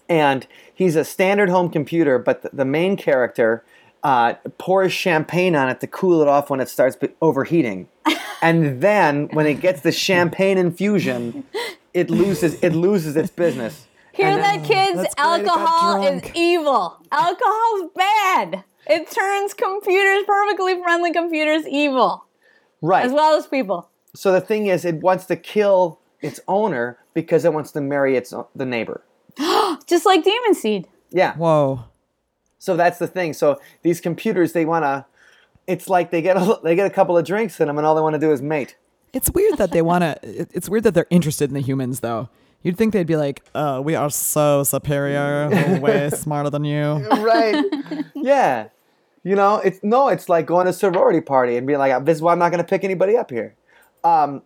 and 0.09 0.47
he's 0.73 0.95
a 0.95 1.05
standard 1.05 1.49
home 1.49 1.69
computer. 1.69 2.19
But 2.19 2.41
the, 2.41 2.49
the 2.51 2.65
main 2.65 2.97
character 2.97 3.63
uh, 4.05 4.35
pours 4.59 4.93
champagne 4.93 5.55
on 5.55 5.67
it 5.67 5.79
to 5.79 5.87
cool 5.87 6.21
it 6.21 6.27
off 6.27 6.51
when 6.51 6.59
it 6.59 6.69
starts 6.69 6.95
overheating, 7.23 7.89
and 8.39 8.79
then 8.79 9.27
when 9.33 9.47
it 9.47 9.55
gets 9.55 9.81
the 9.81 9.91
champagne 9.91 10.59
infusion, 10.59 11.43
it 11.91 12.11
loses 12.11 12.61
it 12.63 12.73
loses 12.73 13.15
its 13.15 13.31
business. 13.31 13.87
Hear 14.13 14.27
And 14.27 14.41
that, 14.43 14.63
kids? 14.63 14.97
Great, 14.97 15.13
Alcohol 15.17 16.05
is 16.05 16.21
evil. 16.35 16.97
Alcohol's 17.11 17.89
bad. 17.95 18.63
It 18.87 19.09
turns 19.09 19.55
computers, 19.55 20.23
perfectly 20.27 20.79
friendly 20.83 21.11
computers, 21.11 21.67
evil. 21.67 22.25
Right. 22.81 23.05
as 23.05 23.11
well 23.11 23.35
as 23.35 23.47
people. 23.47 23.89
So 24.13 24.31
the 24.31 24.39
thing 24.39 24.67
is, 24.67 24.85
it 24.85 24.97
wants 24.97 25.25
to 25.25 25.35
kill 25.35 25.99
its 26.21 26.39
owner 26.47 26.99
because 27.15 27.43
it 27.43 27.53
wants 27.53 27.71
to 27.71 27.81
marry 27.81 28.15
its 28.15 28.33
the 28.55 28.65
neighbor. 28.65 29.01
Just 29.87 30.05
like 30.05 30.23
Demon 30.23 30.53
Seed. 30.53 30.87
Yeah. 31.09 31.35
Whoa. 31.35 31.85
So 32.65 32.75
that's 32.75 32.97
the 32.97 33.05
thing. 33.05 33.33
So 33.33 33.61
these 33.83 34.01
computers, 34.01 34.53
they 34.53 34.65
want 34.65 34.85
to. 34.85 35.05
It's 35.67 35.87
like 35.87 36.09
they 36.09 36.23
get 36.23 36.35
a, 36.35 36.59
they 36.63 36.75
get 36.75 36.87
a 36.87 36.89
couple 36.89 37.15
of 37.15 37.23
drinks 37.23 37.59
in 37.59 37.67
them, 37.67 37.77
and 37.77 37.85
all 37.85 37.93
they 37.93 38.01
want 38.01 38.15
to 38.15 38.19
do 38.19 38.31
is 38.31 38.41
mate. 38.41 38.75
It's 39.13 39.29
weird 39.29 39.57
that 39.59 39.71
they 39.71 39.83
want 39.83 40.01
to. 40.01 40.17
It's 40.23 40.67
weird 40.67 40.83
that 40.83 40.95
they're 40.95 41.07
interested 41.11 41.49
in 41.49 41.53
the 41.53 41.61
humans, 41.61 41.99
though. 41.99 42.27
You'd 42.63 42.75
think 42.75 42.93
they'd 42.93 43.05
be 43.05 43.17
like, 43.17 43.43
"Uh, 43.53 43.81
we 43.83 43.93
are 43.93 44.09
so 44.09 44.63
superior, 44.63 45.47
we're 45.49 45.79
way 45.79 46.09
smarter 46.13 46.49
than 46.49 46.63
you." 46.63 47.07
Right. 47.07 47.63
yeah. 48.15 48.69
You 49.23 49.35
know, 49.35 49.57
it's 49.57 49.79
no, 49.83 50.07
it's 50.07 50.27
like 50.27 50.47
going 50.47 50.65
to 50.65 50.71
a 50.71 50.73
sorority 50.73 51.21
party 51.21 51.57
and 51.57 51.67
being 51.67 51.77
like, 51.77 52.03
"This 52.03 52.17
is 52.17 52.21
why 52.23 52.31
I'm 52.31 52.39
not 52.39 52.49
going 52.49 52.63
to 52.63 52.67
pick 52.67 52.83
anybody 52.83 53.15
up 53.15 53.29
here." 53.29 53.53
Um, 54.03 54.41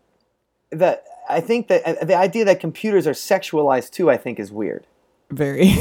the 0.71 1.01
I 1.29 1.39
think 1.39 1.69
that 1.69 1.87
uh, 1.87 2.03
the 2.03 2.15
idea 2.15 2.43
that 2.43 2.59
computers 2.59 3.07
are 3.07 3.13
sexualized 3.13 3.91
too, 3.91 4.11
I 4.11 4.17
think, 4.17 4.39
is 4.39 4.51
weird. 4.51 4.85
Very. 5.31 5.73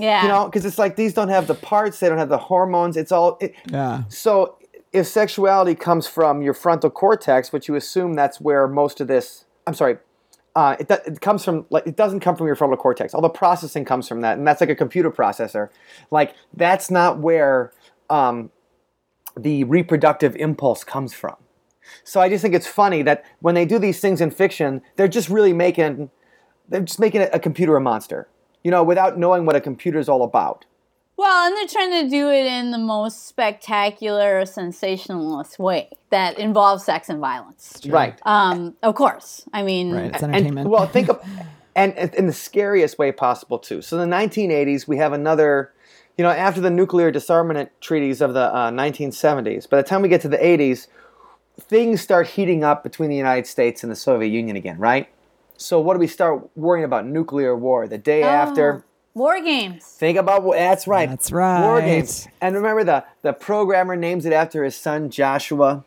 Yeah. 0.00 0.22
You 0.22 0.28
know, 0.28 0.44
because 0.46 0.64
it's 0.64 0.78
like 0.78 0.96
these 0.96 1.14
don't 1.14 1.28
have 1.28 1.46
the 1.46 1.54
parts, 1.54 2.00
they 2.00 2.08
don't 2.08 2.18
have 2.18 2.28
the 2.28 2.38
hormones. 2.38 2.96
It's 2.96 3.12
all. 3.12 3.38
It, 3.40 3.54
yeah. 3.70 4.04
So 4.08 4.56
if 4.92 5.06
sexuality 5.06 5.74
comes 5.74 6.06
from 6.06 6.42
your 6.42 6.54
frontal 6.54 6.90
cortex, 6.90 7.52
which 7.52 7.68
you 7.68 7.76
assume 7.76 8.14
that's 8.14 8.40
where 8.40 8.66
most 8.66 9.00
of 9.00 9.06
this, 9.06 9.44
I'm 9.66 9.74
sorry, 9.74 9.98
uh, 10.56 10.74
it, 10.80 10.88
do- 10.88 10.98
it 11.06 11.20
comes 11.20 11.44
from, 11.44 11.64
like, 11.70 11.86
it 11.86 11.94
doesn't 11.94 12.20
come 12.20 12.34
from 12.34 12.46
your 12.48 12.56
frontal 12.56 12.76
cortex. 12.76 13.14
All 13.14 13.20
the 13.20 13.28
processing 13.28 13.84
comes 13.84 14.08
from 14.08 14.22
that, 14.22 14.36
and 14.36 14.44
that's 14.44 14.60
like 14.60 14.70
a 14.70 14.74
computer 14.74 15.10
processor. 15.10 15.68
Like, 16.10 16.34
that's 16.52 16.90
not 16.90 17.20
where 17.20 17.72
um, 18.08 18.50
the 19.38 19.62
reproductive 19.62 20.34
impulse 20.36 20.82
comes 20.82 21.14
from. 21.14 21.36
So 22.02 22.20
I 22.20 22.28
just 22.28 22.42
think 22.42 22.54
it's 22.54 22.66
funny 22.66 23.02
that 23.02 23.24
when 23.40 23.54
they 23.54 23.64
do 23.64 23.78
these 23.78 24.00
things 24.00 24.20
in 24.20 24.32
fiction, 24.32 24.82
they're 24.96 25.08
just 25.08 25.28
really 25.28 25.52
making, 25.52 26.10
they're 26.68 26.80
just 26.80 26.98
making 26.98 27.20
a, 27.22 27.28
a 27.32 27.38
computer 27.38 27.76
a 27.76 27.80
monster, 27.80 28.26
you 28.62 28.70
know, 28.70 28.82
without 28.82 29.18
knowing 29.18 29.46
what 29.46 29.56
a 29.56 29.60
computer 29.60 29.98
is 29.98 30.08
all 30.08 30.22
about. 30.22 30.64
Well, 31.16 31.46
and 31.46 31.54
they're 31.56 31.66
trying 31.66 32.04
to 32.04 32.08
do 32.08 32.30
it 32.30 32.46
in 32.46 32.70
the 32.70 32.78
most 32.78 33.26
spectacular, 33.28 34.46
sensationalist 34.46 35.58
way 35.58 35.90
that 36.08 36.38
involves 36.38 36.84
sex 36.84 37.10
and 37.10 37.20
violence. 37.20 37.78
Right. 37.86 38.18
Um, 38.24 38.74
of 38.82 38.94
course. 38.94 39.44
I 39.52 39.62
mean, 39.62 39.92
Right. 39.92 40.04
It's 40.06 40.22
and 40.22 40.34
entertainment. 40.34 40.70
well, 40.70 40.86
think 40.86 41.10
of 41.10 41.22
and 41.76 41.96
and 41.98 42.14
in 42.14 42.26
the 42.26 42.32
scariest 42.32 42.98
way 42.98 43.12
possible 43.12 43.58
too. 43.58 43.82
So 43.82 44.00
in 44.00 44.08
the 44.08 44.16
1980s, 44.16 44.88
we 44.88 44.96
have 44.96 45.12
another, 45.12 45.72
you 46.16 46.24
know, 46.24 46.30
after 46.30 46.60
the 46.62 46.70
nuclear 46.70 47.10
disarmament 47.10 47.70
treaties 47.82 48.22
of 48.22 48.32
the 48.32 48.52
uh, 48.54 48.70
1970s. 48.70 49.68
By 49.68 49.76
the 49.76 49.82
time 49.82 50.00
we 50.00 50.08
get 50.08 50.22
to 50.22 50.28
the 50.28 50.38
80s, 50.38 50.86
things 51.60 52.00
start 52.00 52.28
heating 52.28 52.64
up 52.64 52.82
between 52.82 53.10
the 53.10 53.16
United 53.16 53.46
States 53.46 53.82
and 53.82 53.92
the 53.92 53.96
Soviet 53.96 54.30
Union 54.30 54.56
again, 54.56 54.78
right? 54.78 55.06
So 55.60 55.78
what 55.78 55.94
do 55.94 56.00
we 56.00 56.06
start 56.06 56.48
worrying 56.56 56.84
about? 56.84 57.06
Nuclear 57.06 57.54
war. 57.54 57.86
The 57.86 57.98
day 57.98 58.22
after. 58.22 58.84
war 59.14 59.40
games. 59.42 59.84
Think 59.84 60.16
about 60.16 60.50
that's 60.52 60.86
right. 60.86 61.08
That's 61.08 61.30
right. 61.30 61.60
War 61.62 61.74
right. 61.76 61.84
games. 61.84 62.26
And 62.40 62.54
remember 62.54 62.82
the 62.82 63.04
the 63.22 63.32
programmer 63.34 63.94
names 63.94 64.24
it 64.24 64.32
after 64.32 64.64
his 64.64 64.74
son 64.74 65.10
Joshua. 65.10 65.84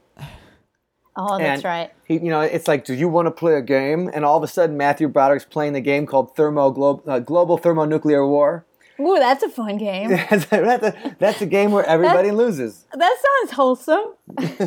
Oh, 1.15 1.38
that's 1.38 1.63
right. 1.63 1.91
He, 2.05 2.15
you 2.15 2.29
know, 2.29 2.41
it's 2.41 2.67
like, 2.67 2.86
do 2.86 2.93
you 2.93 3.07
want 3.07 3.27
to 3.27 3.31
play 3.31 3.53
a 3.53 3.62
game? 3.62 4.09
And 4.13 4.25
all 4.25 4.36
of 4.36 4.43
a 4.43 4.47
sudden, 4.47 4.77
Matthew 4.77 5.07
Broderick's 5.07 5.45
playing 5.45 5.73
the 5.73 5.81
game 5.81 6.07
called 6.07 6.36
Thermo 6.36 6.71
Glo- 6.71 7.03
uh, 7.05 7.19
Global 7.19 7.57
Thermonuclear 7.57 8.25
War. 8.25 8.65
Ooh, 8.99 9.17
that's 9.19 9.43
a 9.43 9.49
fun 9.49 9.77
game. 9.77 10.09
that's, 10.29 10.51
a, 10.51 11.15
that's 11.19 11.41
a 11.41 11.45
game 11.45 11.71
where 11.71 11.86
everybody 11.86 12.31
loses, 12.31 12.88
that 12.93 13.15
sounds 13.41 13.51
wholesome. 13.51 14.13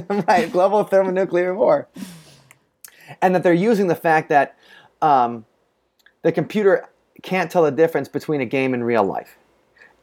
right? 0.29 0.51
Global 0.53 0.85
Thermonuclear 0.85 1.53
War. 1.55 1.89
And 3.21 3.35
that 3.35 3.43
they're 3.43 3.53
using 3.53 3.89
the 3.89 3.97
fact 3.97 4.29
that 4.29 4.57
um, 5.03 5.45
the 6.23 6.33
computer 6.33 6.89
can't 7.23 7.51
tell 7.51 7.63
the 7.63 7.71
difference 7.71 8.09
between 8.09 8.41
a 8.41 8.47
game 8.47 8.75
and 8.75 8.85
real 8.85 9.05
life, 9.05 9.37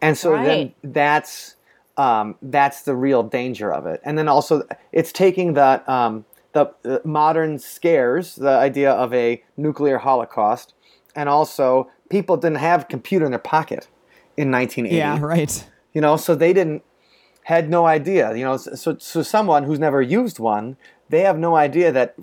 and 0.01 0.17
so 0.17 0.31
Right. 0.33 0.73
then 0.81 0.93
that's 0.93 1.55
um, 1.97 2.35
that's 2.41 2.81
the 2.81 2.95
real 2.95 3.23
danger 3.23 3.71
of 3.71 3.85
it. 3.85 4.01
And 4.03 4.17
then 4.17 4.27
also, 4.27 4.67
it's 4.91 5.11
taking 5.11 5.53
that 5.53 5.87
um, 5.87 6.25
the 6.53 6.73
uh, 6.85 6.99
modern 7.03 7.59
scares, 7.59 8.35
the 8.35 8.49
idea 8.49 8.91
of 8.91 9.13
a 9.13 9.43
nuclear 9.57 9.99
holocaust, 9.99 10.73
and 11.15 11.29
also 11.29 11.89
people 12.09 12.37
didn't 12.37 12.57
have 12.57 12.83
a 12.83 12.85
computer 12.85 13.25
in 13.25 13.31
their 13.31 13.39
pocket 13.39 13.87
in 14.37 14.51
1980. 14.51 14.95
yeah. 14.95 15.19
Right. 15.19 15.65
You 15.93 16.01
know, 16.01 16.17
so 16.17 16.33
they 16.33 16.53
didn't 16.53 16.83
had 17.43 17.69
no 17.69 17.85
idea. 17.85 18.35
You 18.35 18.43
know, 18.43 18.57
so 18.57 18.97
so 18.99 19.21
someone 19.21 19.63
who's 19.63 19.79
never 19.79 20.01
used 20.01 20.39
one, 20.39 20.77
they 21.09 21.21
have 21.21 21.37
no 21.37 21.55
idea 21.55 21.91
that 21.91 22.15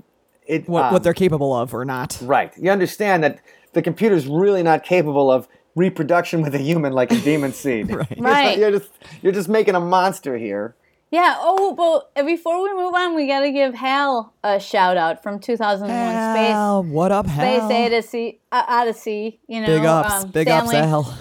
it 0.51 0.69
What 0.69 0.85
um, 0.85 0.93
what 0.93 1.03
they're 1.03 1.15
capable 1.15 1.55
of 1.55 1.73
or 1.75 1.85
not. 1.85 2.19
right. 2.23 2.53
You 2.59 2.71
understand 2.71 3.23
that 3.25 3.41
the 3.73 3.83
computer's 3.83 4.27
really 4.27 4.63
not 4.63 4.85
capable 4.85 5.31
of 5.31 5.47
reproduction 5.77 6.43
with 6.43 6.55
a 6.55 6.59
human 6.59 6.93
like 6.93 7.13
a 7.13 7.21
demon 7.21 7.53
seed. 7.53 7.89
Right. 7.95 8.11
You're, 8.17 8.25
Right. 8.25 8.59
you're 8.59 8.71
just 8.73 8.91
you're 9.23 9.33
just 9.33 9.49
making 9.49 9.75
a 9.77 9.81
monster 9.81 10.37
here. 10.37 10.75
Yeah. 11.13 11.35
Oh, 11.39 11.75
but 12.15 12.25
before 12.27 12.63
we 12.63 12.73
move 12.75 12.95
on, 12.95 13.17
we 13.17 13.27
got 13.27 13.41
to 13.41 13.51
give 13.51 13.75
Hal 13.75 14.33
a 14.45 14.61
shout 14.61 14.97
out 14.97 15.23
from 15.25 15.41
2001 15.41 15.91
Hal, 15.91 16.85
what 16.85 17.11
up, 17.11 17.27
Space 17.27 17.37
Hal? 17.37 17.69
Space 17.69 17.87
Odyssey. 17.87 18.41
Uh, 18.53 18.63
Odyssey. 18.69 19.41
You 19.49 19.61
know, 19.61 19.67
Big 19.67 19.85
ups. 19.85 20.13
um, 20.25 20.31
Big 20.31 20.47
Stanley, 20.49 20.77
ups, 20.77 20.89
Hal. 20.89 21.19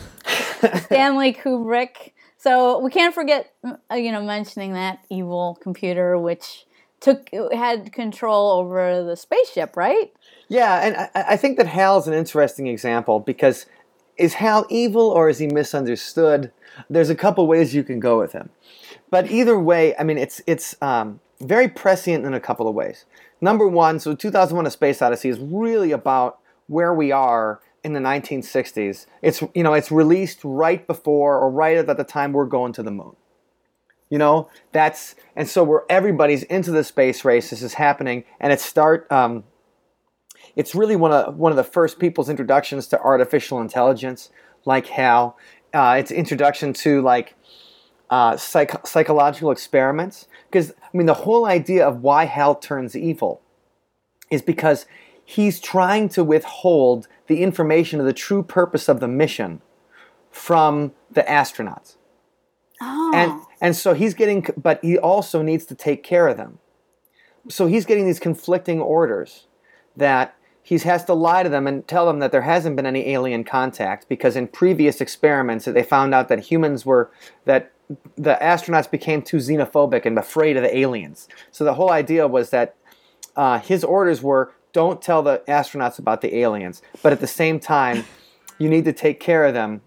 Stanley 0.86 1.34
Kubrick. 1.34 2.12
So 2.38 2.80
we 2.80 2.89
can't 2.92 3.13
forget, 3.15 3.52
uh, 3.92 3.96
you 3.96 4.12
know, 4.12 4.22
mentioning 4.22 4.74
that 4.74 5.00
evil 5.10 5.58
computer 5.62 6.18
which 6.18 6.65
took 7.00 7.30
had 7.54 7.92
control 7.94 8.52
over 8.52 9.04
the 9.04 9.16
spaceship, 9.16 9.76
right? 9.78 10.12
Yeah, 10.48 10.86
and 10.86 10.96
I, 10.98 11.34
I 11.34 11.38
think 11.38 11.58
that 11.58 11.68
Hal's 11.68 12.08
an 12.08 12.14
interesting 12.14 12.68
example 12.68 13.20
because 13.20 13.66
is 14.18 14.36
Hal 14.36 14.66
evil 14.70 15.10
or 15.10 15.30
is 15.30 15.40
he 15.40 15.48
misunderstood? 15.48 16.52
There's 16.90 17.10
a 17.10 17.16
couple 17.16 17.48
ways 17.48 17.74
you 17.74 17.84
can 17.84 18.00
go 18.00 18.20
with 18.20 18.34
him, 18.34 18.50
but 19.10 19.32
either 19.32 19.58
way, 19.60 19.96
I 19.98 20.04
mean, 20.04 20.18
it's 20.18 20.42
it's 20.46 20.76
um, 20.82 21.20
very 21.40 21.68
prescient 21.68 22.26
in 22.26 22.34
a 22.34 22.40
couple 22.40 22.68
of 22.68 22.76
ways. 22.76 23.06
Number 23.42 23.68
one, 23.68 24.00
so 24.00 24.16
2001: 24.16 24.66
A 24.66 24.72
Space 24.72 25.02
Odyssey 25.02 25.30
is 25.30 25.40
really 25.40 25.92
about 25.92 26.40
where 26.68 26.94
we 26.94 27.12
are 27.12 27.62
in 27.84 27.94
the 27.94 28.00
1960s. 28.00 29.06
It's 29.22 29.42
you 29.54 29.64
know 29.64 29.74
it's 29.74 29.92
released 29.92 30.40
right 30.44 30.86
before 30.86 31.38
or 31.38 31.50
right 31.50 31.78
at 31.78 31.98
the 31.98 32.04
time 32.04 32.34
we're 32.34 32.46
going 32.46 32.74
to 32.74 32.84
the 32.84 32.92
moon. 32.92 33.16
You 34.10 34.17
know 34.17 34.50
that's 34.72 35.15
and 35.36 35.48
so 35.48 35.63
we're 35.63 35.84
everybody's 35.89 36.43
into 36.43 36.72
the 36.72 36.84
space 36.84 37.24
race. 37.24 37.52
This 37.52 37.62
is 37.62 37.76
happening, 37.76 38.24
and 38.39 38.52
it 38.52 38.60
start. 38.60 39.12
Um, 39.12 39.43
it's 40.56 40.74
really 40.74 40.95
one 40.95 41.12
of 41.12 41.38
one 41.38 41.52
of 41.52 41.58
the 41.58 41.63
first 41.63 42.00
people's 42.00 42.30
introductions 42.30 42.88
to 42.88 43.00
artificial 43.00 43.62
intelligence, 43.62 44.30
like 44.65 44.88
Hal. 44.88 45.38
Uh, 45.74 45.98
it's 46.00 46.10
introduction 46.10 46.74
to 46.74 47.02
like 47.02 47.36
uh, 48.10 48.36
psych- 48.38 48.88
psychological 48.88 49.52
experiments. 49.52 50.28
Because 50.50 50.72
I 50.72 50.98
mean, 50.98 51.06
the 51.06 51.13
whole 51.13 51.45
idea 51.45 51.88
of 51.88 52.02
why 52.02 52.26
Hal 52.26 52.56
turns 52.56 52.95
evil 52.95 53.41
is 54.32 54.41
because 54.41 54.86
he's 55.24 55.60
trying 55.60 56.10
to 56.10 56.24
withhold 56.24 57.08
the 57.28 57.43
information 57.43 58.00
of 58.00 58.06
the 58.08 58.13
true 58.13 58.41
purpose 58.41 58.89
of 58.89 59.00
the 59.00 59.08
mission 59.08 59.62
from 60.32 60.93
the 61.12 61.22
astronauts. 61.22 61.95
Oh. 62.82 63.12
And 63.13 63.42
and 63.62 63.76
so 63.76 63.94
he's 63.94 64.13
getting, 64.13 64.46
but 64.56 64.80
he 64.82 64.98
also 64.98 65.42
needs 65.42 65.65
to 65.65 65.76
take 65.76 66.04
care 66.04 66.28
of 66.28 66.38
them. 66.38 66.60
So 67.50 67.68
he's 67.68 67.86
getting 67.86 68.06
these 68.06 68.20
conflicting 68.20 68.80
orders 68.80 69.48
that 69.98 70.36
he 70.62 70.78
has 70.78 71.04
to 71.06 71.13
lie 71.13 71.44
to 71.44 71.50
them 71.50 71.65
and 71.65 71.88
tell 71.88 72.06
them 72.06 72.20
that 72.20 72.32
there 72.32 72.44
hasn't 72.44 72.76
been 72.76 72.86
any 72.86 73.10
alien 73.10 73.44
contact 73.44 74.08
because 74.08 74.36
in 74.36 74.48
previous 74.48 75.02
experiments 75.02 75.65
that 75.65 75.74
they 75.74 75.84
found 75.84 76.13
out 76.13 76.28
that 76.28 76.39
humans 76.39 76.86
were 76.86 77.12
that 77.46 77.72
the 78.15 78.38
astronauts 78.39 78.89
became 78.89 79.22
too 79.22 79.38
xenophobic 79.38 80.06
and 80.06 80.18
afraid 80.20 80.58
of 80.58 80.63
the 80.63 80.78
aliens. 80.78 81.28
So 81.52 81.63
the 81.63 81.74
whole 81.74 81.92
idea 81.92 82.28
was 82.28 82.52
that 82.52 82.76
uh, 83.36 83.60
his 83.60 83.84
orders 83.84 84.22
were 84.22 84.54
don't 84.72 85.02
tell 85.02 85.24
the 85.24 85.42
astronauts 85.48 85.98
about 85.98 86.21
the 86.21 86.36
aliens, 86.38 86.82
but 87.02 87.12
at 87.12 87.19
the 87.19 87.27
same 87.27 87.60
time, 87.60 88.06
you 88.60 88.69
need 88.69 88.86
to 88.86 88.94
take 88.94 89.19
care 89.19 89.46
of 89.46 89.56
them. 89.56 89.82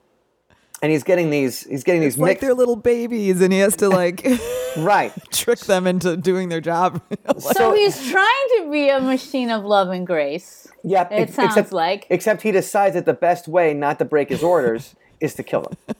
And 0.83 0.91
he's 0.91 1.05
getting 1.05 1.30
these 1.30 1.62
he's 1.62 1.85
getting 1.85 2.01
these 2.01 2.18
like 2.18 2.30
mixed 2.30 2.41
they're 2.41 2.55
little 2.55 2.74
babies, 2.76 3.41
and 3.41 3.53
he 3.53 3.61
has 3.61 3.76
to 3.76 3.89
like 3.89 4.26
right. 4.78 5.12
trick 5.30 5.61
them 5.61 5.87
into 5.87 6.16
doing 6.16 6.49
their 6.49 6.61
job. 6.61 7.01
Like, 7.24 7.57
so 7.57 7.72
he's 7.72 8.11
trying 8.11 8.47
to 8.59 8.68
be 8.70 8.89
a 8.89 9.01
machine 9.01 9.51
of 9.51 9.64
love 9.64 9.89
and 9.91 10.07
grace. 10.07 10.66
Yeah, 10.85 11.07
It 11.09 11.20
ex- 11.28 11.35
sounds 11.35 11.51
except, 11.53 11.72
like. 11.72 12.07
Except 12.11 12.43
he 12.43 12.51
decides 12.51 12.95
that 12.95 13.07
the 13.07 13.14
best 13.14 13.47
way 13.49 13.72
not 13.74 13.99
to 14.01 14.05
break 14.05 14.28
his 14.28 14.43
orders 14.43 14.95
is 15.20 15.35
to 15.37 15.43
kill 15.45 15.62
them. 15.62 15.97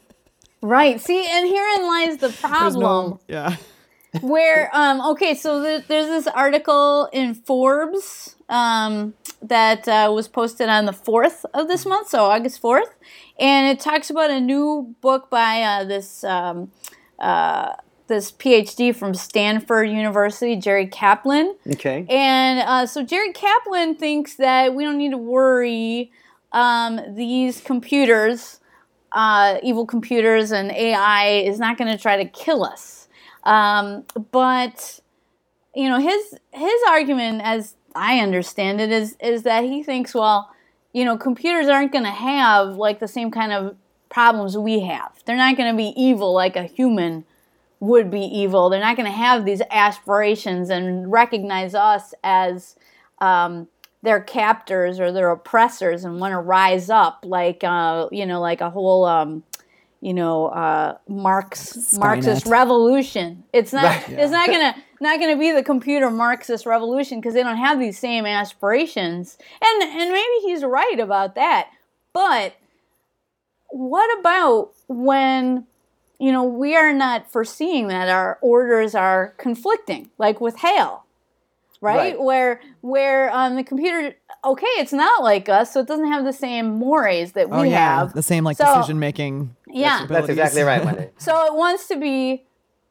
Right. 0.61 1.01
See, 1.01 1.25
and 1.25 1.47
herein 1.49 1.87
lies 1.87 2.17
the 2.19 2.29
problem. 2.31 2.83
no, 2.83 3.21
yeah. 3.29 3.57
Where 4.21 4.69
um 4.75 5.01
okay 5.01 5.35
so 5.35 5.63
th- 5.63 5.87
there's 5.89 6.07
this 6.07 6.27
article 6.27 7.09
in 7.13 7.35
forbes 7.35 8.37
um 8.49 9.15
that 9.41 9.89
uh, 9.89 10.13
was 10.15 10.29
posted 10.29 10.69
on 10.69 10.85
the 10.85 10.93
4th 10.93 11.45
of 11.55 11.67
this 11.67 11.87
month 11.87 12.09
so 12.09 12.25
august 12.25 12.61
4th 12.61 12.93
and 13.39 13.77
it 13.77 13.81
talks 13.81 14.11
about 14.11 14.31
a 14.31 14.41
new 14.41 14.95
book 15.01 15.31
by 15.31 15.63
uh, 15.63 15.85
this 15.85 16.23
um, 16.25 16.71
uh, 17.19 17.73
this 18.09 18.31
PhD 18.31 18.95
from 18.95 19.15
Stanford 19.15 19.89
University, 19.89 20.57
Jerry 20.57 20.87
Kaplan. 20.87 21.57
Okay. 21.67 22.05
And 22.09 22.61
uh, 22.61 22.87
so 22.87 23.03
Jerry 23.03 23.33
Kaplan 23.33 23.95
thinks 23.95 24.35
that 24.37 24.75
we 24.75 24.85
don't 24.85 24.99
need 24.99 25.13
to 25.13 25.19
worry 25.19 26.13
um, 26.53 27.01
these 27.15 27.61
computers, 27.61 28.61
uh, 29.13 29.59
evil 29.63 29.87
computers 29.87 30.53
and 30.53 30.71
AI, 30.73 31.43
is 31.47 31.59
not 31.59 31.79
going 31.79 31.91
to 31.91 32.01
try 32.01 32.23
to 32.23 32.29
kill 32.29 32.65
us. 32.65 33.02
Um, 33.45 34.05
but 34.31 35.01
you 35.75 35.89
know, 35.89 35.99
his 35.99 36.35
his 36.53 36.81
argument, 36.89 37.43
as 37.45 37.77
I 37.95 38.21
understand 38.21 38.81
it, 38.81 38.91
is 38.91 39.17
is 39.21 39.43
that 39.45 39.65
he 39.65 39.83
thinks, 39.83 40.15
well, 40.15 40.51
you 40.93 41.05
know, 41.05 41.17
computers 41.17 41.69
aren't 41.69 41.93
going 41.93 42.05
to 42.05 42.11
have 42.11 42.77
like 42.77 43.01
the 43.01 43.09
same 43.09 43.31
kind 43.31 43.53
of 43.53 43.77
problems 44.09 44.57
we 44.57 44.81
have. 44.81 45.23
They're 45.25 45.37
not 45.37 45.57
going 45.57 45.73
to 45.73 45.77
be 45.77 45.93
evil 45.97 46.33
like 46.35 46.57
a 46.57 46.65
human 46.65 47.25
would 47.81 48.11
be 48.11 48.21
evil. 48.21 48.71
They're 48.71 48.79
not 48.79 48.97
going 48.97 49.11
to 49.11 49.17
have 49.17 49.45
these 49.45 49.61
aspirations 49.71 50.71
and 50.71 51.11
recognize 51.11 51.75
us 51.75 52.15
as 52.23 52.77
um, 53.21 53.67
their 54.03 54.21
captors 54.21 55.01
or 55.01 55.11
their 55.11 55.31
oppressors 55.31 56.05
and 56.05 56.21
want 56.21 56.33
to 56.33 56.39
rise 56.39 56.91
up 56.91 57.25
like 57.27 57.65
uh, 57.65 58.09
you 58.13 58.27
know, 58.27 58.41
like 58.41 58.61
a 58.61 58.71
whole. 58.71 59.05
Um, 59.05 59.43
you 60.03 60.13
know, 60.13 60.47
uh, 60.49 60.99
Marx 61.09 61.95
Marxist 61.97 62.47
revolution. 62.47 63.45
It's 63.53 63.73
not. 63.73 63.85
Right. 63.85 64.19
It's 64.19 64.33
not 64.33 64.49
gonna 64.49 64.75
not 65.01 65.21
gonna 65.21 65.37
be 65.37 65.53
the 65.53 65.63
computer 65.63 66.11
Marxist 66.11 66.67
revolution 66.67 67.21
because 67.21 67.35
they 67.35 67.43
don't 67.45 67.57
have 67.57 67.79
these 67.79 68.01
same 68.01 68.27
aspirations. 68.27 69.39
And 69.63 69.83
and 69.85 70.11
maybe 70.11 70.35
he's 70.43 70.65
right 70.65 70.99
about 70.99 71.37
that. 71.37 71.71
But 72.13 72.57
what 73.69 74.19
about 74.19 74.73
when 74.89 75.69
you 76.19 76.33
know 76.33 76.43
we 76.43 76.75
are 76.75 76.93
not 76.93 77.31
foreseeing 77.31 77.87
that 77.87 78.09
our 78.09 78.39
orders 78.43 78.97
are 78.97 79.35
conflicting, 79.39 80.11
like 80.19 80.41
with 80.41 80.57
Hal, 80.57 81.07
right? 81.81 81.97
Right. 81.97 82.21
Where 82.21 82.61
where 82.81 83.33
um, 83.33 83.55
the 83.55 83.63
computer, 83.63 84.17
okay, 84.45 84.67
it's 84.79 84.93
not 84.93 85.23
like 85.23 85.49
us, 85.49 85.73
so 85.73 85.81
it 85.81 85.87
doesn't 85.87 86.09
have 86.11 86.25
the 86.25 86.33
same 86.33 86.79
mores 86.79 87.33
that 87.33 87.47
oh, 87.51 87.63
we 87.63 87.69
oh 87.69 87.71
yeah, 87.71 87.99
have. 88.01 88.13
the 88.13 88.23
same 88.23 88.45
like 88.45 88.57
So- 88.57 88.75
decision 88.75 88.99
making. 88.99 89.55
Yeah. 89.69 90.07
That's 90.09 90.29
exactly 90.29 90.63
right, 90.63 90.85
Wendy. 90.85 91.09
So 91.19 91.47
it 91.47 91.55
wants 91.55 91.89
to 91.89 91.97
be 91.97 92.45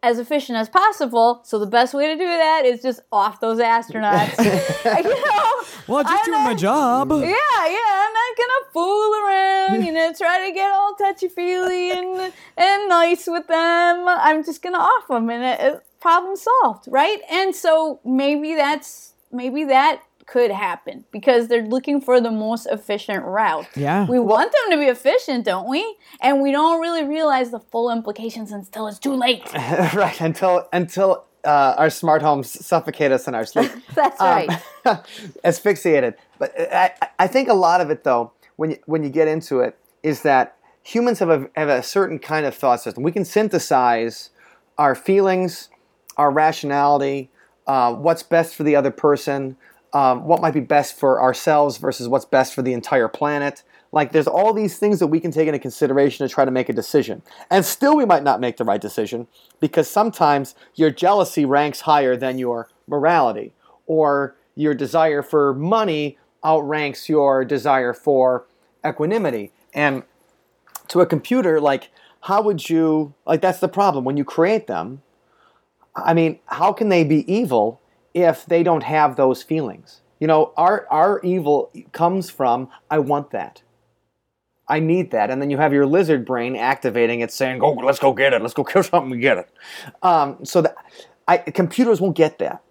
as 0.04 0.18
efficient 0.18 0.58
as 0.58 0.68
possible. 0.68 1.41
So 1.43 1.60
the 1.60 1.68
best 1.68 1.93
way 1.93 2.08
to 2.08 2.16
do 2.16 2.26
that 2.26 2.64
is 2.66 2.82
just 2.82 3.02
off 3.12 3.39
those 3.39 3.60
astronauts. 3.60 4.36
you 5.04 5.04
know, 5.04 5.52
Well, 5.88 6.04
just 6.04 6.16
I'm 6.16 6.26
doing 6.26 6.43
my 6.43 6.56
job. 6.56 7.12
Yeah, 7.12 7.20
yeah. 7.20 7.30
I'm 7.30 8.14
not 8.14 8.38
gonna 8.38 8.72
fool 8.74 9.14
around. 9.24 9.86
You 9.86 9.91
know, 9.91 10.12
try 10.18 10.47
to 10.47 10.54
get 10.54 10.72
all 10.72 10.95
touchy 10.95 11.28
feely 11.28 11.91
and 11.91 12.34
and 12.58 12.89
nice 12.89 13.28
with 13.28 13.47
them. 13.47 14.06
I'm 14.08 14.43
just 14.43 14.64
gonna 14.64 14.80
off 14.80 15.08
them, 15.08 15.30
and 15.30 15.43
it, 15.43 15.60
it- 15.76 15.84
problem 15.99 16.36
solved, 16.36 16.86
right? 16.88 17.20
And 17.30 17.56
so 17.56 17.99
maybe 18.04 18.56
that's 18.56 19.14
maybe 19.32 19.66
that 19.66 20.02
could 20.26 20.51
happen 20.51 21.05
because 21.11 21.47
they're 21.47 21.65
looking 21.65 22.01
for 22.01 22.19
the 22.22 22.32
most 22.32 22.65
efficient 22.67 23.24
route. 23.26 23.67
Yeah. 23.76 24.05
We 24.07 24.19
want 24.19 24.51
them 24.51 24.72
to 24.72 24.78
be 24.78 24.86
efficient, 24.89 25.45
don't 25.45 25.67
we? 25.69 25.95
And 26.22 26.41
we 26.41 26.51
don't 26.51 26.80
really 26.82 27.03
realize 27.03 27.51
the 27.51 27.59
full 27.59 27.89
implications 27.91 28.51
until 28.51 28.88
it's 28.88 28.99
too 28.99 29.13
late. 29.15 29.43
right 29.93 30.19
until 30.22 30.67
until 30.74 31.26
uh, 31.43 31.74
our 31.78 31.89
smart 31.89 32.22
homes 32.22 32.49
suffocate 32.65 33.11
us 33.11 33.28
in 33.28 33.34
our 33.36 33.45
sleep. 33.45 33.72
That's 33.95 34.19
Um, 34.22 34.47
right. 34.86 34.99
asphyxiated. 35.43 36.15
But 36.39 36.53
I, 36.59 36.91
I 37.19 37.28
think 37.28 37.49
a 37.49 37.53
lot 37.53 37.82
of 37.82 37.89
it, 37.89 38.03
though, 38.03 38.32
when 38.57 38.72
you, 38.72 38.78
when 38.86 39.03
you 39.03 39.09
get 39.09 39.28
into 39.28 39.59
it, 39.59 39.78
is 40.03 40.22
that 40.24 40.55
humans 40.84 41.19
have 41.19 41.30
a, 41.30 41.49
have 41.55 41.69
a 41.69 41.82
certain 41.84 42.19
kind 42.19 42.45
of 42.45 42.55
thought 42.55 42.82
system. 42.82 43.03
We 43.03 43.11
can 43.11 43.26
synthesize 43.26 44.30
our 44.78 44.95
feelings, 44.95 45.69
our 46.17 46.32
rationality, 46.32 47.30
uh, 47.67 47.93
what's 47.93 48.24
best 48.24 48.55
for 48.55 48.63
the 48.63 48.76
other 48.76 48.91
person, 48.91 49.57
um, 49.94 50.26
what 50.26 50.42
might 50.42 50.54
be 50.54 50.60
best 50.60 50.98
for 50.98 51.22
ourselves 51.22 51.78
versus 51.78 52.08
what's 52.08 52.26
best 52.26 52.54
for 52.54 52.62
the 52.62 52.74
entire 52.74 53.08
planet. 53.08 53.64
Like, 53.92 54.14
there's 54.14 54.28
all 54.28 54.54
these 54.54 54.80
things 54.80 55.00
that 55.00 55.08
we 55.08 55.20
can 55.20 55.32
take 55.32 55.48
into 55.48 55.60
consideration 55.60 56.26
to 56.26 56.34
try 56.34 56.46
to 56.46 56.52
make 56.52 56.70
a 56.70 56.74
decision. 56.74 57.22
And 57.50 57.66
still, 57.66 57.98
we 57.98 58.06
might 58.06 58.24
not 58.24 58.39
make 58.39 58.56
the 58.56 58.64
right 58.64 58.80
decision 58.80 59.28
because 59.60 59.89
sometimes 59.89 60.56
your 60.76 60.92
jealousy 60.92 61.44
ranks 61.44 61.82
higher 61.82 62.16
than 62.16 62.38
your 62.38 62.70
morality, 62.88 63.54
or 63.88 64.36
your 64.56 64.74
desire 64.74 65.22
for 65.22 65.54
money 65.54 66.18
outranks 66.46 67.10
your 67.10 67.44
desire 67.44 67.94
for 67.94 68.46
equanimity. 68.86 69.52
And 69.74 70.04
to 70.88 71.02
a 71.02 71.06
computer, 71.06 71.60
like, 71.60 71.89
how 72.22 72.42
would 72.42 72.70
you, 72.70 73.14
like, 73.26 73.42
that's 73.42 73.60
the 73.60 73.68
problem. 73.68 74.06
When 74.06 74.16
you 74.16 74.24
create 74.24 74.68
them, 74.68 75.02
I 75.96 76.14
mean, 76.14 76.39
how 76.46 76.72
can 76.72 76.88
they 76.88 77.04
be 77.04 77.30
evil 77.32 77.81
if 78.14 78.45
they 78.45 78.64
don't 78.64 78.84
have 78.84 79.16
those 79.16 79.43
feelings? 79.43 80.01
You 80.20 80.28
know, 80.28 80.53
our, 80.55 80.88
our 80.91 81.20
evil 81.24 81.72
comes 81.91 82.30
from, 82.30 82.70
I 82.89 82.99
want 82.99 83.32
that. 83.32 83.64
I 84.68 84.80
need 84.80 85.12
that. 85.12 85.30
And 85.30 85.41
then 85.41 85.49
you 85.49 85.57
have 85.57 85.74
your 85.74 85.86
lizard 85.86 86.26
brain 86.26 86.55
activating 86.55 87.20
it, 87.20 87.32
saying, 87.32 87.59
"Go, 87.59 87.74
let's 87.74 87.99
go 87.99 88.14
get 88.14 88.34
it. 88.34 88.41
Let's 88.41 88.53
go 88.53 88.64
kill 88.64 88.84
something 88.84 89.12
and 89.12 89.22
get 89.22 89.38
it." 89.38 89.49
Um, 90.01 90.45
so 90.45 90.62
that 90.62 90.76
I, 91.28 91.38
computers 91.39 91.99
won't 91.99 92.16
get 92.16 92.39
that. 92.39 92.62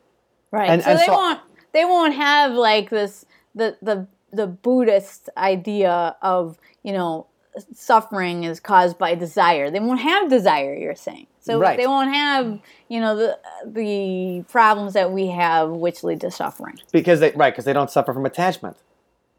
Right. 0.50 0.70
And- 0.70 0.82
so 0.82 0.90
and 0.90 0.98
they 0.98 1.06
so- 1.06 1.12
won't 1.12 1.40
they 1.72 1.84
won't 1.84 2.14
have 2.14 2.52
like 2.52 2.88
this 2.88 3.26
the 3.54 3.76
the 3.82 4.06
the 4.32 4.46
Buddhist 4.46 5.28
idea 5.36 6.16
of, 6.22 6.56
you 6.84 6.92
know, 6.92 7.26
suffering 7.74 8.44
is 8.44 8.60
caused 8.60 8.98
by 8.98 9.14
desire. 9.14 9.70
They 9.70 9.80
won't 9.80 10.00
have 10.00 10.28
desire, 10.30 10.74
you're 10.74 10.94
saying. 10.94 11.26
So 11.40 11.58
Right. 11.58 11.78
they 11.78 11.86
won't 11.86 12.12
have, 12.14 12.58
you 12.88 13.00
know, 13.00 13.16
the 13.16 13.38
the 13.64 14.44
problems 14.50 14.92
that 14.94 15.10
we 15.12 15.28
have 15.28 15.70
which 15.70 16.04
lead 16.04 16.20
to 16.20 16.30
suffering. 16.30 16.78
Because 16.92 17.20
they 17.20 17.30
right, 17.32 17.52
because 17.52 17.64
they 17.64 17.72
don't 17.72 17.90
suffer 17.90 18.12
from 18.12 18.26
attachment. 18.26 18.76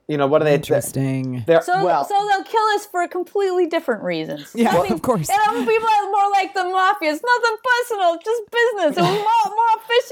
You 0.08 0.18
know, 0.18 0.28
what 0.28 0.42
are 0.42 0.46
they? 0.46 0.56
Interesting. 0.56 1.44
They're, 1.48 1.62
So 1.62 1.86
well, 1.86 2.04
so 2.04 2.14
they'll 2.28 2.44
kill 2.44 2.66
us 2.76 2.86
for 2.86 3.08
completely 3.08 3.68
different 3.68 4.04
reasons. 4.04 4.52
Yeah, 4.54 4.72
Nothing- 4.74 4.92
of 4.94 5.02
course. 5.04 5.30
And 5.30 5.40
other 5.48 5.66
people 5.66 5.88
are 5.88 6.12
more 6.12 6.30
like 6.32 6.54
the 6.54 6.66
mafia. 6.66 7.14
It's 7.14 7.24
nothing 7.24 7.58
personal, 7.72 8.18
just 8.18 8.42
business. 8.52 8.98
It 8.98 9.02
was 9.04 9.24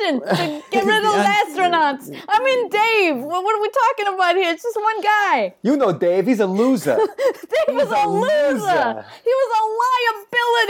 more 0.01 0.19
to 0.19 0.63
get 0.71 0.85
rid 0.85 1.03
of 1.05 1.13
Yeah. 1.13 1.43
astronauts. 1.45 2.21
I 2.27 2.43
mean, 2.43 2.69
Dave, 2.69 3.23
what, 3.23 3.55
are 3.55 3.61
we 3.61 3.69
talking 3.69 4.13
about 4.13 4.35
here? 4.35 4.51
It's 4.51 4.63
just 4.63 4.75
one 4.79 5.01
guy. 5.01 5.55
you 5.61 5.75
know, 5.77 5.91
Dave, 5.93 6.27
he's 6.27 6.39
a 6.39 6.47
loser. 6.47 6.95
Dave 7.67 7.75
was 7.75 7.91
a, 7.91 7.95
a 7.95 8.07
loser. 8.07 8.55
loser. 8.55 9.05
He 9.23 9.31
was 9.41 9.51
a 9.59 9.63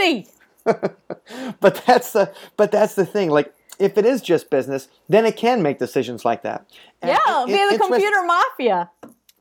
liability. 0.04 0.28
but 1.60 1.82
that's 1.86 2.12
the 2.12 2.32
but 2.56 2.70
that's 2.70 2.94
the 2.94 3.06
thing. 3.06 3.30
Like, 3.30 3.52
if 3.78 3.96
it 3.96 4.04
is 4.04 4.20
just 4.20 4.50
business, 4.50 4.88
then 5.08 5.24
it 5.24 5.36
can 5.36 5.62
make 5.62 5.78
decisions 5.78 6.24
like 6.24 6.42
that. 6.42 6.66
And 7.02 7.10
Yeah, 7.12 7.42
it- 7.42 7.46
be 7.46 7.52
it- 7.54 7.72
the 7.72 7.78
computer 7.78 8.22
mafia. 8.22 8.90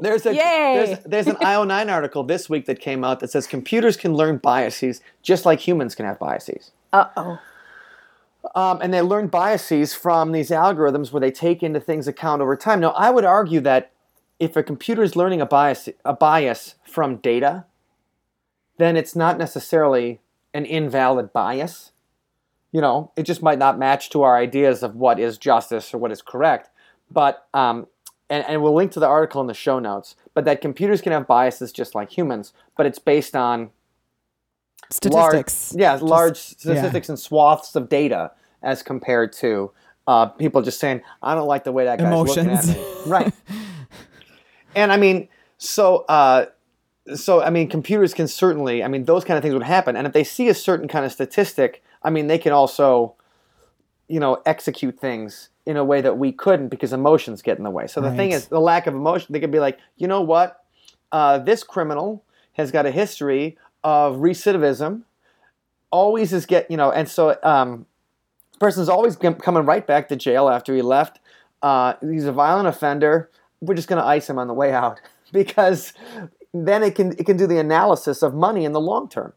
There's 0.01 0.25
a 0.25 0.33
Yay. 0.33 0.39
there's, 0.85 0.99
there's 1.03 1.27
an 1.27 1.35
IO9 1.41 1.91
article 1.91 2.23
this 2.23 2.49
week 2.49 2.67
that 2.67 2.79
came 2.79 3.03
out 3.03 3.19
that 3.19 3.31
says 3.31 3.45
computers 3.45 3.97
can 3.97 4.13
learn 4.13 4.37
biases 4.37 5.01
just 5.23 5.45
like 5.45 5.59
humans 5.59 5.93
can 5.93 6.05
have 6.05 6.17
biases. 6.17 6.71
Uh 6.93 7.07
oh. 7.17 7.37
Um, 8.55 8.79
and 8.81 8.93
they 8.93 9.01
learn 9.01 9.27
biases 9.27 9.93
from 9.93 10.31
these 10.31 10.49
algorithms 10.49 11.11
where 11.11 11.19
they 11.19 11.31
take 11.31 11.61
into 11.61 11.79
things 11.79 12.07
account 12.07 12.41
over 12.41 12.55
time. 12.55 12.79
Now, 12.79 12.91
I 12.91 13.09
would 13.09 13.25
argue 13.25 13.59
that 13.61 13.91
if 14.39 14.55
a 14.55 14.63
computer 14.63 15.03
is 15.03 15.15
learning 15.15 15.41
a 15.41 15.45
bias, 15.45 15.89
a 16.05 16.13
bias 16.13 16.75
from 16.85 17.17
data, 17.17 17.65
then 18.77 18.95
it's 18.95 19.15
not 19.15 19.37
necessarily 19.37 20.21
an 20.53 20.65
invalid 20.65 21.33
bias. 21.33 21.91
You 22.71 22.81
know, 22.81 23.11
it 23.17 23.23
just 23.23 23.43
might 23.43 23.59
not 23.59 23.77
match 23.77 24.09
to 24.11 24.23
our 24.23 24.37
ideas 24.37 24.83
of 24.83 24.95
what 24.95 25.19
is 25.19 25.37
justice 25.37 25.93
or 25.93 25.97
what 25.97 26.11
is 26.11 26.21
correct. 26.21 26.69
But 27.11 27.47
um, 27.53 27.87
and, 28.29 28.45
and 28.47 28.61
we'll 28.61 28.75
link 28.75 28.91
to 28.93 28.99
the 28.99 29.07
article 29.07 29.41
in 29.41 29.47
the 29.47 29.53
show 29.53 29.79
notes. 29.79 30.15
But 30.33 30.45
that 30.45 30.61
computers 30.61 31.01
can 31.01 31.11
have 31.11 31.27
biases 31.27 31.71
just 31.71 31.95
like 31.95 32.15
humans, 32.15 32.53
but 32.77 32.85
it's 32.85 32.99
based 32.99 33.35
on 33.35 33.71
Statistics. 34.89 35.73
Large, 35.73 35.81
yeah, 35.81 35.95
large 36.01 36.37
yeah. 36.37 36.73
statistics 36.73 37.09
and 37.09 37.19
swaths 37.19 37.75
of 37.75 37.89
data 37.89 38.31
as 38.61 38.81
compared 38.83 39.33
to 39.33 39.71
uh, 40.07 40.25
people 40.27 40.61
just 40.61 40.79
saying, 40.79 41.01
"I 41.21 41.35
don't 41.35 41.47
like 41.47 41.63
the 41.63 41.71
way 41.71 41.85
that 41.85 41.99
guy's 41.99 42.07
Emotions. 42.07 42.37
looking 42.37 42.51
at 42.51 42.65
me." 42.65 42.85
Right. 43.05 43.33
and 44.75 44.91
I 44.91 44.97
mean, 44.97 45.29
so 45.57 46.05
uh, 46.09 46.47
so 47.15 47.41
I 47.41 47.49
mean, 47.49 47.69
computers 47.69 48.13
can 48.13 48.27
certainly. 48.27 48.83
I 48.83 48.87
mean, 48.87 49.05
those 49.05 49.23
kind 49.23 49.37
of 49.37 49.43
things 49.43 49.53
would 49.53 49.63
happen, 49.63 49.95
and 49.95 50.07
if 50.07 50.13
they 50.13 50.23
see 50.23 50.49
a 50.49 50.55
certain 50.55 50.87
kind 50.87 51.05
of 51.05 51.11
statistic, 51.11 51.83
I 52.01 52.09
mean, 52.09 52.27
they 52.27 52.37
can 52.37 52.51
also, 52.51 53.15
you 54.07 54.19
know, 54.19 54.41
execute 54.45 54.99
things 54.99 55.49
in 55.65 55.77
a 55.77 55.83
way 55.83 56.01
that 56.01 56.17
we 56.17 56.31
couldn't 56.31 56.69
because 56.69 56.93
emotions 56.93 57.43
get 57.43 57.59
in 57.59 57.63
the 57.63 57.69
way. 57.69 57.85
So 57.85 58.01
the 58.01 58.11
thing 58.11 58.31
is, 58.31 58.47
the 58.47 58.59
lack 58.59 58.87
of 58.87 58.95
emotion. 58.95 59.33
They 59.33 59.39
could 59.39 59.51
be 59.51 59.59
like, 59.59 59.77
you 59.97 60.07
know 60.07 60.21
what, 60.21 60.63
uh, 61.11 61.37
this 61.37 61.63
criminal 61.63 62.23
has 62.53 62.71
got 62.71 62.87
a 62.87 62.91
history 62.91 63.57
of 63.83 64.17
recidivism. 64.17 65.03
Always 65.91 66.33
is 66.33 66.45
get 66.45 66.69
you 66.69 66.77
know, 66.77 66.91
and 66.91 67.09
so 67.09 67.37
um, 67.43 67.85
person's 68.59 68.89
always 68.89 69.15
g- 69.15 69.33
coming 69.33 69.65
right 69.65 69.85
back 69.85 70.07
to 70.09 70.15
jail 70.15 70.49
after 70.49 70.75
he 70.75 70.81
left. 70.81 71.19
Uh, 71.61 71.93
he's 72.01 72.25
a 72.25 72.31
violent 72.31 72.67
offender. 72.67 73.29
We're 73.61 73.73
just 73.75 73.87
going 73.87 74.01
to 74.01 74.07
ice 74.07 74.29
him 74.29 74.37
on 74.39 74.47
the 74.47 74.53
way 74.53 74.71
out 74.71 75.01
because 75.33 75.93
then 76.53 76.83
it 76.83 76.95
can 76.95 77.13
it 77.13 77.25
can 77.25 77.37
do 77.37 77.47
the 77.47 77.57
analysis 77.57 78.21
of 78.21 78.33
money 78.33 78.65
in 78.65 78.71
the 78.71 78.81
long 78.81 79.09
term. 79.09 79.33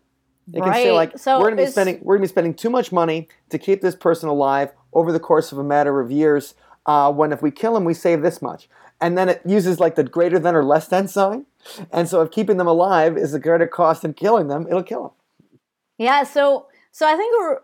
They 0.49 0.61
can 0.61 0.73
say 0.75 0.93
like, 0.93 1.19
So 1.19 1.39
we're 1.39 1.51
gonna 1.51 1.63
be 1.63 1.71
spending 1.71 1.99
we're 2.03 2.17
gonna 2.17 2.25
be 2.25 2.29
spending 2.29 2.55
too 2.55 2.71
much 2.71 2.93
money 2.93 3.29
to 3.51 3.59
keep 3.59 3.81
this 3.81 3.95
person 3.95 4.29
alive 4.29 4.73
over 4.93 5.13
the 5.13 5.21
course 5.21 5.53
of 5.53 5.59
a 5.59 5.65
matter 5.65 6.01
of 6.01 6.11
years. 6.11 6.55
Uh, 6.85 7.13
when 7.13 7.33
if 7.33 7.43
we 7.43 7.51
kill 7.51 7.77
him, 7.77 7.85
we 7.85 7.95
save 7.95 8.23
this 8.23 8.43
much, 8.43 8.69
and 9.01 9.17
then 9.17 9.29
it 9.29 9.41
uses 9.47 9.79
like 9.79 9.95
the 9.95 10.03
greater 10.03 10.39
than 10.39 10.57
or 10.57 10.65
less 10.65 10.89
than 10.89 11.07
sign. 11.07 11.47
And 11.93 12.09
so, 12.09 12.21
if 12.23 12.31
keeping 12.31 12.57
them 12.57 12.67
alive 12.67 13.17
is 13.17 13.35
a 13.35 13.39
greater 13.39 13.67
cost 13.67 14.03
than 14.03 14.15
killing 14.15 14.49
them, 14.49 14.67
it'll 14.69 14.83
kill 14.83 15.03
them. 15.03 15.13
Yeah, 15.99 16.25
so 16.25 16.67
so 16.91 17.07
I 17.07 17.17
think 17.17 17.35
we're 17.39 17.59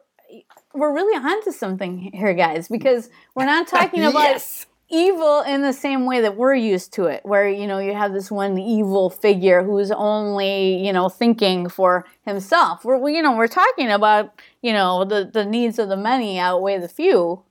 we're 0.75 0.95
really 0.95 1.17
onto 1.17 1.51
something 1.51 2.11
here, 2.15 2.35
guys, 2.35 2.69
because 2.69 3.11
we're 3.35 3.47
not 3.47 3.67
talking 3.77 4.05
about 4.05 4.21
Yes. 4.23 4.67
evil 4.91 5.41
in 5.41 5.63
the 5.63 5.73
same 5.73 6.07
way 6.07 6.21
that 6.21 6.37
we're 6.37 6.55
used 6.55 6.93
to 6.95 7.05
it, 7.07 7.25
where 7.25 7.49
you 7.49 7.67
know 7.67 7.79
you 7.79 7.95
have 7.95 8.13
this 8.13 8.31
one 8.31 8.59
evil 8.59 9.11
figure 9.11 9.63
who's 9.65 9.91
only 9.91 10.85
you 10.87 10.93
know 10.93 11.09
thinking 11.09 11.69
for 11.69 12.05
himself. 12.25 12.85
We're 12.85 12.99
we, 12.99 13.17
you 13.17 13.23
know 13.23 13.37
we're 13.37 13.49
talking 13.49 13.91
about 13.91 14.41
you 14.63 14.73
know 14.73 15.05
the 15.05 15.29
the 15.33 15.45
needs 15.45 15.79
of 15.79 15.89
the 15.89 15.97
many 15.97 16.39
outweigh 16.39 16.79
the 16.79 16.89
few, 16.89 17.43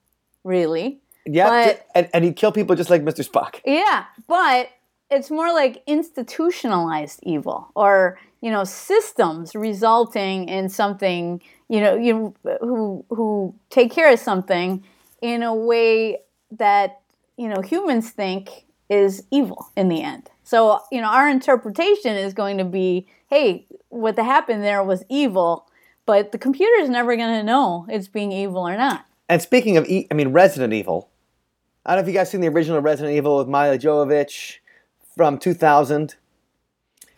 really. 0.44 1.00
Yeah, 1.30 1.50
But- 1.50 1.86
and, 1.94 2.10
and 2.14 2.24
he'd 2.24 2.38
kill 2.38 2.54
people 2.54 2.76
just 2.78 2.90
like 2.90 3.02
Mr. 3.04 3.28
Spock. 3.30 3.60
Yeah, 3.66 4.06
but 4.28 4.70
it's 5.10 5.32
more 5.32 5.54
like 5.54 5.84
institutionalized 5.88 7.20
evil 7.24 7.72
or 7.76 8.20
you 8.42 8.52
know 8.52 8.64
systems 8.64 9.56
resulting 9.56 10.48
in 10.50 10.70
something 10.70 11.42
you 11.70 11.82
know 11.82 11.96
you 11.96 12.34
who 12.62 13.06
who 13.10 13.56
take 13.70 13.92
care 13.92 14.12
of 14.12 14.20
something 14.20 14.84
in 15.22 15.44
a 15.44 15.54
way 15.54 16.18
that 16.52 17.02
you 17.38 17.48
know 17.48 17.62
humans 17.62 18.10
think 18.10 18.66
is 18.90 19.24
evil 19.32 19.68
in 19.76 19.90
the 19.90 20.02
end. 20.02 20.30
So 20.44 20.82
you 20.92 21.02
know 21.02 21.10
our 21.10 21.30
interpretation 21.30 22.16
is 22.16 22.34
going 22.34 22.58
to 22.58 22.66
be 22.66 23.08
hey 23.28 23.66
what 23.90 24.18
happened 24.18 24.64
there 24.64 24.84
was 24.84 25.04
evil 25.10 25.68
but 26.08 26.32
the 26.32 26.38
computer 26.38 26.82
is 26.82 26.90
never 26.90 27.16
going 27.16 27.34
to 27.34 27.44
know 27.44 27.86
it's 27.90 28.08
being 28.08 28.32
evil 28.32 28.68
or 28.68 28.76
not. 28.78 29.06
And 29.30 29.42
speaking 29.42 29.76
of, 29.76 29.86
e- 29.88 30.08
I 30.10 30.14
mean, 30.16 30.30
Resident 30.30 30.74
Evil. 30.74 31.10
I 31.86 31.92
don't 31.92 31.98
know 31.98 32.08
if 32.08 32.14
you 32.14 32.18
guys 32.18 32.32
seen 32.32 32.42
the 32.42 32.48
original 32.48 32.82
Resident 32.82 33.16
Evil 33.16 33.38
with 33.38 33.48
Milla 33.48 33.78
Jovovich 33.78 34.60
from 35.18 35.38
2000. 35.38 36.16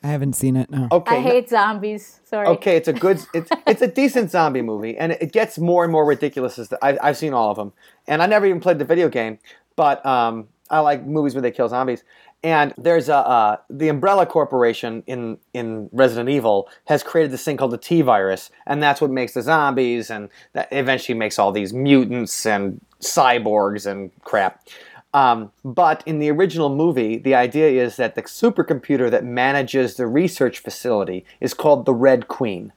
I 0.02 0.08
haven't 0.08 0.34
seen 0.34 0.56
it. 0.56 0.72
No. 0.72 0.88
Okay, 0.92 1.18
I 1.18 1.20
hate 1.20 1.50
zombies. 1.50 2.22
Sorry. 2.24 2.48
Okay, 2.48 2.78
it's 2.78 2.88
a 2.88 2.94
good, 2.94 3.20
it's 3.34 3.52
it's 3.68 3.82
a 3.82 3.88
decent 3.88 4.32
zombie 4.32 4.62
movie, 4.62 4.98
and 4.98 5.12
it 5.12 5.34
gets 5.34 5.60
more 5.60 5.84
and 5.84 5.92
more 5.92 6.06
ridiculous 6.06 6.58
as 6.58 6.70
the, 6.70 6.84
I, 6.84 6.98
I've 7.06 7.18
seen 7.18 7.34
all 7.34 7.52
of 7.52 7.58
them, 7.58 7.74
and 8.08 8.24
I 8.24 8.26
never 8.26 8.46
even 8.46 8.62
played 8.62 8.80
the 8.80 8.86
video 8.86 9.10
game, 9.10 9.40
but 9.76 10.04
um, 10.06 10.48
I 10.70 10.80
like 10.80 11.06
movies 11.06 11.36
where 11.36 11.42
they 11.42 11.52
kill 11.52 11.68
zombies. 11.68 12.04
And 12.42 12.74
there's 12.78 13.10
a 13.10 13.18
uh, 13.18 13.58
the 13.70 13.90
Umbrella 13.90 14.26
Corporation 14.26 15.04
in 15.06 15.38
in 15.54 15.90
Resident 15.92 16.30
Evil 16.30 16.70
has 16.86 17.04
created 17.04 17.32
this 17.32 17.44
thing 17.44 17.58
called 17.58 17.72
the 17.72 17.78
T 17.78 18.02
virus, 18.02 18.50
and 18.66 18.82
that's 18.82 19.02
what 19.02 19.12
makes 19.12 19.34
the 19.34 19.42
zombies, 19.42 20.10
and 20.10 20.30
that 20.54 20.70
eventually 20.72 21.18
makes 21.18 21.38
all 21.38 21.52
these 21.52 21.74
mutants 21.74 22.46
and 22.46 22.80
cyborgs 23.02 23.86
and 23.86 24.12
crap. 24.24 24.66
Um, 25.14 25.52
but 25.66 26.04
in 26.06 26.20
the 26.20 26.30
original 26.30 26.74
movie, 26.74 27.18
the 27.18 27.34
idea 27.34 27.84
is 27.84 27.96
that 27.96 28.16
the 28.16 28.22
supercomputer 28.22 29.10
that 29.10 29.26
manages 29.26 29.96
the 29.96 30.06
research 30.06 30.60
facility 30.60 31.26
is 31.40 31.54
called 31.54 31.86
the 31.86 31.94
Red 31.94 32.28
Queen. 32.28 32.74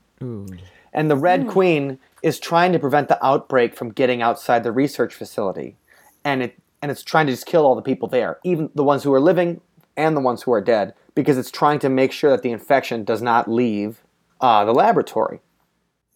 And 0.94 1.10
the 1.10 1.16
Red 1.16 1.46
Queen 1.48 1.98
is 2.22 2.38
trying 2.38 2.72
to 2.72 2.78
prevent 2.78 3.08
the 3.08 3.24
outbreak 3.24 3.74
from 3.76 3.90
getting 3.92 4.22
outside 4.22 4.62
the 4.62 4.72
research 4.72 5.14
facility. 5.14 5.76
And 6.24 6.42
it 6.42 6.58
and 6.80 6.90
it's 6.90 7.04
trying 7.04 7.26
to 7.26 7.32
just 7.32 7.46
kill 7.46 7.64
all 7.64 7.76
the 7.76 7.82
people 7.82 8.08
there, 8.08 8.38
even 8.42 8.68
the 8.74 8.82
ones 8.82 9.04
who 9.04 9.12
are 9.14 9.20
living 9.20 9.60
and 9.96 10.16
the 10.16 10.20
ones 10.20 10.42
who 10.42 10.52
are 10.52 10.60
dead, 10.60 10.94
because 11.14 11.38
it's 11.38 11.50
trying 11.50 11.78
to 11.78 11.88
make 11.88 12.10
sure 12.10 12.30
that 12.30 12.42
the 12.42 12.50
infection 12.50 13.04
does 13.04 13.22
not 13.22 13.48
leave 13.48 14.02
uh, 14.40 14.64
the 14.64 14.72
laboratory. 14.72 15.40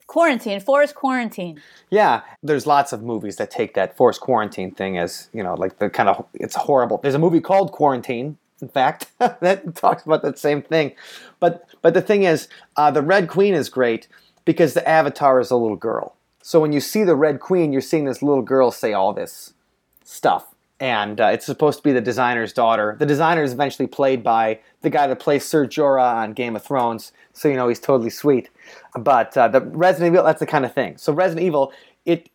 Quarantine, 0.07 0.61
forced 0.61 0.95
quarantine. 0.95 1.61
Yeah, 1.91 2.23
there's 2.43 2.67
lots 2.67 2.93
of 2.93 3.03
movies 3.03 3.37
that 3.37 3.51
take 3.51 3.75
that 3.75 3.97
forced 3.97 4.21
quarantine 4.21 4.71
thing 4.71 4.99
as, 4.99 5.29
you 5.33 5.43
know, 5.43 5.55
like 5.55 5.79
the 5.79 5.91
kind 5.91 6.09
of, 6.09 6.25
it's 6.35 6.55
horrible. 6.55 6.99
There's 6.99 7.15
a 7.15 7.19
movie 7.19 7.41
called 7.41 7.73
Quarantine, 7.73 8.39
in 8.61 8.69
fact, 8.69 9.11
that 9.19 9.75
talks 9.75 10.05
about 10.05 10.23
that 10.23 10.39
same 10.39 10.63
thing. 10.63 10.93
But, 11.41 11.69
but 11.83 11.93
the 11.95 12.03
thing 12.03 12.23
is, 12.23 12.49
uh, 12.77 12.91
the 12.93 13.03
Red 13.03 13.29
Queen 13.29 13.53
is 13.53 13.69
great 13.69 14.07
because 14.45 14.75
the 14.75 14.89
avatar 14.89 15.41
is 15.41 15.51
a 15.51 15.57
little 15.57 15.77
girl. 15.77 16.17
So 16.41 16.61
when 16.61 16.73
you 16.73 16.81
see 16.81 17.03
the 17.03 17.17
Red 17.17 17.41
Queen, 17.41 17.73
you're 17.73 17.83
seeing 17.83 18.05
this 18.05 18.23
little 18.23 18.43
girl 18.43 18.71
say 18.71 18.93
all 18.93 19.13
this 19.13 19.55
stuff. 20.05 20.55
And 20.79 21.21
uh, 21.21 21.31
it's 21.33 21.47
supposed 21.47 21.79
to 21.79 21.83
be 21.83 21.93
the 21.93 22.01
designer's 22.01 22.53
daughter. 22.53 22.95
The 22.99 23.07
designer 23.07 23.43
is 23.43 23.53
eventually 23.53 23.89
played 23.89 24.23
by 24.23 24.61
the 24.83 24.91
guy 24.91 25.09
that 25.09 25.19
plays 25.19 25.45
Ser 25.45 25.67
Jorah 25.67 26.17
on 26.17 26.35
Game 26.35 26.55
of 26.55 26.63
Thrones, 26.63 27.13
so 27.33 27.49
you 27.49 27.57
know 27.57 27.67
he's 27.67 27.81
totally 27.81 28.11
sweet. 28.11 28.51
But 28.99 29.37
uh, 29.37 29.49
the 29.49 29.61
Resident 29.61 30.13
Evil, 30.13 30.25
that's 30.25 30.41
the 30.41 30.47
kind 30.47 30.65
of 30.65 30.75
thing. 30.75 30.97
So 30.97 31.13
Resident 31.13 31.47
Evil, 31.47 31.73
it 32.05 32.31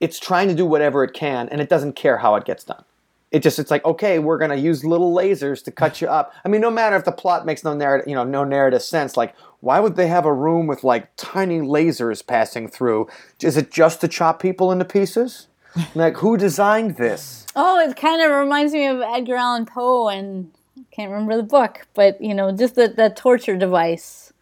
it's 0.00 0.18
trying 0.18 0.48
to 0.48 0.54
do 0.54 0.64
whatever 0.64 1.02
it 1.02 1.12
can, 1.12 1.48
and 1.48 1.60
it 1.60 1.68
doesn't 1.68 1.94
care 1.94 2.18
how 2.18 2.36
it 2.36 2.44
gets 2.44 2.64
done. 2.64 2.84
It 3.30 3.42
just 3.42 3.58
it's 3.58 3.70
like 3.70 3.84
okay, 3.84 4.18
we're 4.18 4.38
gonna 4.38 4.56
use 4.56 4.84
little 4.84 5.14
lasers 5.14 5.62
to 5.64 5.70
cut 5.70 6.00
you 6.00 6.08
up. 6.08 6.32
I 6.44 6.48
mean, 6.48 6.60
no 6.60 6.70
matter 6.70 6.96
if 6.96 7.04
the 7.04 7.12
plot 7.12 7.44
makes 7.44 7.64
no 7.64 7.74
narrative, 7.74 8.08
you 8.08 8.14
know, 8.14 8.24
no 8.24 8.44
narrative 8.44 8.82
sense. 8.82 9.16
Like, 9.16 9.34
why 9.60 9.80
would 9.80 9.96
they 9.96 10.08
have 10.08 10.24
a 10.24 10.32
room 10.32 10.66
with 10.66 10.84
like 10.84 11.08
tiny 11.16 11.60
lasers 11.60 12.26
passing 12.26 12.68
through? 12.68 13.08
Is 13.42 13.56
it 13.56 13.70
just 13.70 14.00
to 14.00 14.08
chop 14.08 14.40
people 14.40 14.72
into 14.72 14.84
pieces? 14.84 15.48
Like, 15.94 16.16
who 16.16 16.36
designed 16.36 16.96
this? 16.96 17.46
Oh, 17.54 17.78
it 17.80 17.96
kind 17.96 18.22
of 18.22 18.30
reminds 18.30 18.72
me 18.72 18.86
of 18.86 19.00
Edgar 19.00 19.36
Allan 19.36 19.66
Poe, 19.66 20.08
and 20.08 20.50
I 20.78 20.82
can't 20.90 21.10
remember 21.10 21.36
the 21.36 21.42
book, 21.42 21.86
but 21.94 22.20
you 22.20 22.34
know, 22.34 22.52
just 22.52 22.74
the, 22.74 22.88
the 22.88 23.10
torture 23.10 23.56
device. 23.56 24.32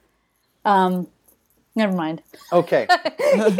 Um, 0.64 1.09
never 1.77 1.95
mind. 1.95 2.22
Okay, 2.53 2.87
you 3.20 3.37
know, 3.37 3.53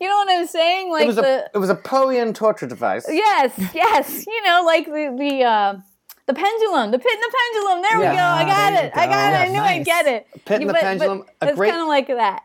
you 0.00 0.08
know 0.08 0.16
what 0.16 0.28
I'm 0.30 0.46
saying? 0.46 0.90
Like 0.92 1.02
it 1.04 1.06
was 1.08 1.16
the 1.16 1.44
a 1.44 1.50
it 1.54 1.58
was 1.58 1.70
a 1.70 1.74
Poian 1.76 2.34
torture 2.34 2.66
device. 2.66 3.06
yes, 3.08 3.52
yes. 3.74 4.26
You 4.26 4.42
know, 4.44 4.62
like 4.64 4.86
the 4.86 5.16
the 5.18 5.42
uh, 5.44 5.78
the 6.26 6.34
pendulum, 6.34 6.90
the 6.92 6.98
pit 6.98 7.12
and 7.12 7.22
the 7.22 7.36
pendulum. 7.52 7.82
There 7.82 8.00
Yeah. 8.02 8.10
we 8.10 8.16
go. 8.16 8.22
I 8.22 8.44
got 8.44 8.84
it. 8.84 8.92
you 8.94 9.00
I 9.02 9.06
got 9.06 9.30
go. 9.32 9.36
it. 9.36 9.40
I 9.40 9.48
knew 9.48 9.60
I'd 9.60 9.84
get 9.84 10.06
it. 10.06 10.26
Pit 10.44 10.60
and 10.60 10.62
Yeah, 10.62 10.66
the 10.68 10.72
but- 10.72 10.80
Pendulum, 10.82 11.24
But 11.40 11.46
a 11.46 11.50
it's 11.50 11.58
great- 11.58 11.70
kind 11.70 11.82
of 11.82 11.88
like 11.88 12.06
that. 12.08 12.42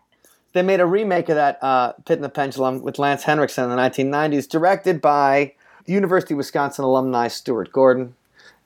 They 0.54 0.62
made 0.64 0.82
a 0.82 0.86
remake 0.86 1.30
of 1.30 1.36
that 1.36 1.64
uh, 1.64 1.94
Pit 2.06 2.18
and 2.18 2.24
the 2.26 2.30
Pendulum 2.30 2.82
with 2.82 3.00
Lance 3.00 3.24
Henriksen 3.24 3.64
in 3.64 3.70
the 3.70 3.78
1990s, 3.78 4.50
directed 4.50 5.00
by 5.02 5.54
University 5.86 6.34
of 6.34 6.40
Wisconsin 6.40 6.84
alumni 6.84 7.28
Stuart 7.30 7.72
Gordon. 7.72 8.16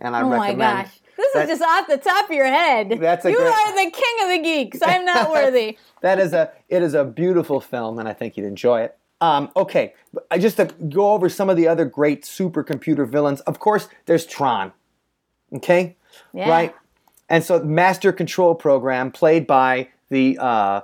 And 0.02 0.16
I 0.16 0.22
Oh 0.24 0.30
my 0.30 0.48
recommend. 0.48 0.90
This 1.18 1.34
that- 1.34 1.44
is 1.50 1.60
just 1.60 1.62
off 1.62 1.88
the 1.88 1.98
top 1.98 2.26
of 2.30 2.36
your 2.36 2.46
head. 2.46 2.98
That's 3.00 3.26
a 3.26 3.32
you 3.32 3.38
great- 3.38 3.48
are 3.48 3.72
the 3.86 3.92
king 3.92 4.16
of 4.24 4.30
the 4.30 4.40
geeks. 4.44 4.80
I'm 4.84 5.06
not 5.06 5.30
worthy. 5.32 5.78
That 6.02 6.20
is 6.20 6.34
a 6.34 6.52
it 6.70 6.82
is 6.84 6.94
a 6.94 7.04
beautiful 7.04 7.60
film, 7.62 8.00
and 8.00 8.08
I 8.08 8.14
think 8.14 8.38
you'd 8.38 8.46
enjoy 8.46 8.82
it. 8.82 8.98
Um, 9.22 9.50
okay, 9.56 9.94
I 10.30 10.38
just 10.38 10.58
to 10.58 10.66
go 10.66 11.14
over 11.14 11.30
some 11.30 11.50
of 11.50 11.56
the 11.58 11.68
other 11.68 11.86
great 11.86 12.24
supercomputer 12.24 13.08
villains. 13.08 13.40
Of 13.42 13.60
course, 13.60 13.88
there's 14.06 14.26
Tron. 14.26 14.74
Okay, 15.54 15.96
Yeah. 16.34 16.50
right, 16.50 16.76
and 17.30 17.44
so 17.44 17.60
Master 17.64 18.12
Control 18.12 18.56
Program, 18.56 19.12
played 19.12 19.48
by 19.48 19.88
the 20.10 20.38
uh, 20.40 20.82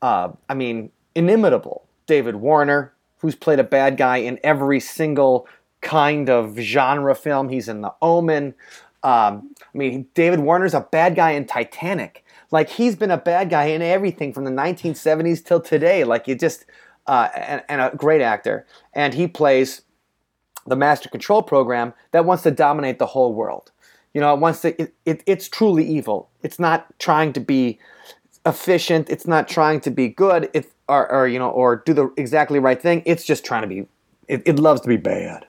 uh, 0.00 0.28
I 0.48 0.54
mean 0.54 0.90
inimitable 1.14 1.84
David 2.06 2.36
Warner, 2.36 2.92
who's 3.18 3.34
played 3.34 3.58
a 3.58 3.64
bad 3.64 3.96
guy 3.96 4.18
in 4.18 4.38
every 4.44 4.80
single 4.80 5.46
kind 5.80 6.30
of 6.30 6.56
genre 6.58 7.14
film. 7.14 7.48
He's 7.48 7.68
in 7.68 7.80
The 7.80 7.92
Omen. 8.00 8.54
Um, 9.02 9.54
I 9.60 9.78
mean, 9.78 10.06
David 10.14 10.40
Warner's 10.40 10.74
a 10.74 10.80
bad 10.80 11.16
guy 11.16 11.32
in 11.32 11.46
Titanic. 11.46 12.24
Like 12.50 12.68
he's 12.68 12.94
been 12.94 13.10
a 13.10 13.16
bad 13.16 13.50
guy 13.50 13.64
in 13.64 13.82
everything 13.82 14.32
from 14.32 14.44
the 14.44 14.50
1970s 14.50 15.44
till 15.44 15.60
today. 15.60 16.04
Like 16.04 16.28
you 16.28 16.34
just 16.34 16.66
uh, 17.06 17.28
and, 17.34 17.62
and 17.68 17.80
a 17.80 17.92
great 17.96 18.20
actor, 18.20 18.66
and 18.92 19.14
he 19.14 19.26
plays 19.26 19.82
the 20.66 20.76
master 20.76 21.08
control 21.08 21.42
program 21.42 21.92
that 22.12 22.24
wants 22.24 22.42
to 22.44 22.50
dominate 22.50 22.98
the 22.98 23.06
whole 23.06 23.34
world. 23.34 23.72
You 24.14 24.20
know, 24.20 24.32
it 24.34 24.40
wants 24.40 24.60
to. 24.60 24.80
It, 24.80 24.94
it, 25.06 25.22
it's 25.26 25.48
truly 25.48 25.84
evil. 25.84 26.28
It's 26.42 26.58
not 26.58 26.86
trying 26.98 27.32
to 27.32 27.40
be 27.40 27.78
efficient. 28.44 29.08
It's 29.08 29.26
not 29.26 29.48
trying 29.48 29.80
to 29.80 29.90
be 29.90 30.08
good. 30.08 30.50
It 30.52 30.70
or, 30.88 31.10
or 31.10 31.26
you 31.26 31.38
know 31.38 31.50
or 31.50 31.76
do 31.76 31.94
the 31.94 32.12
exactly 32.16 32.58
right 32.58 32.80
thing. 32.80 33.02
It's 33.06 33.24
just 33.24 33.44
trying 33.44 33.62
to 33.62 33.68
be. 33.68 33.86
It, 34.28 34.42
it 34.46 34.58
loves 34.58 34.82
to 34.82 34.88
be 34.88 34.96
bad. 34.96 35.46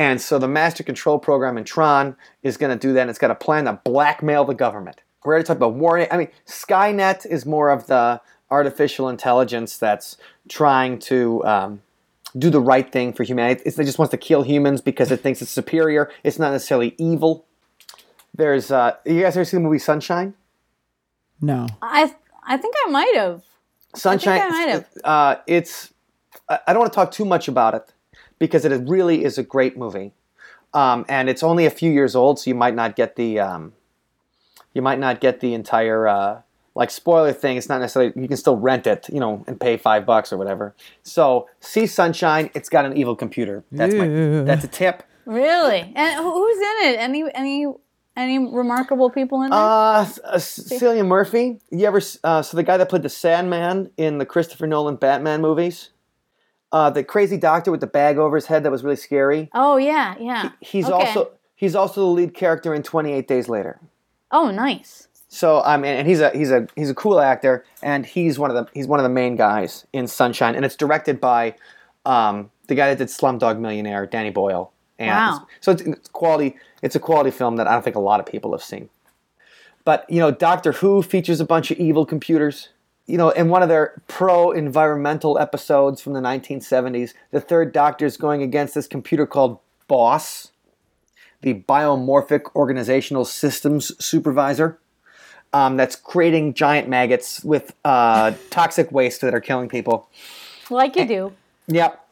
And 0.00 0.18
so 0.18 0.38
the 0.38 0.48
master 0.48 0.82
control 0.82 1.18
program 1.18 1.58
in 1.58 1.64
Tron 1.64 2.16
is 2.42 2.56
going 2.56 2.72
to 2.72 2.78
do 2.78 2.94
that. 2.94 3.02
And 3.02 3.10
it's 3.10 3.18
got 3.18 3.30
a 3.30 3.34
plan 3.34 3.66
to 3.66 3.74
blackmail 3.84 4.46
the 4.46 4.54
government. 4.54 5.02
We're 5.22 5.34
already 5.34 5.44
talking 5.44 5.58
about 5.58 5.74
warning. 5.74 6.08
I 6.10 6.16
mean, 6.16 6.28
Skynet 6.46 7.26
is 7.26 7.44
more 7.44 7.68
of 7.68 7.86
the 7.86 8.22
artificial 8.50 9.10
intelligence 9.10 9.76
that's 9.76 10.16
trying 10.48 11.00
to 11.00 11.44
um, 11.44 11.82
do 12.38 12.48
the 12.48 12.62
right 12.62 12.90
thing 12.90 13.12
for 13.12 13.24
humanity. 13.24 13.60
It's, 13.66 13.78
it 13.78 13.84
just 13.84 13.98
wants 13.98 14.10
to 14.12 14.16
kill 14.16 14.42
humans 14.42 14.80
because 14.80 15.12
it 15.12 15.20
thinks 15.20 15.42
it's 15.42 15.50
superior. 15.50 16.10
It's 16.24 16.38
not 16.38 16.52
necessarily 16.52 16.94
evil. 16.96 17.44
There's, 18.34 18.70
uh, 18.70 18.96
you 19.04 19.20
guys 19.20 19.36
ever 19.36 19.44
seen 19.44 19.62
the 19.62 19.68
movie 19.68 19.78
Sunshine? 19.78 20.32
No. 21.42 21.66
I 21.82 22.14
I 22.42 22.56
think 22.56 22.74
I 22.86 22.90
might 22.90 23.16
have. 23.16 23.42
Sunshine. 23.94 24.40
I 24.40 24.46
I 24.46 24.48
might 24.48 24.68
have. 24.70 24.88
Uh, 25.04 25.36
it's. 25.46 25.92
I 26.48 26.58
I 26.66 26.72
don't 26.72 26.80
want 26.80 26.90
to 26.90 26.96
talk 26.96 27.10
too 27.10 27.26
much 27.26 27.48
about 27.48 27.74
it 27.74 27.92
because 28.40 28.64
it 28.64 28.72
really 28.88 29.22
is 29.22 29.38
a 29.38 29.44
great 29.44 29.78
movie, 29.78 30.12
um, 30.74 31.06
and 31.08 31.28
it's 31.28 31.44
only 31.44 31.64
a 31.64 31.70
few 31.70 31.92
years 31.92 32.16
old, 32.16 32.40
so 32.40 32.50
you 32.50 32.56
might 32.56 32.74
not 32.74 32.96
get 32.96 33.14
the. 33.14 33.38
Um, 33.38 33.74
you 34.74 34.82
might 34.82 34.98
not 34.98 35.20
get 35.20 35.40
the 35.40 35.54
entire 35.54 36.06
uh, 36.06 36.42
like 36.74 36.90
spoiler 36.90 37.32
thing. 37.32 37.56
It's 37.56 37.68
not 37.68 37.80
necessarily 37.80 38.12
you 38.16 38.28
can 38.28 38.36
still 38.36 38.56
rent 38.56 38.86
it, 38.86 39.08
you 39.08 39.20
know, 39.20 39.44
and 39.46 39.60
pay 39.60 39.76
five 39.76 40.06
bucks 40.06 40.32
or 40.32 40.38
whatever. 40.38 40.74
So 41.02 41.48
see 41.60 41.86
Sunshine. 41.86 42.50
It's 42.54 42.68
got 42.68 42.84
an 42.84 42.96
evil 42.96 43.16
computer. 43.16 43.64
That's 43.72 43.94
my 43.94 44.08
that's 44.08 44.64
a 44.64 44.68
tip. 44.68 45.02
Really? 45.26 45.92
And 45.94 46.24
who's 46.24 46.56
in 46.56 46.88
it? 46.88 46.96
Any 46.98 47.24
any 47.34 47.66
any 48.16 48.38
remarkable 48.38 49.10
people 49.10 49.42
in 49.42 49.50
there? 49.50 49.58
Uh, 49.58 50.06
uh, 50.24 50.36
Cillian 50.36 51.06
Murphy. 51.06 51.58
You 51.70 51.86
ever? 51.86 52.00
Uh, 52.22 52.42
so 52.42 52.56
the 52.56 52.62
guy 52.62 52.76
that 52.76 52.88
played 52.88 53.02
the 53.02 53.08
Sandman 53.08 53.90
in 53.96 54.18
the 54.18 54.26
Christopher 54.26 54.66
Nolan 54.66 54.96
Batman 54.96 55.40
movies. 55.40 55.90
Uh, 56.72 56.88
the 56.90 57.02
crazy 57.02 57.36
doctor 57.36 57.70
with 57.70 57.80
the 57.80 57.86
bag 57.86 58.16
over 58.16 58.36
his 58.36 58.46
head 58.46 58.62
that 58.62 58.70
was 58.70 58.84
really 58.84 58.96
scary. 58.96 59.50
oh 59.54 59.76
yeah, 59.76 60.14
yeah. 60.20 60.50
He's 60.60 60.86
Okay. 60.86 60.94
also 61.06 61.30
he's 61.56 61.74
also 61.74 62.00
the 62.02 62.06
lead 62.06 62.34
character 62.34 62.72
in 62.74 62.82
Twenty 62.82 63.12
Eight 63.12 63.26
Days 63.28 63.48
Later. 63.48 63.80
Oh, 64.30 64.50
nice. 64.50 65.08
So 65.28 65.60
I 65.62 65.76
mean, 65.76 65.92
and 65.96 66.06
he's 66.08 66.20
a 66.20 66.30
he's 66.30 66.50
a 66.50 66.66
he's 66.76 66.90
a 66.90 66.94
cool 66.94 67.20
actor, 67.20 67.64
and 67.82 68.06
he's 68.06 68.38
one 68.38 68.50
of 68.50 68.56
the 68.56 68.70
he's 68.72 68.86
one 68.86 68.98
of 69.00 69.04
the 69.04 69.08
main 69.10 69.36
guys 69.36 69.86
in 69.92 70.06
Sunshine, 70.06 70.54
and 70.54 70.64
it's 70.64 70.76
directed 70.76 71.20
by 71.20 71.54
um, 72.06 72.50
the 72.68 72.74
guy 72.74 72.88
that 72.88 72.98
did 72.98 73.08
Slumdog 73.08 73.58
Millionaire, 73.58 74.06
Danny 74.06 74.30
Boyle. 74.30 74.72
And 74.98 75.10
Wow. 75.10 75.46
So 75.60 75.72
it's, 75.72 75.82
it's 75.82 76.08
quality. 76.08 76.56
It's 76.82 76.94
a 76.94 77.00
quality 77.00 77.30
film 77.30 77.56
that 77.56 77.66
I 77.66 77.72
don't 77.72 77.82
think 77.82 77.96
a 77.96 78.00
lot 78.00 78.20
of 78.20 78.26
people 78.26 78.52
have 78.52 78.62
seen. 78.62 78.88
But 79.84 80.08
you 80.10 80.18
know, 80.20 80.30
Doctor 80.30 80.72
Who 80.72 81.02
features 81.02 81.40
a 81.40 81.44
bunch 81.44 81.70
of 81.70 81.78
evil 81.78 82.04
computers. 82.06 82.68
You 83.10 83.18
know, 83.18 83.30
in 83.30 83.48
one 83.48 83.62
of 83.62 83.68
their 83.68 84.00
pro-environmental 84.06 85.36
episodes 85.38 86.00
from 86.00 86.12
the 86.12 86.20
1970s, 86.20 87.12
the 87.32 87.40
Third 87.40 87.72
Doctor 87.72 88.06
is 88.06 88.16
going 88.16 88.40
against 88.40 88.74
this 88.74 88.86
computer 88.86 89.26
called 89.26 89.58
Boss, 89.88 90.52
the 91.40 91.54
Biomorphic 91.54 92.54
Organizational 92.54 93.24
Systems 93.24 93.92
Supervisor 94.04 94.78
um, 95.52 95.76
that's 95.76 95.96
creating 95.96 96.54
giant 96.54 96.88
maggots 96.88 97.42
with 97.42 97.74
uh, 97.84 98.32
toxic 98.50 98.92
waste 98.92 99.20
that 99.22 99.34
are 99.34 99.40
killing 99.40 99.68
people. 99.68 100.08
Like 100.70 100.94
you 100.94 101.04
do. 101.04 101.32
Yep. 101.66 102.06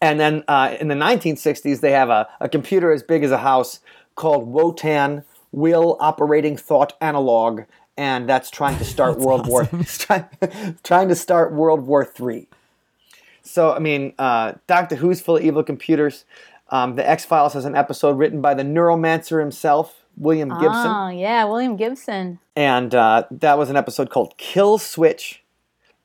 And 0.00 0.20
then 0.20 0.44
uh, 0.46 0.76
in 0.78 0.88
the 0.88 0.94
1960s, 0.94 1.80
they 1.80 1.90
have 1.90 2.10
a, 2.10 2.28
a 2.40 2.48
computer 2.48 2.92
as 2.92 3.02
big 3.02 3.24
as 3.24 3.32
a 3.32 3.38
house 3.38 3.80
called 4.14 4.46
Wotan 4.46 5.24
Will 5.50 5.96
Operating 6.00 6.56
Thought 6.56 6.92
Analog, 7.00 7.62
and 7.96 8.28
that's 8.28 8.50
trying 8.50 8.78
to 8.78 8.84
start 8.84 9.18
World 9.26 9.46
War 9.46 9.68
trying, 9.86 10.26
trying 10.82 11.08
to 11.08 11.14
start 11.14 11.52
World 11.52 11.86
War 11.86 12.04
Three. 12.04 12.48
So 13.42 13.72
I 13.72 13.78
mean, 13.78 14.14
uh, 14.18 14.54
Doctor 14.66 14.96
Who's 14.96 15.20
full 15.20 15.36
of 15.36 15.44
evil 15.44 15.62
computers. 15.62 16.24
Um, 16.70 16.96
the 16.96 17.08
X 17.08 17.24
Files 17.24 17.52
has 17.52 17.64
an 17.66 17.76
episode 17.76 18.16
written 18.18 18.40
by 18.40 18.54
the 18.54 18.62
Neuromancer 18.62 19.38
himself, 19.38 20.04
William 20.16 20.48
Gibson 20.48 20.86
Oh 20.86 21.08
yeah, 21.08 21.44
William 21.44 21.76
Gibson. 21.76 22.38
and 22.56 22.94
uh, 22.94 23.24
that 23.30 23.58
was 23.58 23.70
an 23.70 23.76
episode 23.76 24.10
called 24.10 24.36
Kill 24.38 24.78
Switch. 24.78 25.42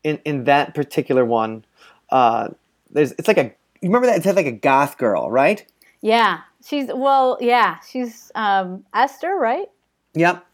In 0.04 0.20
in 0.24 0.46
that 0.46 0.74
particular 0.76 1.26
one, 1.26 1.66
uh, 2.10 2.50
there's 2.90 3.12
it's 3.14 3.28
like 3.28 3.38
a 3.38 3.52
you 3.82 3.90
remember 3.90 4.08
that 4.08 4.18
it's 4.18 4.26
like 4.26 4.46
a 4.46 4.52
goth 4.52 4.98
girl, 4.98 5.30
right? 5.30 5.66
Yeah, 6.02 6.42
she's 6.66 6.88
well, 6.88 7.38
yeah, 7.42 7.80
she's 7.80 8.32
um, 8.36 8.86
Esther, 8.94 9.36
right? 9.36 9.68
Yep. 10.14 10.46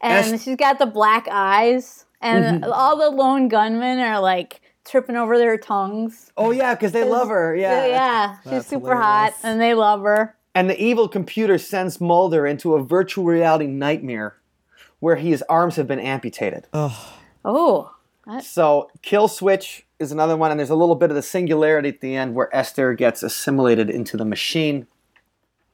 And 0.00 0.34
Es- 0.34 0.42
she's 0.44 0.56
got 0.56 0.78
the 0.78 0.86
black 0.86 1.26
eyes, 1.30 2.04
and 2.20 2.62
Mm-hmm. 2.62 2.72
all 2.72 2.96
the 2.96 3.10
lone 3.10 3.48
gunmen 3.48 3.98
are 4.00 4.20
like 4.20 4.60
tripping 4.84 5.16
over 5.16 5.38
their 5.38 5.56
tongues. 5.58 6.32
Oh 6.36 6.50
yeah, 6.50 6.74
because 6.74 6.92
they 6.92 7.04
love 7.04 7.28
her. 7.28 7.54
Yeah. 7.54 7.86
yeah, 7.86 8.36
she's 8.42 8.50
That's 8.50 8.66
super 8.68 8.96
hot, 8.96 9.34
and 9.42 9.60
they 9.60 9.74
love 9.74 10.02
her. 10.02 10.36
And 10.54 10.68
the 10.68 10.80
evil 10.82 11.08
computer 11.08 11.56
sends 11.56 12.00
Mulder 12.00 12.46
into 12.46 12.74
a 12.74 12.82
virtual 12.82 13.24
reality 13.24 13.66
nightmare, 13.66 14.36
where 15.00 15.16
his 15.16 15.42
arms 15.48 15.76
have 15.76 15.86
been 15.86 16.00
amputated. 16.00 16.66
Oh, 17.44 17.90
So 18.42 18.90
Kill 19.02 19.28
Switch 19.28 19.86
is 19.98 20.12
another 20.12 20.36
one, 20.36 20.50
and 20.50 20.58
there's 20.60 20.70
a 20.70 20.74
little 20.76 20.94
bit 20.94 21.10
of 21.10 21.16
the 21.16 21.22
singularity 21.22 21.88
at 21.90 22.00
the 22.00 22.14
end 22.16 22.34
where 22.34 22.54
Esther 22.54 22.94
gets 22.94 23.22
assimilated 23.22 23.88
into 23.90 24.16
the 24.16 24.24
machine. 24.24 24.86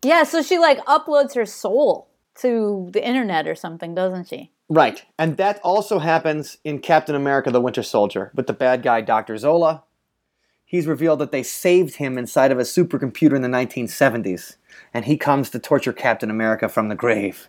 yeah. 0.04 0.22
So 0.24 0.42
she 0.42 0.58
like 0.58 0.78
uploads 0.86 1.34
her 1.34 1.46
soul 1.46 2.07
to 2.40 2.88
the 2.92 3.06
internet 3.06 3.46
or 3.46 3.54
something, 3.54 3.94
doesn't 3.94 4.28
she? 4.28 4.50
Right. 4.68 5.04
And 5.18 5.36
that 5.38 5.60
also 5.64 5.98
happens 5.98 6.58
in 6.62 6.80
Captain 6.80 7.14
America 7.14 7.50
the 7.50 7.60
Winter 7.60 7.82
Soldier 7.82 8.30
with 8.34 8.46
the 8.46 8.52
bad 8.52 8.82
guy 8.82 9.00
Dr. 9.00 9.36
Zola. 9.38 9.84
He's 10.64 10.86
revealed 10.86 11.20
that 11.20 11.32
they 11.32 11.42
saved 11.42 11.96
him 11.96 12.18
inside 12.18 12.52
of 12.52 12.58
a 12.58 12.62
supercomputer 12.62 13.34
in 13.34 13.40
the 13.40 13.48
1970s, 13.48 14.56
and 14.92 15.06
he 15.06 15.16
comes 15.16 15.48
to 15.50 15.58
torture 15.58 15.94
Captain 15.94 16.30
America 16.30 16.68
from 16.68 16.88
the 16.88 16.94
grave. 16.94 17.48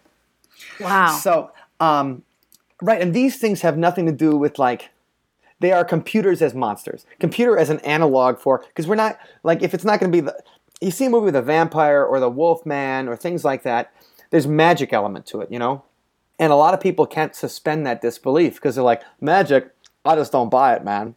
Wow. 0.79 1.17
So, 1.21 1.51
um, 1.81 2.23
right, 2.81 3.01
and 3.01 3.13
these 3.13 3.37
things 3.37 3.59
have 3.59 3.77
nothing 3.77 4.05
to 4.05 4.13
do 4.13 4.37
with 4.37 4.57
like, 4.57 4.91
they 5.59 5.73
are 5.73 5.83
computers 5.83 6.41
as 6.41 6.53
monsters. 6.53 7.05
Computer 7.19 7.57
as 7.57 7.69
an 7.69 7.79
analog 7.79 8.39
for, 8.39 8.63
because 8.67 8.87
we're 8.87 8.95
not, 8.95 9.19
like, 9.43 9.61
if 9.61 9.73
it's 9.73 9.83
not 9.83 9.99
going 9.99 10.09
to 10.09 10.15
be 10.15 10.21
the, 10.21 10.41
you 10.79 10.91
see 10.91 11.05
a 11.05 11.09
movie 11.09 11.25
with 11.25 11.35
a 11.35 11.41
vampire 11.41 12.05
or 12.05 12.21
the 12.21 12.29
wolf 12.29 12.65
man 12.65 13.09
or 13.09 13.17
things 13.17 13.43
like 13.43 13.63
that, 13.63 13.91
there's 14.31 14.47
magic 14.47 14.93
element 14.93 15.25
to 15.27 15.41
it, 15.41 15.51
you 15.51 15.59
know? 15.59 15.83
And 16.37 16.51
a 16.53 16.55
lot 16.55 16.73
of 16.73 16.79
people 16.79 17.05
can't 17.05 17.35
suspend 17.35 17.85
that 17.85 18.01
disbelief 18.01 18.55
because 18.55 18.75
they're 18.75 18.83
like, 18.83 19.01
magic, 19.19 19.69
I 20.05 20.15
just 20.15 20.31
don't 20.31 20.49
buy 20.49 20.73
it, 20.75 20.83
man. 20.83 21.15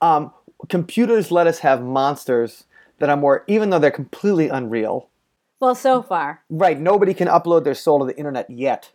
Um, 0.00 0.32
computers 0.68 1.30
let 1.30 1.46
us 1.46 1.58
have 1.60 1.82
monsters 1.82 2.64
that 2.98 3.10
are 3.10 3.16
more, 3.16 3.44
even 3.46 3.70
though 3.70 3.78
they're 3.78 3.90
completely 3.90 4.48
unreal. 4.48 5.08
well, 5.60 5.74
so 5.74 6.02
far. 6.02 6.42
Right, 6.50 6.78
nobody 6.78 7.12
can 7.14 7.28
upload 7.28 7.64
their 7.64 7.74
soul 7.74 7.98
to 8.00 8.04
the 8.06 8.16
internet 8.16 8.48
yet. 8.50 8.90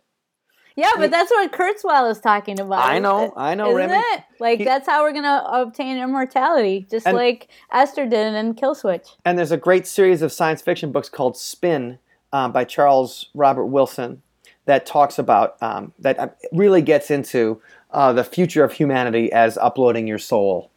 Yeah, 0.76 0.92
but 0.96 1.10
that's 1.10 1.30
what 1.30 1.50
Kurzweil 1.52 2.10
is 2.10 2.20
talking 2.20 2.58
about. 2.60 2.84
I 2.84 2.98
know, 3.00 3.32
I 3.36 3.54
know, 3.54 3.76
Isn't 3.76 3.90
Remy. 3.90 3.94
it? 3.98 4.22
Like 4.38 4.58
He- 4.60 4.64
that's 4.64 4.86
how 4.86 5.02
we're 5.02 5.12
gonna 5.12 5.44
obtain 5.46 5.98
immortality, 5.98 6.86
just 6.90 7.06
And- 7.06 7.16
like 7.16 7.48
Esther 7.72 8.06
did 8.06 8.34
in 8.34 8.54
Kill 8.54 8.74
Switch. 8.74 9.08
And 9.24 9.36
there's 9.38 9.50
a 9.52 9.56
great 9.56 9.86
series 9.86 10.22
of 10.22 10.32
science 10.32 10.62
fiction 10.62 10.90
books 10.92 11.08
called 11.08 11.36
Spin 11.36 11.98
um, 12.32 12.52
by 12.52 12.64
Charles 12.64 13.28
Robert 13.34 13.66
Wilson 13.66 14.22
that 14.66 14.86
talks 14.86 15.18
about, 15.18 15.56
um, 15.62 15.92
that 15.98 16.18
uh, 16.18 16.28
really 16.52 16.82
gets 16.82 17.10
into 17.10 17.60
uh, 17.90 18.12
the 18.12 18.24
future 18.24 18.62
of 18.62 18.72
humanity 18.72 19.32
as 19.32 19.58
uploading 19.58 20.06
your 20.06 20.18
soul 20.18 20.70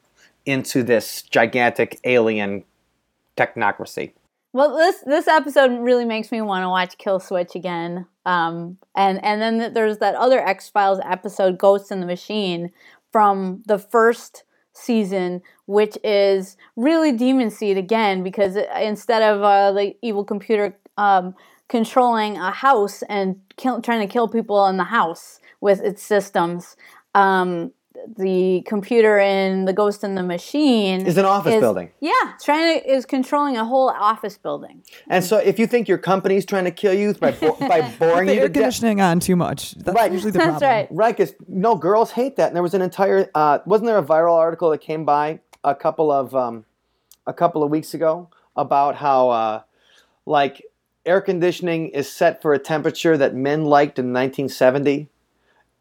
into 0.46 0.84
this 0.84 1.22
gigantic 1.22 2.00
alien 2.04 2.64
technocracy. 3.38 4.14
Well, 4.52 4.76
this 4.78 4.98
this 5.06 5.28
episode 5.28 5.80
really 5.80 6.06
makes 6.06 6.32
me 6.32 6.42
want 6.42 6.64
to 6.64 6.70
watch 6.70 6.98
Kill 7.00 7.20
Switch 7.20 7.56
again. 7.56 8.06
Um, 8.26 8.78
and 8.96 9.24
and 9.24 9.42
then 9.42 9.74
there's 9.74 9.98
that 9.98 10.14
other 10.14 10.40
X 10.40 10.70
Files 10.70 11.00
episode, 11.04 11.58
Ghost 11.58 11.92
in 11.92 12.02
the 12.02 12.06
Machine, 12.06 12.72
from 13.12 13.64
the 13.66 13.80
first 13.80 14.44
season, 14.74 15.42
which 15.66 15.98
is 16.04 16.56
really 16.76 17.12
Demon 17.12 17.50
Seed 17.50 17.78
again 17.78 18.24
because 18.24 18.56
instead 18.80 19.24
of 19.24 19.42
uh, 19.42 19.72
the 19.72 19.96
evil 20.04 20.24
computer 20.24 20.78
um, 20.98 21.36
controlling 21.70 22.38
a 22.38 22.52
house 22.52 23.02
and 23.04 23.40
kill, 23.58 23.82
trying 23.82 24.06
to 24.06 24.12
kill 24.12 24.28
people 24.28 24.66
in 24.68 24.78
the 24.78 24.84
house 24.86 25.40
with 25.62 25.82
its 25.82 26.04
systems. 26.04 26.76
Um, 27.16 27.72
the 28.18 28.64
computer 28.68 29.18
in 29.18 29.64
the 29.64 29.72
Ghost 29.72 30.04
in 30.04 30.16
the 30.16 30.24
Machine 30.24 31.06
Is 31.06 31.18
an 31.18 31.24
office 31.24 31.58
building. 31.62 31.90
Yeah, 32.02 32.12
trying 32.44 32.82
to 32.82 32.92
is 32.92 33.06
controlling 33.06 33.56
a 33.56 33.64
whole 33.64 33.88
office 33.90 34.38
building. 34.38 34.84
And 35.08 35.24
so 35.24 35.38
if 35.38 35.58
you 35.58 35.68
think 35.68 35.88
your 35.88 36.00
company's 36.00 36.46
trying 36.46 36.66
to 36.66 36.72
kill 36.72 36.94
you 36.94 37.14
by, 37.14 37.32
bo- 37.32 37.56
by 37.60 37.82
boring 38.00 38.28
the 38.28 38.34
you 38.34 38.42
air 38.42 38.48
to 38.48 38.54
death, 38.54 38.64
conditioning 38.64 39.00
on 39.00 39.22
too 39.22 39.38
much. 39.38 39.76
That's 39.76 39.96
Right. 39.96 40.12
usually 40.12 40.32
the 40.32 40.40
That's 40.40 40.60
problem. 40.60 40.70
right. 40.70 40.88
Right, 40.92 41.16
because 41.16 41.34
no 41.48 41.76
girls 41.76 42.12
hate 42.12 42.36
that. 42.38 42.48
And 42.48 42.56
there 42.56 42.64
was 42.64 42.74
an 42.74 42.82
entire 42.82 43.30
uh, 43.34 43.60
wasn't 43.66 43.88
there 43.88 43.98
a 44.00 44.04
viral 44.04 44.36
article 44.36 44.72
that 44.72 44.80
came 44.82 45.06
by 45.06 45.40
a 45.64 45.74
couple 45.76 46.12
of 46.12 46.36
um, 46.36 46.66
a 47.26 47.34
couple 47.34 47.64
of 47.64 47.70
weeks 47.70 47.94
ago 47.94 48.28
about 48.58 48.96
how 48.96 49.30
uh, 49.30 49.62
like 50.26 50.62
air 51.06 51.22
conditioning 51.22 51.90
is 51.90 52.12
set 52.12 52.42
for 52.42 52.54
a 52.54 52.60
temperature 52.60 53.18
that 53.18 53.36
men 53.36 53.66
liked 53.66 54.00
in 54.00 54.14
1970, 54.14 55.10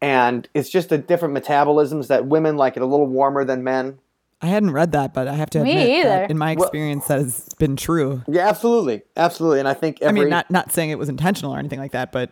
and 0.01 0.47
it's 0.53 0.69
just 0.69 0.89
the 0.89 0.97
different 0.97 1.33
metabolisms 1.33 2.07
that 2.07 2.25
women 2.25 2.57
like 2.57 2.75
it 2.75 2.83
a 2.83 2.85
little 2.85 3.07
warmer 3.07 3.45
than 3.45 3.63
men. 3.63 3.99
I 4.41 4.47
hadn't 4.47 4.71
read 4.71 4.91
that, 4.91 5.13
but 5.13 5.29
I 5.29 5.35
have 5.35 5.49
to 5.51 5.63
Me 5.63 5.71
admit 5.71 6.03
that 6.03 6.31
in 6.31 6.37
my 6.37 6.51
experience 6.51 7.07
that 7.07 7.19
has 7.19 7.47
been 7.59 7.77
true. 7.77 8.23
Yeah, 8.27 8.49
absolutely, 8.49 9.03
absolutely. 9.15 9.59
And 9.59 9.69
I 9.69 9.73
think 9.73 10.01
every 10.01 10.19
I 10.19 10.23
mean, 10.23 10.29
not 10.29 10.51
not 10.51 10.73
saying 10.73 10.89
it 10.89 10.99
was 10.99 11.07
intentional 11.07 11.53
or 11.55 11.59
anything 11.59 11.79
like 11.79 11.93
that, 11.93 12.11
but 12.11 12.29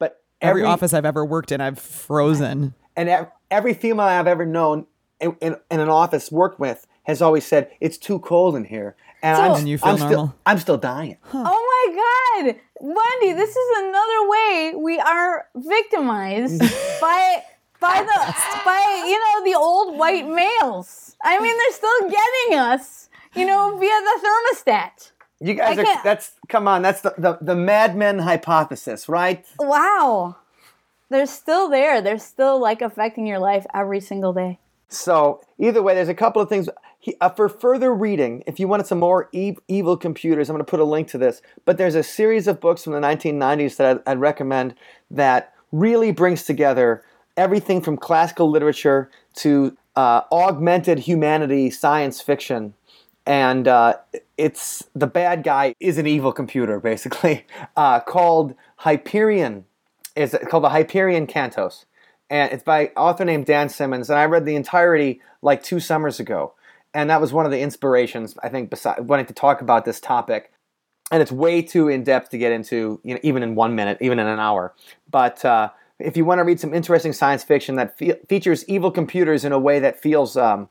but 0.00 0.20
every, 0.40 0.64
office 0.64 0.92
I've 0.92 1.04
ever 1.04 1.24
worked 1.24 1.52
in, 1.52 1.60
I've 1.60 1.78
frozen. 1.78 2.74
and 2.96 3.28
every 3.48 3.74
female 3.74 4.06
I've 4.06 4.26
ever 4.26 4.44
known 4.44 4.86
in, 5.20 5.36
in, 5.40 5.56
in 5.70 5.80
an 5.80 5.88
office 5.88 6.32
worked 6.32 6.58
with 6.58 6.86
has 7.04 7.22
always 7.22 7.46
said 7.46 7.70
it's 7.80 7.96
too 7.96 8.18
cold 8.18 8.56
in 8.56 8.64
here, 8.64 8.96
and 9.22 9.36
So- 9.36 9.42
I'm, 9.42 9.52
And 9.60 9.68
you 9.68 9.78
feel 9.78 9.88
I'm 9.90 9.98
still? 9.98 10.34
I'm 10.46 10.58
still 10.58 10.76
dying. 10.78 11.16
Oh 11.34 11.60
my 11.72 12.44
God, 12.44 12.56
Wendy, 12.80 13.32
this 13.32 13.50
is 13.50 13.78
another 13.78 14.28
way 14.28 14.72
we 14.76 14.98
are 14.98 15.46
victimized 15.54 16.60
by 17.00 17.42
by 17.80 18.02
the 18.02 18.34
by 18.64 19.04
you 19.06 19.18
know 19.18 19.44
the 19.44 19.56
old 19.58 19.96
white 19.98 20.26
males. 20.28 21.16
I 21.22 21.38
mean, 21.40 21.56
they're 21.56 21.72
still 21.72 22.00
getting 22.10 22.58
us, 22.58 23.08
you 23.34 23.46
know, 23.46 23.76
via 23.78 23.88
the 23.88 24.20
thermostat. 24.24 25.12
You 25.40 25.54
guys 25.54 25.78
I 25.78 25.82
are 25.82 25.84
can't- 25.84 26.04
that's 26.04 26.32
come 26.48 26.66
on, 26.66 26.82
that's 26.82 27.00
the, 27.02 27.14
the, 27.16 27.38
the 27.40 27.54
Mad 27.54 27.96
Men 27.96 28.18
hypothesis, 28.20 29.08
right? 29.08 29.44
Wow. 29.58 30.36
they're 31.10 31.26
still 31.26 31.68
there. 31.68 32.00
They're 32.02 32.18
still 32.18 32.60
like 32.60 32.82
affecting 32.82 33.26
your 33.26 33.38
life 33.38 33.64
every 33.74 34.00
single 34.00 34.32
day. 34.32 34.58
So 34.88 35.40
either 35.58 35.82
way, 35.82 35.94
there's 35.94 36.08
a 36.08 36.14
couple 36.14 36.42
of 36.42 36.48
things. 36.48 36.68
He, 37.08 37.16
uh, 37.22 37.30
for 37.30 37.48
further 37.48 37.94
reading, 37.94 38.42
if 38.46 38.60
you 38.60 38.68
wanted 38.68 38.86
some 38.86 38.98
more 38.98 39.30
e- 39.32 39.56
evil 39.66 39.96
computers, 39.96 40.50
I'm 40.50 40.54
going 40.56 40.64
to 40.64 40.70
put 40.70 40.78
a 40.78 40.84
link 40.84 41.08
to 41.08 41.18
this. 41.18 41.40
But 41.64 41.78
there's 41.78 41.94
a 41.94 42.02
series 42.02 42.46
of 42.46 42.60
books 42.60 42.84
from 42.84 42.92
the 42.92 43.00
1990s 43.00 43.76
that 43.76 44.02
I'd, 44.06 44.12
I'd 44.12 44.20
recommend 44.20 44.74
that 45.10 45.54
really 45.72 46.12
brings 46.12 46.44
together 46.44 47.02
everything 47.34 47.80
from 47.80 47.96
classical 47.96 48.50
literature 48.50 49.10
to 49.36 49.74
uh, 49.96 50.20
augmented 50.30 50.98
humanity 50.98 51.70
science 51.70 52.20
fiction. 52.20 52.74
And 53.24 53.66
uh, 53.66 53.94
it's 54.36 54.84
the 54.94 55.06
bad 55.06 55.44
guy 55.44 55.74
is 55.80 55.96
an 55.96 56.06
evil 56.06 56.32
computer, 56.32 56.78
basically, 56.92 57.46
uh, 57.74 58.00
called 58.00 58.54
Hyperion. 58.76 59.64
It's 60.14 60.36
called 60.50 60.64
the 60.64 60.70
Hyperion 60.70 61.26
Cantos 61.26 61.86
and 62.30 62.52
it's 62.52 62.62
by 62.62 62.88
author 62.96 63.24
named 63.24 63.46
Dan 63.46 63.68
Simmons. 63.68 64.10
And 64.10 64.18
I 64.18 64.24
read 64.24 64.44
the 64.44 64.56
entirety 64.56 65.20
like 65.42 65.62
two 65.62 65.80
summers 65.80 66.20
ago, 66.20 66.54
and 66.94 67.10
that 67.10 67.20
was 67.20 67.32
one 67.32 67.44
of 67.46 67.52
the 67.52 67.60
inspirations 67.60 68.36
I 68.42 68.48
think, 68.48 68.70
besides 68.70 69.00
wanting 69.02 69.26
to 69.26 69.34
talk 69.34 69.60
about 69.60 69.84
this 69.84 70.00
topic. 70.00 70.52
And 71.10 71.22
it's 71.22 71.32
way 71.32 71.62
too 71.62 71.88
in 71.88 72.04
depth 72.04 72.30
to 72.30 72.38
get 72.38 72.52
into, 72.52 73.00
you 73.02 73.14
know, 73.14 73.20
even 73.22 73.42
in 73.42 73.54
one 73.54 73.74
minute, 73.74 73.98
even 74.00 74.18
in 74.18 74.26
an 74.26 74.38
hour. 74.38 74.74
But 75.10 75.42
uh, 75.44 75.70
if 75.98 76.16
you 76.16 76.24
want 76.26 76.38
to 76.38 76.44
read 76.44 76.60
some 76.60 76.74
interesting 76.74 77.12
science 77.14 77.42
fiction 77.42 77.76
that 77.76 77.96
fe- 77.96 78.20
features 78.28 78.64
evil 78.68 78.90
computers 78.90 79.44
in 79.44 79.52
a 79.52 79.58
way 79.58 79.78
that 79.78 79.98
feels 79.98 80.36
um, 80.36 80.68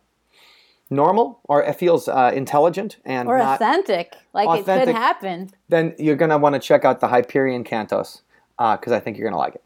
normal 0.89 1.39
or 1.45 1.63
it 1.63 1.73
feels 1.73 2.07
uh, 2.07 2.31
intelligent 2.35 2.97
and 3.03 3.27
Or 3.27 3.37
not, 3.37 3.55
authentic. 3.55 4.15
Like 4.33 4.59
it 4.59 4.65
could 4.65 4.89
happen. 4.89 5.49
then 5.69 5.95
you're 5.97 6.15
gonna 6.15 6.37
want 6.37 6.53
to 6.53 6.59
check 6.59 6.85
out 6.85 6.99
the 6.99 7.07
Hyperion 7.07 7.63
Cantos 7.63 8.21
because 8.57 8.91
I 8.93 8.99
think 8.99 9.17
you're 9.17 9.27
gonna 9.27 9.39
like 9.39 9.55
it. 9.55 9.63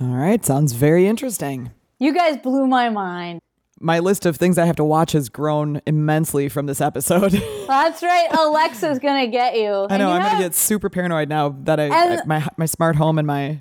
All 0.00 0.08
right, 0.08 0.44
sounds 0.44 0.72
very 0.72 1.06
interesting. 1.06 1.70
You 1.98 2.12
guys 2.12 2.36
blew 2.36 2.66
my 2.66 2.88
mind. 2.88 3.40
My 3.82 3.98
list 3.98 4.24
of 4.26 4.36
things 4.36 4.58
I 4.58 4.64
have 4.66 4.76
to 4.76 4.84
watch 4.84 5.12
has 5.12 5.28
grown 5.28 5.82
immensely 5.86 6.48
from 6.48 6.66
this 6.66 6.80
episode. 6.80 7.32
That's 7.66 8.02
right. 8.02 8.28
Alexa's 8.32 8.98
gonna 9.00 9.26
get 9.26 9.56
you. 9.56 9.86
I 9.90 9.96
know 9.98 10.10
I'm 10.10 10.22
gonna 10.22 10.38
get 10.38 10.54
super 10.54 10.88
paranoid 10.88 11.28
now 11.28 11.56
that 11.64 11.80
I, 11.80 11.84
And- 11.84 12.20
I 12.20 12.24
my 12.24 12.46
my 12.56 12.66
smart 12.66 12.96
home 12.96 13.18
and 13.18 13.26
my 13.26 13.60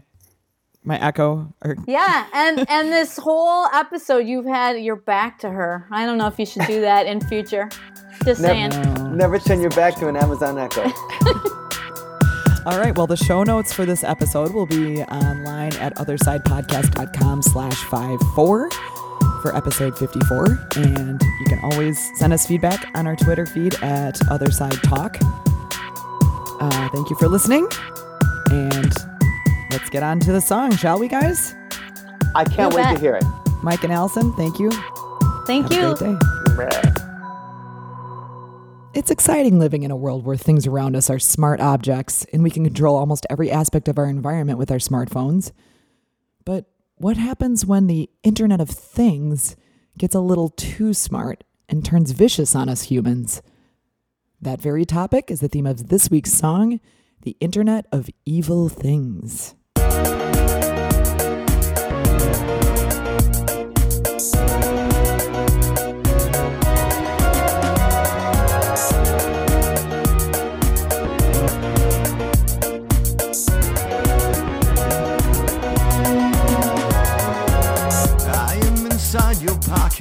my 0.84 1.00
Echo 1.00 1.54
are 1.64 1.76
Yeah, 1.88 2.28
and 2.34 2.66
and 2.70 2.92
this 2.92 3.18
whole 3.18 3.66
episode 3.74 4.28
you've 4.28 4.46
had 4.46 4.80
your 4.82 4.96
back 4.96 5.40
to 5.40 5.50
her. 5.50 5.88
I 5.92 6.06
don't 6.06 6.18
know 6.18 6.28
if 6.28 6.38
you 6.40 6.46
should 6.46 6.66
do 6.68 6.82
that 6.82 7.08
in 7.08 7.20
future. 7.22 7.70
Just 8.24 8.42
saying. 8.42 8.70
Never 9.18 9.40
turn 9.40 9.60
your 9.62 9.72
back 9.72 9.96
to 9.96 10.08
an 10.08 10.16
Amazon 10.16 10.58
Echo. 10.60 10.84
All 12.64 12.78
right. 12.80 12.96
Well, 12.96 13.08
the 13.08 13.18
show 13.18 13.44
notes 13.44 13.74
for 13.74 13.86
this 13.86 14.04
episode 14.04 14.54
will 14.54 14.68
be 14.68 15.02
online 15.04 15.74
at 15.78 15.96
othersidepodcast.com 15.96 17.42
slash 17.42 17.76
five 17.86 18.20
four 18.36 18.70
for 19.42 19.56
episode 19.56 19.98
54. 19.98 20.46
And 20.78 21.22
you 21.40 21.46
can 21.48 21.60
always 21.64 22.00
send 22.18 22.34
us 22.34 22.46
feedback 22.46 22.90
on 22.96 23.08
our 23.08 23.16
Twitter 23.16 23.46
feed 23.46 23.74
at 23.84 24.16
Otherside 24.30 24.80
Talk. 24.84 25.18
Uh, 26.62 26.90
thank 26.90 27.10
you 27.10 27.16
for 27.18 27.28
listening. 27.28 27.68
And 28.52 28.92
let's 29.72 29.90
get 29.90 30.04
on 30.04 30.20
to 30.22 30.32
the 30.32 30.42
song, 30.42 30.76
shall 30.76 31.00
we, 31.00 31.08
guys? 31.08 31.56
I 32.36 32.44
can't 32.44 32.72
You 32.72 32.78
wait 32.78 32.84
bet. 32.84 32.96
to 32.96 33.02
hear 33.02 33.16
it. 33.16 33.24
Mike 33.64 33.84
and 33.84 33.92
Allison, 33.92 34.32
thank 34.34 34.60
you. 34.60 34.72
Thank 35.48 35.72
Have 35.72 36.02
you. 36.02 36.08
a 36.08 36.16
great 36.56 36.72
day. 36.72 36.92
It's 38.94 39.10
exciting 39.10 39.58
living 39.58 39.84
in 39.84 39.92
a 39.92 39.96
world 39.96 40.26
where 40.26 40.36
things 40.36 40.68
around 40.68 40.96
us 40.98 41.10
are 41.10 41.18
smart 41.18 41.62
objects 41.62 42.26
and 42.34 42.44
we 42.44 42.50
can 42.52 42.64
control 42.66 42.98
almost 42.98 43.26
every 43.30 43.50
aspect 43.50 43.88
of 43.88 43.98
our 43.98 44.06
environment 44.06 44.60
with 44.60 44.70
our 44.70 44.78
smartphones. 44.80 45.52
What 47.02 47.18
happens 47.18 47.66
when 47.66 47.88
the 47.88 48.12
Internet 48.22 48.62
of 48.62 48.70
Things 48.70 49.56
gets 49.98 50.14
a 50.14 50.20
little 50.20 50.50
too 50.50 50.94
smart 50.94 51.44
and 51.68 51.84
turns 51.84 52.12
vicious 52.12 52.54
on 52.54 52.70
us 52.70 52.84
humans? 52.84 53.42
That 54.40 54.62
very 54.62 54.86
topic 54.86 55.32
is 55.32 55.40
the 55.40 55.48
theme 55.48 55.66
of 55.66 55.90
this 55.90 56.12
week's 56.12 56.32
song, 56.32 56.80
The 57.24 57.36
Internet 57.40 57.88
of 57.92 58.12
Evil 58.24 58.70
Things. 58.70 59.56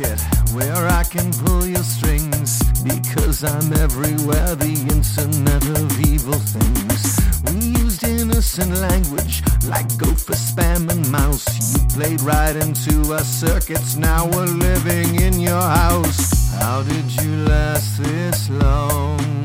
Pocket 0.00 0.20
where 0.52 0.88
I 0.88 1.04
can 1.04 1.32
pull 1.32 1.66
your 1.66 1.82
strings 1.82 2.62
because 2.82 3.44
I'm 3.44 3.72
everywhere, 3.74 4.54
the 4.54 4.74
internet 4.92 5.64
of 5.78 6.00
evil 6.00 6.34
things. 6.34 7.18
We 7.46 7.80
used 7.80 8.04
innocent 8.04 8.74
language 8.76 9.42
like 9.66 9.88
go 9.98 10.06
for 10.06 10.32
spam 10.34 10.90
and 10.90 11.10
mouse. 11.10 11.74
You 11.74 11.86
played 11.88 12.20
right 12.22 12.56
into 12.56 13.12
our 13.12 13.24
circuits, 13.24 13.96
now 13.96 14.26
we're 14.26 14.46
living 14.46 15.20
in 15.20 15.40
your 15.40 15.60
house. 15.60 16.52
How 16.54 16.82
did 16.82 17.10
you 17.22 17.44
last 17.44 18.02
this 18.02 18.50
long? 18.50 19.39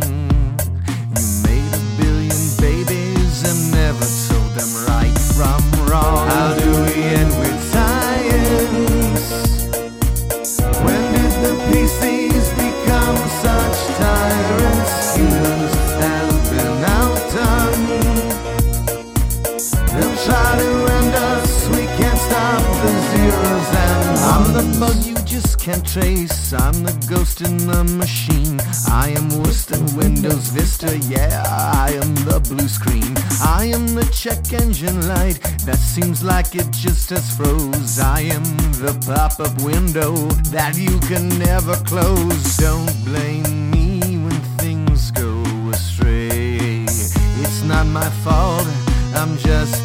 Can't 25.66 25.88
trace. 25.88 26.53
I'm 26.53 26.84
the 26.84 26.93
ghost 27.09 27.41
in 27.41 27.57
the 27.57 27.84
machine. 27.84 28.61
I 28.88 29.09
am 29.18 29.30
worse 29.41 29.66
than 29.66 29.84
Windows 29.97 30.49
Vista, 30.49 30.95
yeah, 31.09 31.41
I 31.47 31.89
am 31.93 32.13
the 32.30 32.39
blue 32.39 32.68
screen. 32.68 33.16
I 33.41 33.72
am 33.74 33.95
the 33.95 34.05
check 34.13 34.53
engine 34.53 35.07
light 35.07 35.39
that 35.66 35.80
seems 35.80 36.24
like 36.24 36.53
it 36.53 36.70
just 36.70 37.09
has 37.09 37.36
froze. 37.36 37.99
I 37.99 38.22
am 38.38 38.43
the 38.78 38.93
pop-up 39.07 39.59
window 39.63 40.13
that 40.53 40.78
you 40.78 40.99
can 41.09 41.30
never 41.39 41.76
close. 41.78 42.57
Don't 42.57 42.93
blame 43.03 43.72
me 43.72 44.18
when 44.18 44.39
things 44.61 45.09
go 45.09 45.41
astray. 45.72 46.86
It's 47.41 47.63
not 47.63 47.88
my 47.88 48.09
fault, 48.24 48.68
I'm 49.16 49.36
just 49.39 49.84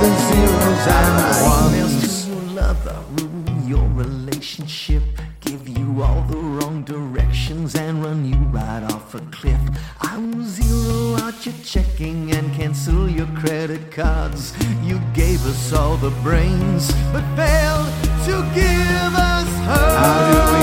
the 0.00 0.10
zeros 0.28 0.86
and 0.98 1.14
ones. 1.50 2.28
Lover, 2.54 2.98
ruin 3.16 3.68
your 3.68 3.86
relationship, 3.88 5.02
give 5.40 5.68
you 5.68 6.02
all 6.02 6.22
the 6.22 6.36
wrong 6.36 6.82
directions 6.84 7.74
and 7.74 8.02
run 8.02 8.24
you 8.24 8.38
right 8.58 8.82
off 8.92 9.14
a 9.14 9.20
cliff. 9.30 9.60
I 10.00 10.16
will 10.16 10.44
zero 10.44 11.16
out 11.16 11.44
your 11.44 11.54
checking 11.62 12.32
and 12.32 12.52
cancel 12.54 13.08
your 13.08 13.28
credit 13.42 13.90
cards. 13.92 14.54
You 14.82 15.00
gave 15.14 15.44
us 15.46 15.72
all 15.72 15.96
the 15.96 16.10
brains, 16.22 16.92
but 17.12 17.24
failed 17.36 17.88
to 18.26 18.34
give 18.54 19.12
us 19.14 19.48
her. 19.66 20.59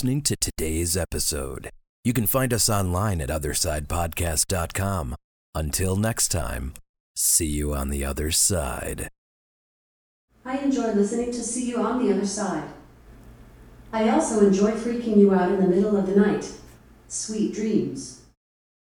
Listening 0.00 0.22
to 0.22 0.34
today's 0.34 0.96
episode. 0.96 1.68
You 2.04 2.14
can 2.14 2.26
find 2.26 2.54
us 2.54 2.70
online 2.70 3.20
at 3.20 3.28
OthersidePodcast.com. 3.28 5.14
Until 5.54 5.94
next 5.94 6.28
time, 6.28 6.72
see 7.14 7.44
you 7.44 7.74
on 7.74 7.90
the 7.90 8.02
other 8.02 8.30
side. 8.30 9.10
I 10.42 10.56
enjoy 10.56 10.92
listening 10.92 11.32
to 11.32 11.42
See 11.42 11.68
You 11.68 11.82
on 11.82 12.02
the 12.02 12.14
Other 12.14 12.24
Side. 12.24 12.70
I 13.92 14.08
also 14.08 14.46
enjoy 14.46 14.70
freaking 14.70 15.18
you 15.18 15.34
out 15.34 15.52
in 15.52 15.60
the 15.60 15.68
middle 15.68 15.94
of 15.94 16.06
the 16.06 16.16
night. 16.16 16.50
Sweet 17.08 17.52
dreams. 17.52 18.19